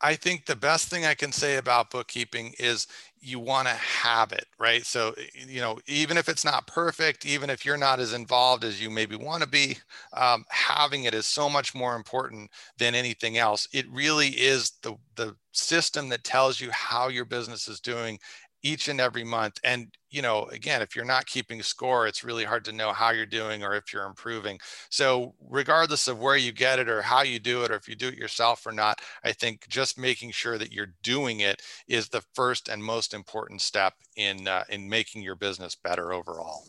I 0.00 0.16
think 0.16 0.44
the 0.44 0.56
best 0.56 0.88
thing 0.88 1.06
I 1.06 1.14
can 1.14 1.30
say 1.30 1.56
about 1.56 1.90
bookkeeping 1.90 2.54
is 2.58 2.88
you 3.20 3.38
want 3.38 3.68
to 3.68 3.74
have 3.74 4.32
it, 4.32 4.46
right? 4.58 4.84
So, 4.84 5.14
you 5.46 5.60
know, 5.60 5.78
even 5.86 6.18
if 6.18 6.28
it's 6.28 6.44
not 6.44 6.66
perfect, 6.66 7.24
even 7.24 7.48
if 7.48 7.64
you're 7.64 7.76
not 7.76 8.00
as 8.00 8.12
involved 8.12 8.64
as 8.64 8.82
you 8.82 8.90
maybe 8.90 9.16
want 9.16 9.42
to 9.42 9.48
be, 9.48 9.78
um, 10.12 10.44
having 10.50 11.04
it 11.04 11.14
is 11.14 11.26
so 11.26 11.48
much 11.48 11.74
more 11.74 11.94
important 11.96 12.50
than 12.76 12.94
anything 12.94 13.38
else. 13.38 13.66
It 13.72 13.86
really 13.90 14.28
is 14.28 14.72
the 14.82 14.96
the 15.14 15.36
system 15.52 16.08
that 16.08 16.24
tells 16.24 16.60
you 16.60 16.70
how 16.72 17.08
your 17.08 17.24
business 17.24 17.68
is 17.68 17.80
doing 17.80 18.18
each 18.64 18.88
and 18.88 19.00
every 19.00 19.22
month. 19.22 19.60
And, 19.62 19.94
you 20.10 20.22
know, 20.22 20.46
again, 20.46 20.80
if 20.80 20.96
you're 20.96 21.04
not 21.04 21.26
keeping 21.26 21.62
score, 21.62 22.06
it's 22.06 22.24
really 22.24 22.44
hard 22.44 22.64
to 22.64 22.72
know 22.72 22.92
how 22.92 23.10
you're 23.10 23.26
doing 23.26 23.62
or 23.62 23.74
if 23.74 23.92
you're 23.92 24.06
improving. 24.06 24.58
So, 24.90 25.34
regardless 25.48 26.08
of 26.08 26.18
where 26.18 26.36
you 26.36 26.50
get 26.50 26.78
it 26.78 26.88
or 26.88 27.02
how 27.02 27.22
you 27.22 27.38
do 27.38 27.62
it, 27.62 27.70
or 27.70 27.74
if 27.74 27.88
you 27.88 27.94
do 27.94 28.08
it 28.08 28.16
yourself 28.16 28.66
or 28.66 28.72
not, 28.72 29.00
I 29.22 29.32
think 29.32 29.68
just 29.68 29.98
making 29.98 30.30
sure 30.30 30.56
that 30.56 30.72
you're 30.72 30.94
doing 31.02 31.40
it 31.40 31.62
is 31.86 32.08
the 32.08 32.24
first 32.34 32.68
and 32.68 32.82
most 32.82 33.12
important 33.12 33.60
step 33.60 33.92
in 34.16 34.48
uh, 34.48 34.64
in 34.70 34.88
making 34.88 35.22
your 35.22 35.36
business 35.36 35.76
better 35.76 36.12
overall. 36.12 36.64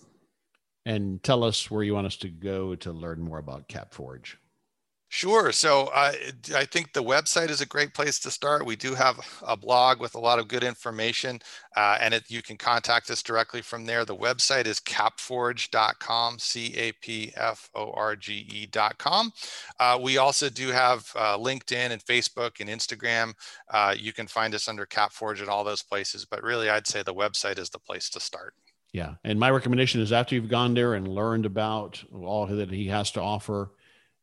And 0.85 1.23
tell 1.23 1.43
us 1.43 1.71
where 1.71 1.81
you 1.81 1.95
want 1.95 2.07
us 2.07 2.17
to 2.17 2.29
go 2.29 2.75
to 2.75 2.91
learn 2.91 3.21
more 3.21 3.39
about 3.39 3.69
CapForge. 3.69 4.35
Sure. 5.15 5.53
So 5.53 5.85
uh, 5.93 6.11
I 6.53 6.65
think 6.65 6.91
the 6.91 7.01
website 7.01 7.49
is 7.49 7.61
a 7.61 7.65
great 7.65 7.93
place 7.93 8.19
to 8.19 8.29
start. 8.29 8.65
We 8.65 8.75
do 8.75 8.93
have 8.95 9.17
a 9.47 9.55
blog 9.55 10.01
with 10.01 10.15
a 10.15 10.19
lot 10.19 10.39
of 10.39 10.49
good 10.49 10.61
information, 10.61 11.39
uh, 11.77 11.97
and 12.01 12.13
it, 12.13 12.25
you 12.27 12.41
can 12.41 12.57
contact 12.57 13.09
us 13.09 13.23
directly 13.23 13.61
from 13.61 13.85
there. 13.85 14.03
The 14.03 14.13
website 14.13 14.65
is 14.65 14.81
capforge.com, 14.81 16.39
C 16.39 16.75
A 16.75 16.91
P 16.91 17.31
F 17.37 17.69
O 17.75 17.93
R 17.93 18.17
G 18.17 18.45
E.com. 18.73 19.31
Uh, 19.79 19.97
we 20.01 20.17
also 20.17 20.49
do 20.49 20.67
have 20.67 21.09
uh, 21.15 21.37
LinkedIn 21.37 21.91
and 21.91 22.03
Facebook 22.03 22.59
and 22.59 22.69
Instagram. 22.69 23.35
Uh, 23.69 23.95
you 23.97 24.11
can 24.11 24.27
find 24.27 24.53
us 24.53 24.67
under 24.67 24.85
CapForge 24.85 25.41
at 25.41 25.47
all 25.47 25.63
those 25.63 25.81
places, 25.81 26.25
but 26.25 26.43
really, 26.43 26.69
I'd 26.69 26.87
say 26.87 27.03
the 27.03 27.13
website 27.13 27.57
is 27.57 27.69
the 27.69 27.79
place 27.79 28.09
to 28.09 28.19
start. 28.19 28.53
Yeah. 28.91 29.13
And 29.23 29.39
my 29.39 29.49
recommendation 29.49 30.01
is 30.01 30.11
after 30.11 30.35
you've 30.35 30.49
gone 30.49 30.73
there 30.73 30.95
and 30.95 31.07
learned 31.07 31.45
about 31.45 32.03
all 32.13 32.47
that 32.47 32.69
he 32.69 32.87
has 32.87 33.11
to 33.11 33.21
offer 33.21 33.71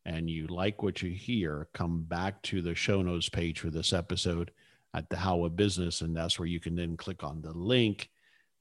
and 0.04 0.28
you 0.28 0.46
like 0.48 0.82
what 0.82 1.02
you 1.02 1.10
hear, 1.10 1.68
come 1.72 2.02
back 2.02 2.42
to 2.42 2.60
the 2.60 2.74
show 2.74 3.02
notes 3.02 3.28
page 3.28 3.60
for 3.60 3.70
this 3.70 3.92
episode 3.92 4.50
at 4.94 5.08
the 5.08 5.16
How 5.16 5.44
of 5.44 5.56
Business. 5.56 6.00
And 6.00 6.16
that's 6.16 6.38
where 6.38 6.48
you 6.48 6.60
can 6.60 6.74
then 6.74 6.96
click 6.96 7.22
on 7.22 7.40
the 7.40 7.52
link 7.52 8.10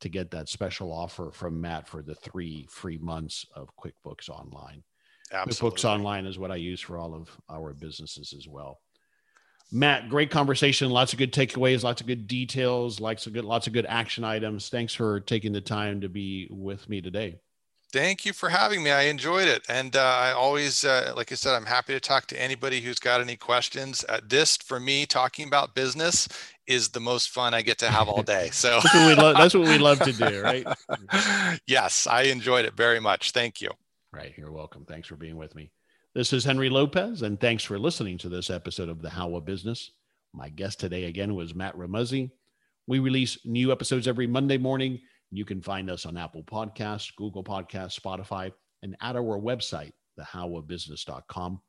to 0.02 0.10
get 0.10 0.32
that 0.32 0.50
special 0.50 0.92
offer 0.92 1.32
from 1.32 1.62
Matt 1.62 1.88
for 1.88 2.02
the 2.02 2.16
three 2.16 2.68
free 2.70 2.98
months 2.98 3.46
of 3.56 3.70
QuickBooks 3.76 4.30
Online. 4.30 4.84
Absolutely. 5.32 5.78
QuickBooks 5.78 5.86
Online 5.86 6.26
is 6.26 6.38
what 6.38 6.52
I 6.52 6.56
use 6.56 6.82
for 6.82 6.98
all 6.98 7.14
of 7.14 7.30
our 7.50 7.74
businesses 7.74 8.34
as 8.38 8.48
well. 8.48 8.80
Matt, 9.72 10.10
great 10.10 10.30
conversation. 10.30 10.90
Lots 10.90 11.14
of 11.14 11.20
good 11.20 11.32
takeaways, 11.32 11.84
lots 11.84 12.02
of 12.02 12.08
good 12.08 12.28
details, 12.28 13.00
lots 13.00 13.26
of 13.26 13.34
good, 13.34 13.46
lots 13.46 13.68
of 13.68 13.74
good 13.74 13.86
action 13.88 14.24
items. 14.24 14.70
Thanks 14.70 14.94
for 14.94 15.22
taking 15.22 15.54
the 15.54 15.62
time 15.62 16.02
to 16.02 16.10
be 16.10 16.48
with 16.52 16.90
me 16.90 17.00
today. 17.00 17.40
Thank 17.92 18.26
you 18.26 18.32
for 18.32 18.48
having 18.48 18.84
me. 18.84 18.92
I 18.92 19.04
enjoyed 19.04 19.50
it. 19.50 19.64
And 19.68 19.96
uh, 19.96 20.02
I 20.02 20.32
always, 20.32 20.86
uh, 20.86 21.14
like 21.16 21.32
I 21.32 21.36
said, 21.36 21.56
I'm 21.56 21.66
happy 21.66 21.94
to 21.94 22.00
talk 22.00 22.26
to 22.28 22.42
anybody 22.42 22.80
who's 22.80 23.00
got 23.00 23.20
any 23.20 23.36
questions. 23.36 24.06
Uh, 24.08 24.22
this, 24.26 24.56
for 24.56 24.80
me, 24.80 25.06
talking 25.06 25.46
about 25.48 25.76
business 25.76 26.30
is 26.68 26.90
the 26.90 27.02
most 27.02 27.32
fun 27.32 27.54
I 27.54 27.62
get 27.62 27.78
to 27.80 27.90
have 27.90 28.08
all 28.08 28.24
day. 28.24 28.50
So 28.54 28.80
that's, 28.82 28.94
what 28.94 29.08
we 29.08 29.16
lo- 29.16 29.34
that's 29.34 29.54
what 29.54 29.68
we 29.68 29.78
love 29.78 30.00
to 30.00 30.14
do, 30.14 30.42
right? 30.44 30.66
yes, 31.68 32.08
I 32.08 32.24
enjoyed 32.24 32.64
it 32.64 32.76
very 32.76 33.02
much. 33.02 33.32
Thank 33.32 33.60
you. 33.60 33.72
Right. 34.14 34.34
You're 34.38 34.52
welcome. 34.52 34.86
Thanks 34.86 35.08
for 35.08 35.18
being 35.18 35.36
with 35.36 35.54
me. 35.54 35.72
This 36.14 36.34
is 36.34 36.44
Henry 36.44 36.70
Lopez, 36.70 37.22
and 37.22 37.40
thanks 37.40 37.64
for 37.64 37.80
listening 37.80 38.18
to 38.20 38.30
this 38.30 38.50
episode 38.50 38.90
of 38.90 39.02
The 39.02 39.10
How 39.10 39.36
of 39.36 39.46
Business. 39.46 39.92
My 40.34 40.50
guest 40.50 40.80
today 40.80 41.06
again 41.06 41.36
was 41.36 41.56
Matt 41.56 41.76
Remuzzi. 41.78 42.32
We 42.88 43.00
release 43.00 43.38
new 43.46 43.72
episodes 43.72 44.08
every 44.08 44.28
Monday 44.28 44.58
morning. 44.58 45.00
You 45.32 45.46
can 45.46 45.62
find 45.62 45.90
us 45.90 46.06
on 46.06 46.18
Apple 46.18 46.44
Podcasts, 46.44 47.16
Google 47.16 47.44
Podcasts, 47.44 48.00
Spotify, 48.00 48.52
and 48.84 48.96
at 49.02 49.16
our 49.16 49.40
website, 49.40 49.94
thehowofbusiness.com, 50.20 51.62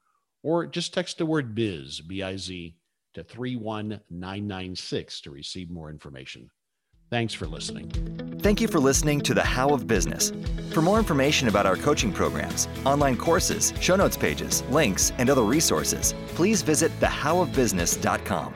or 0.42 0.66
just 0.66 0.92
text 0.92 1.18
the 1.18 1.26
word 1.26 1.54
biz, 1.54 2.00
B 2.00 2.22
I 2.22 2.36
Z, 2.36 2.76
to 3.14 3.22
31996 3.22 5.20
to 5.20 5.30
receive 5.30 5.70
more 5.70 5.90
information. 5.90 6.50
Thanks 7.10 7.34
for 7.34 7.46
listening. 7.46 7.90
Thank 8.40 8.60
you 8.62 8.68
for 8.68 8.80
listening 8.80 9.20
to 9.20 9.34
The 9.34 9.42
How 9.42 9.68
of 9.68 9.86
Business. 9.86 10.32
For 10.70 10.80
more 10.80 10.98
information 10.98 11.46
about 11.46 11.66
our 11.66 11.76
coaching 11.76 12.10
programs, 12.10 12.68
online 12.86 13.18
courses, 13.18 13.74
show 13.80 13.96
notes 13.96 14.16
pages, 14.16 14.62
links, 14.70 15.12
and 15.18 15.28
other 15.28 15.42
resources, 15.42 16.14
please 16.28 16.62
visit 16.62 16.90
thehowofbusiness.com. 17.00 18.54